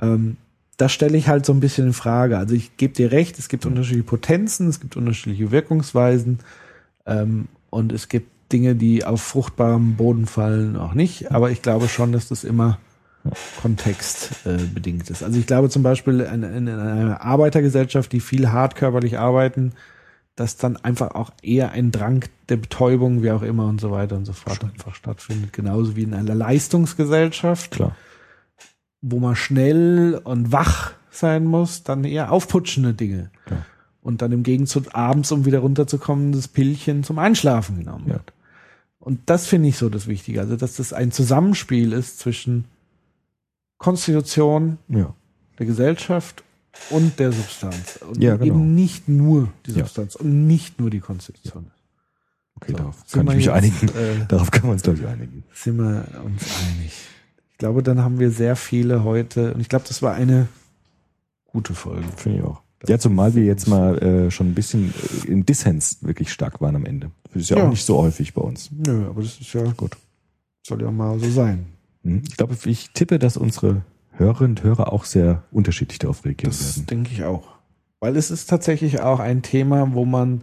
[0.00, 0.36] Ähm,
[0.76, 2.38] das stelle ich halt so ein bisschen in Frage.
[2.38, 6.38] Also ich gebe dir recht, es gibt unterschiedliche Potenzen, es gibt unterschiedliche Wirkungsweisen
[7.06, 11.32] ähm, und es gibt Dinge, die auf fruchtbarem Boden fallen, auch nicht.
[11.32, 12.78] Aber ich glaube schon, dass das immer
[13.60, 15.22] Kontext äh, bedingt ist.
[15.22, 19.72] Also ich glaube zum Beispiel in, in, in einer Arbeitergesellschaft, die viel hart körperlich arbeiten,
[20.36, 24.16] dass dann einfach auch eher ein Drang der Betäubung, wie auch immer und so weiter
[24.16, 25.52] und so fort einfach stattfindet.
[25.52, 27.94] Genauso wie in einer Leistungsgesellschaft, Klar.
[29.02, 33.30] wo man schnell und wach sein muss, dann eher aufputschende Dinge.
[33.44, 33.66] Klar.
[34.02, 38.14] Und dann im Gegenzug abends, um wieder runterzukommen, das Pillchen zum Einschlafen genommen Ja.
[38.14, 38.32] wird.
[38.98, 40.40] Und das finde ich so das Wichtige.
[40.40, 42.64] Also, dass das ein Zusammenspiel ist zwischen
[43.80, 45.14] Konstitution Ja.
[45.58, 46.44] der Gesellschaft
[46.90, 47.98] und der Substanz.
[48.08, 48.44] Und Ja, genau.
[48.54, 49.78] eben nicht nur die Ja.
[49.78, 51.70] Substanz und nicht nur die Konstitution.
[52.56, 53.88] Okay, So, darauf kann wir ich mich jetzt, einigen.
[53.88, 55.44] äh, Darauf können wir uns, glaube ich, einigen.
[55.54, 56.92] sind wir uns einig.
[57.52, 60.46] Ich glaube, dann haben wir sehr viele heute, und ich glaube, das war eine
[61.46, 62.06] gute Folge.
[62.16, 62.60] Finde ich auch.
[62.86, 64.92] Ja, zumal wir jetzt mal äh, schon ein bisschen
[65.24, 67.10] äh, im Dissens wirklich stark waren am Ende.
[67.32, 67.64] Das ist ja, Ja.
[67.64, 68.70] auch nicht so häufig bei uns.
[68.72, 69.96] Nö, aber das ist ja gut.
[70.66, 71.66] Soll ja mal so sein.
[72.04, 72.22] Hm.
[72.28, 73.82] Ich glaube, ich tippe, dass unsere
[74.12, 76.86] Hörerinnen und Hörer auch sehr unterschiedlich darauf reagieren Das werden.
[76.86, 77.48] denke ich auch.
[78.00, 80.42] Weil es ist tatsächlich auch ein Thema, wo man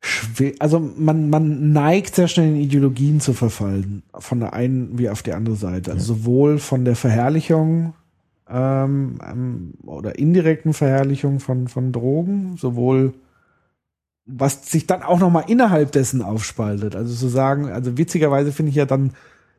[0.00, 5.08] schwer, also man, man neigt sehr schnell in Ideologien zu verfallen, von der einen wie
[5.08, 5.92] auf die andere Seite.
[5.92, 7.94] Also sowohl von der Verherrlichung
[8.48, 13.14] ähm, ähm, oder indirekten Verherrlichung von, von Drogen, sowohl
[14.26, 16.94] was sich dann auch nochmal innerhalb dessen aufspaltet.
[16.94, 19.12] Also zu sagen, also witzigerweise finde ich ja dann,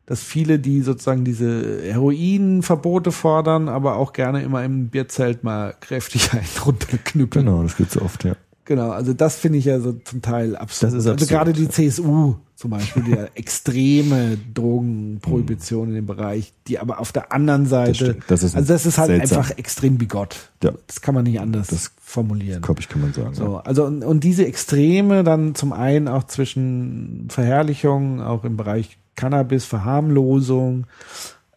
[0.06, 6.32] dass viele, die sozusagen diese Heroinverbote fordern, aber auch gerne immer im Bierzelt mal kräftig
[6.32, 7.44] einen runterknüppeln.
[7.46, 8.34] Genau, das gibt's oft, ja.
[8.64, 10.92] Genau, also das finde ich ja so zum Teil absurd.
[10.92, 11.68] Das ist Also absurd, gerade die.
[11.68, 17.66] CSU zum Beispiel, die ja extreme Drogenprohibition in dem Bereich, die aber auf der anderen
[17.66, 18.18] Seite.
[18.28, 19.38] Das ist also das ist halt seltsam.
[19.38, 20.50] einfach extrem bigott.
[20.62, 20.72] Ja.
[20.86, 22.62] Das kann man nicht anders Das formulieren.
[22.62, 23.34] Glaube ich, kann man sagen.
[23.34, 28.96] So, also und, und diese Extreme dann zum einen auch zwischen Verherrlichung, auch im Bereich
[29.16, 30.86] Cannabis, Verharmlosung,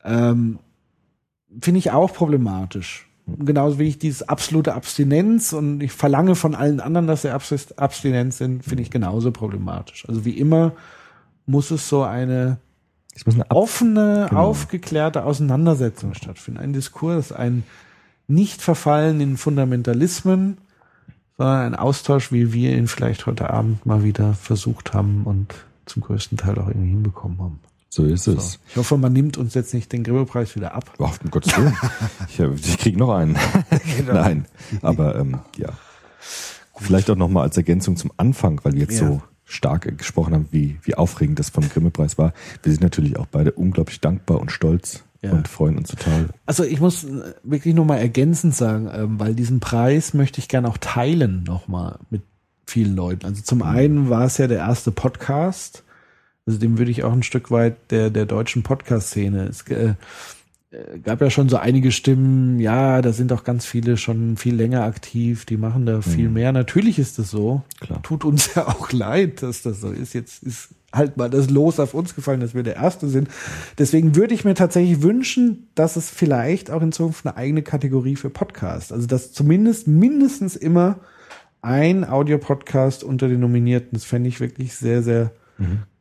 [0.04, 0.60] ähm,
[1.62, 3.08] finde ich auch problematisch.
[3.28, 7.74] Genauso wie ich dieses absolute Abstinenz und ich verlange von allen anderen, dass sie Abs-
[7.78, 10.08] Abstinenz sind, finde ich genauso problematisch.
[10.08, 10.74] Also wie immer
[11.48, 12.58] muss es so eine
[13.16, 14.42] Es muss eine offene, Genau.
[14.48, 16.60] aufgeklärte Auseinandersetzung stattfinden.
[16.60, 17.64] Ein Diskurs, ein
[18.28, 20.58] Nicht-Verfallen in Fundamentalismen,
[21.38, 25.54] sondern ein Austausch, wie wir ihn vielleicht heute Abend mal wieder versucht haben und
[25.86, 27.60] zum größten Teil auch irgendwie hinbekommen haben.
[27.90, 28.34] so ist So.
[28.34, 28.60] es.
[28.70, 30.92] Ich hoffe, man nimmt uns jetzt nicht den Grimme-Preis wieder ab.
[31.00, 31.76] Oh, um Gottes Willen.
[32.30, 33.38] ich, hab- ich krieg noch einen.
[33.98, 34.14] Genau.
[34.14, 34.46] Nein,
[34.82, 35.70] aber ähm, ja.
[36.78, 39.08] Vielleicht auch nochmal als Ergänzung zum Anfang, weil wir jetzt Ja.
[39.08, 42.34] so stark äh, gesprochen haben, wie, wie aufregend das vom Grimme-Preis war.
[42.64, 45.32] Wir sind natürlich auch beide unglaublich dankbar und stolz Ja.
[45.32, 46.28] und freuen uns total.
[46.46, 50.50] Also ich muss äh, wirklich nur mal ergänzend sagen, ähm, weil diesen Preis möchte ich
[50.50, 52.24] gerne auch teilen nochmal mit
[52.66, 53.26] vielen Leuten.
[53.26, 55.84] Also zum einen war es ja der erste Podcast,
[56.46, 59.48] also dem würde ich auch ein Stück weit der, der deutschen Podcast-Szene.
[59.48, 59.96] Es, äh,
[60.76, 64.56] äh, gab ja schon so einige Stimmen, ja, da sind auch ganz viele schon viel
[64.56, 66.52] länger aktiv, die machen da viel mehr.
[66.52, 67.64] Natürlich ist das so.
[67.80, 68.02] Klar.
[68.04, 70.14] Tut uns ja auch leid, dass das so ist.
[70.14, 73.28] Jetzt ist halt mal das Los auf uns gefallen, dass wir der Erste sind.
[73.78, 78.16] Deswegen würde ich mir tatsächlich wünschen, dass es vielleicht auch in Zukunft eine eigene Kategorie
[78.16, 81.00] für Podcast, also dass zumindest mindestens immer
[81.66, 85.32] ein Audiopodcast unter den Nominierten, das fände ich wirklich sehr, sehr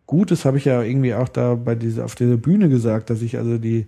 [0.07, 0.31] gut.
[0.31, 3.39] Das habe ich ja irgendwie auch da bei dieser, auf dieser Bühne gesagt, dass ich
[3.39, 3.87] also die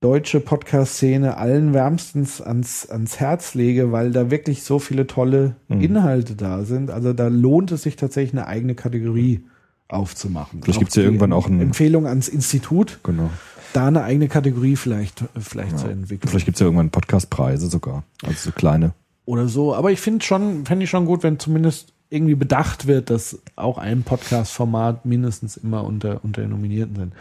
[0.00, 5.80] deutsche Podcast-Szene allen wärmstens ans, ans Herz lege, weil da wirklich so viele tolle Mhm.
[5.80, 6.90] Inhalte da sind.
[6.90, 9.44] Also da lohnt es sich tatsächlich eine eigene Kategorie
[9.88, 10.62] aufzumachen.
[10.62, 13.30] Vielleicht gibt's ja die irgendwann auch ein- Empfehlung ans Institut, Genau.
[13.72, 15.92] da eine eigene Kategorie vielleicht, vielleicht zu Ja.
[15.92, 16.28] entwickeln.
[16.28, 18.02] Vielleicht gibt's ja irgendwann Podcastpreise sogar.
[18.22, 18.92] Also so kleine.
[19.24, 19.74] Oder so.
[19.74, 23.78] Aber ich finde schon, fände ich schon gut, wenn zumindest irgendwie bedacht wird, dass auch
[23.78, 27.12] ein Podcast-Format mindestens immer unter, unter den Nominierten sind.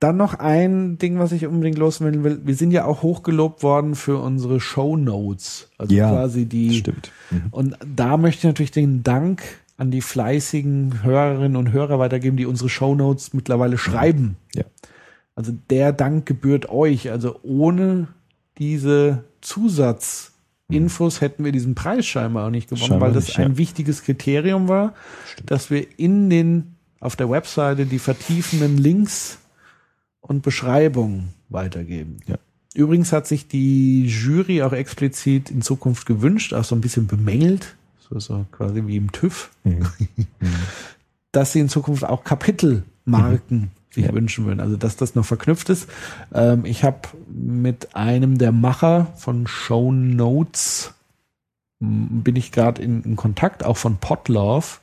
[0.00, 2.40] Dann noch ein Ding, was ich unbedingt loswerden will.
[2.44, 5.70] Wir sind ja auch hochgelobt worden für unsere Show Notes.
[5.78, 6.74] Also Ja, quasi die.
[6.74, 7.10] Stimmt.
[7.30, 7.42] Mhm.
[7.50, 9.42] Und da möchte ich natürlich den Dank
[9.76, 14.36] an die fleißigen Hörerinnen und Hörer weitergeben, die unsere Show Notes mittlerweile schreiben.
[14.54, 14.64] Ja.
[15.36, 17.10] Also der Dank gebührt euch.
[17.10, 18.08] Also ohne
[18.58, 19.24] diese
[20.68, 23.44] Zusatzinfos hätten wir diesen Preis scheinbar auch nicht gewonnen, Scheinbar weil das nicht, ja.
[23.44, 24.94] ein wichtiges Kriterium war,
[25.44, 29.38] dass wir in den auf der Webseite die vertiefenden Links
[30.20, 32.16] und Beschreibungen weitergeben.
[32.26, 32.36] Ja.
[32.74, 37.76] Übrigens hat sich die Jury auch explizit in Zukunft gewünscht, auch so ein bisschen bemängelt,
[38.08, 39.86] so, so quasi wie im TÜV, Mhm.
[41.32, 44.60] dass sie in Zukunft auch Kapitelmarken sich wünschen würden.
[44.60, 45.88] Also dass das noch verknüpft ist.
[46.32, 50.94] Ähm, ich habe mit einem der Macher von Show Notes
[51.80, 54.78] bin ich gerade in, in Kontakt, auch von Podlove.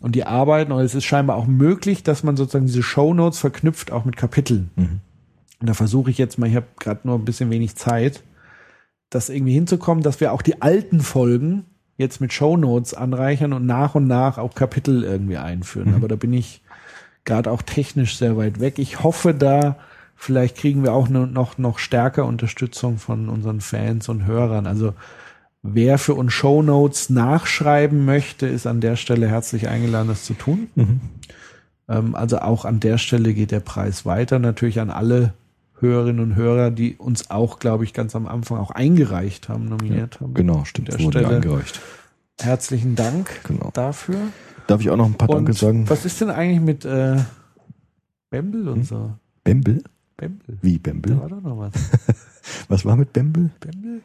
[0.00, 3.38] Und die arbeiten, und es ist scheinbar auch möglich, dass man sozusagen diese Show Notes
[3.38, 4.70] verknüpft auch mit Kapiteln.
[4.76, 5.00] Mhm.
[5.60, 8.22] Und da versuche ich jetzt mal, ich habe gerade nur ein bisschen wenig Zeit,
[9.10, 11.64] das irgendwie hinzukommen, dass wir auch die alten Folgen
[11.98, 15.90] jetzt mit Shownotes anreichern und nach und nach auch Kapitel irgendwie einführen.
[15.90, 15.96] Mhm.
[15.96, 16.62] Aber da bin ich
[17.24, 18.78] gerade auch technisch sehr weit weg.
[18.78, 19.76] Ich hoffe da,
[20.16, 24.66] vielleicht kriegen wir auch noch, noch stärker Unterstützung von unseren Fans und Hörern.
[24.66, 24.94] Also
[25.62, 30.68] wer für uns Shownotes nachschreiben möchte, ist an der Stelle herzlich eingeladen, das zu tun.
[30.74, 31.00] Mhm.
[31.88, 34.38] Ähm, also auch an der Stelle geht der Preis weiter.
[34.38, 35.34] Natürlich an alle
[35.78, 40.20] Hörerinnen und Hörer, die uns auch, glaube ich, ganz am Anfang auch eingereicht haben, nominiert
[40.20, 40.34] haben.
[40.34, 40.90] Genau, stimmt.
[40.92, 41.80] An der Stelle eingereicht.
[42.38, 43.70] herzlichen Dank Genau.
[43.72, 44.16] dafür.
[44.70, 45.90] Darf ich auch noch ein paar Danke Und sagen?
[45.90, 47.16] was ist denn eigentlich mit äh,
[48.30, 49.10] Bembel und so?
[49.42, 49.82] Bembel?
[50.16, 50.58] Bembel.
[50.62, 51.20] Wie Da Bembel?
[51.20, 51.72] war doch noch was.
[52.68, 53.50] Was war mit Bembel?
[53.58, 54.00] Bembel?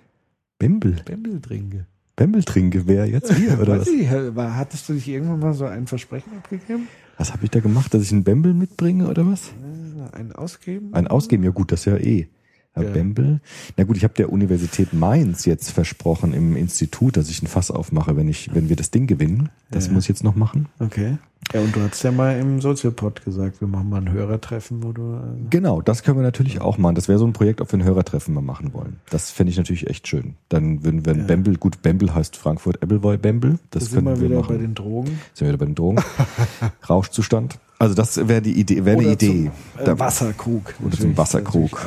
[0.58, 0.96] Bembel?
[1.06, 1.86] Bembel trinke.
[2.16, 3.88] Bembel trinke wer jetzt wir oder was?
[3.88, 6.88] Ich, hattest du dich irgendwann mal so ein Versprechen abgegeben?
[7.18, 9.50] Was habe ich da gemacht, dass ich einen Bembel mitbringe oder was?
[9.50, 10.94] Äh, Ein Ausgeben?
[10.96, 12.28] Ein Ausgeben, ja gut, das ist ja eh.
[12.76, 12.90] Ja, Ja.
[12.92, 13.40] Bembel.
[13.78, 17.72] Na gut, ich habe der Universität Mainz jetzt versprochen im Institut, dass ich ein Fass
[17.72, 19.50] aufmache, wenn ich, wenn wir das Ding gewinnen.
[19.72, 19.94] Das Ja.
[19.94, 20.68] muss ich jetzt noch machen.
[20.80, 21.18] Okay.
[21.54, 24.92] Ja, und du hast ja mal im Soziopod gesagt, wir machen mal ein Hörertreffen, wo
[24.94, 25.14] du.
[25.14, 25.20] Äh,
[25.52, 26.96] Genau, das können wir natürlich auch machen.
[26.96, 28.96] Das wäre so ein Projekt, ob wir ein Hörertreffen mal machen wollen.
[29.12, 30.34] Das fände ich natürlich echt schön.
[30.50, 31.26] Dann würden wir ein Ja.
[31.26, 33.60] Bembel, gut, Bembel heißt Frankfurt Appleboy Bembel.
[33.70, 34.56] Das da sind können wir wir wieder machen.
[34.56, 35.20] bei den Drogen.
[35.34, 35.98] sind wir wieder bei den Drogen.
[36.90, 37.60] Rauschzustand.
[37.78, 39.52] Also das wäre die Idee, wäre eine Idee.
[39.78, 40.74] Zum, äh, Wasserkrug.
[40.84, 41.86] Oder zum Wasserkrug.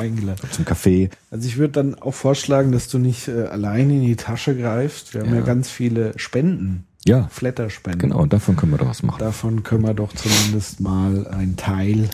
[0.51, 1.09] Zum Kaffee.
[1.31, 5.15] Also ich würde dann auch vorschlagen, dass du nicht äh, allein in die Tasche greifst.
[5.15, 5.43] Wir haben ja, Ja.
[5.43, 8.01] ganz viele Spenden, Ja, Flatterspenden.
[8.11, 8.21] genau.
[8.21, 9.19] Und davon können wir doch was machen.
[9.21, 12.11] Davon können wir doch zumindest mal einen Teil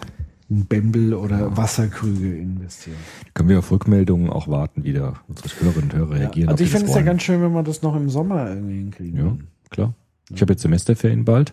[0.50, 2.96] in Bembel oder Wasserkrüge investieren.
[3.32, 6.48] Können wir auf Rückmeldungen auch warten, wie da unsere Hörerinnen und Hörer reagieren.
[6.50, 9.18] also ich finde es ja ganz schön, wenn wir das noch im Sommer irgendwie hinkriegen.
[9.18, 9.36] Ja,
[9.70, 9.94] klar.
[10.30, 11.52] Ich habe jetzt Semesterferien bald.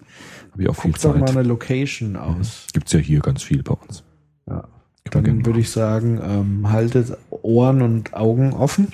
[0.52, 1.38] Habe ich auch viel Guck doch mal Zeit.
[1.38, 2.68] eine Location aus.
[2.73, 4.03] Gibt's ja hier ganz viel bei uns.
[4.48, 4.68] Ja.
[5.10, 8.89] Gerne Dann würde ich sagen, ähm, haltet Ohren und Augen offen.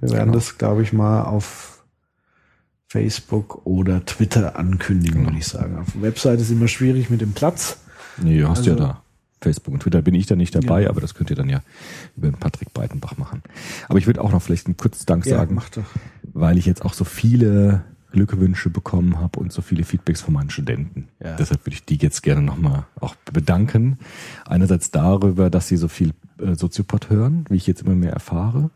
[0.00, 0.34] Wir werden Genau.
[0.34, 1.84] das, glaube ich, mal auf
[2.88, 5.28] Facebook oder Twitter ankündigen, Genau.
[5.30, 5.78] würde ich sagen.
[5.78, 7.78] Auf der Webseite ist immer schwierig mit dem Platz.
[8.18, 9.02] Nee, hast du ja Also- da.
[9.40, 10.90] Facebook und Twitter bin ich da nicht dabei, Ja.
[10.90, 11.62] aber das könnt ihr dann ja
[12.16, 13.42] über den Patrick Breitenbach machen.
[13.88, 15.82] Aber ich würde auch noch vielleicht einen kurzen Dank sagen, mach doch.
[16.32, 17.82] weil ich jetzt auch so viele
[18.12, 21.08] Glückwünsche bekommen habe und so viele Feedbacks von meinen Studenten.
[21.22, 21.36] Ja.
[21.36, 23.98] Deshalb würde ich die jetzt gerne nochmal auch bedanken.
[24.46, 28.70] Einerseits darüber, dass sie so viel äh, Soziopod hören, wie ich jetzt immer mehr erfahre.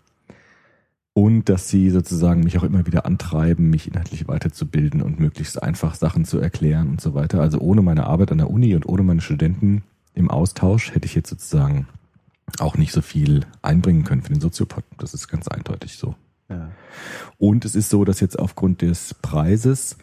[1.12, 5.94] Und dass sie sozusagen mich auch immer wieder antreiben, mich inhaltlich weiterzubilden und möglichst einfach
[5.94, 7.40] Sachen zu erklären und so weiter.
[7.40, 9.82] Also ohne meine Arbeit an der Uni und ohne meine Studenten
[10.14, 11.86] im Austausch hätte ich jetzt sozusagen
[12.58, 14.84] auch nicht so viel einbringen können für den Soziopod.
[14.98, 16.14] Das ist ganz eindeutig so.
[16.48, 16.70] Ja.
[17.38, 19.96] Und es ist so, dass jetzt aufgrund des Preises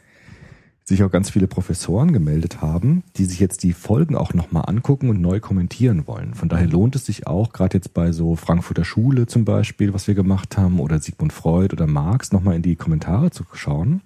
[0.85, 5.09] sich auch ganz viele Professoren gemeldet haben, die sich jetzt die Folgen auch nochmal angucken
[5.09, 6.33] und neu kommentieren wollen.
[6.33, 10.07] Von daher lohnt es sich auch, gerade jetzt bei so Frankfurter Schule zum Beispiel, was
[10.07, 14.01] wir gemacht haben, oder Sigmund Freud oder Marx, nochmal in die Kommentare zu schauen,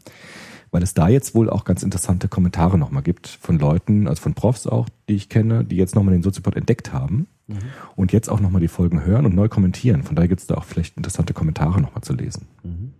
[0.71, 4.33] weil es da jetzt wohl auch ganz interessante Kommentare nochmal gibt von Leuten, also von
[4.33, 7.57] Profs auch, die ich kenne, die jetzt nochmal den Soziopod entdeckt haben mhm.
[7.95, 10.03] und jetzt auch nochmal die Folgen hören und neu kommentieren.
[10.03, 12.47] Von daher gibt es da auch vielleicht interessante Kommentare nochmal zu lesen.
[12.63, 12.93] Mhm.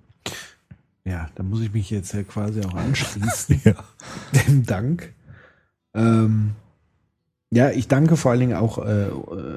[1.05, 3.61] Ja, da muss ich mich jetzt ja quasi auch anschließen.
[3.63, 3.75] ja.
[4.33, 5.13] Dem Dank.
[5.93, 6.51] Ähm,
[7.49, 9.07] ja, ich danke vor allen Dingen auch äh,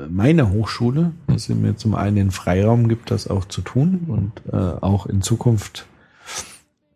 [0.08, 4.32] meiner Hochschule, dass sie mir zum einen den Freiraum gibt, das auch zu tun und
[4.52, 5.86] äh, auch in Zukunft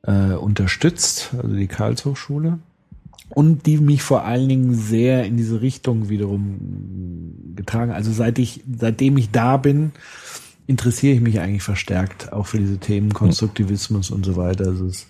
[0.07, 2.59] äh, unterstützt, also die Karlshochschule.
[3.31, 7.91] Und die mich vor allen Dingen sehr in diese Richtung wiederum getragen.
[7.91, 9.93] Also seit ich, seitdem ich da bin,
[10.67, 14.67] interessiere ich mich eigentlich verstärkt auch für diese Themen Konstruktivismus und so weiter.
[14.67, 15.07] Also es,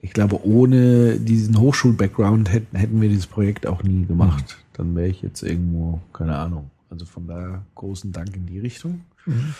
[0.00, 4.58] ich glaube, ohne diesen Hochschul-Background hätten, hätten wir dieses Projekt auch nie gemacht.
[4.74, 6.70] Dann wäre ich jetzt irgendwo, keine Ahnung.
[6.88, 9.00] Also von daher großen Dank in die Richtung.
[9.26, 9.54] Mhm.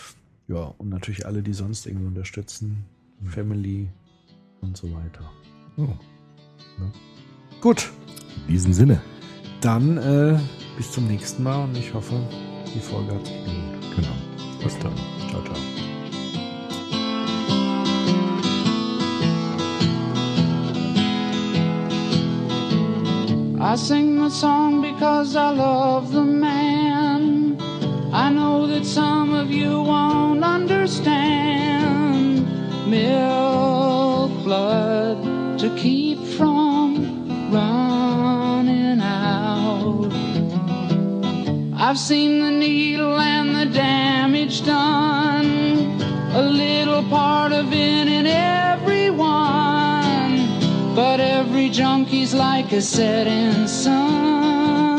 [0.47, 2.85] Ja, und natürlich alle, die sonst irgendwie unterstützen.
[3.19, 3.27] Mhm.
[3.27, 3.87] Family
[4.65, 5.31] und so weiter.
[5.77, 5.87] Oh.
[6.79, 6.91] Ja.
[7.61, 7.91] Gut.
[8.47, 9.01] In diesem Sinne.
[9.61, 10.37] Dann äh,
[10.77, 12.15] bis zum nächsten Mal und ich hoffe,
[12.73, 13.95] die Folge hat sich gelohnt.
[13.95, 14.15] Genau.
[14.63, 14.93] Bis dann.
[15.29, 15.55] Ciao, ciao.
[23.57, 27.57] I sing the song because I love the man.
[28.13, 32.45] I know that some of you won't understand.
[32.87, 34.14] Milk
[34.45, 40.11] blood to keep from running out.
[41.75, 45.47] I've seen the needle and the damage done,
[46.35, 49.25] a little part of it in everyone,
[50.95, 54.94] but every junkie's like a setting sun.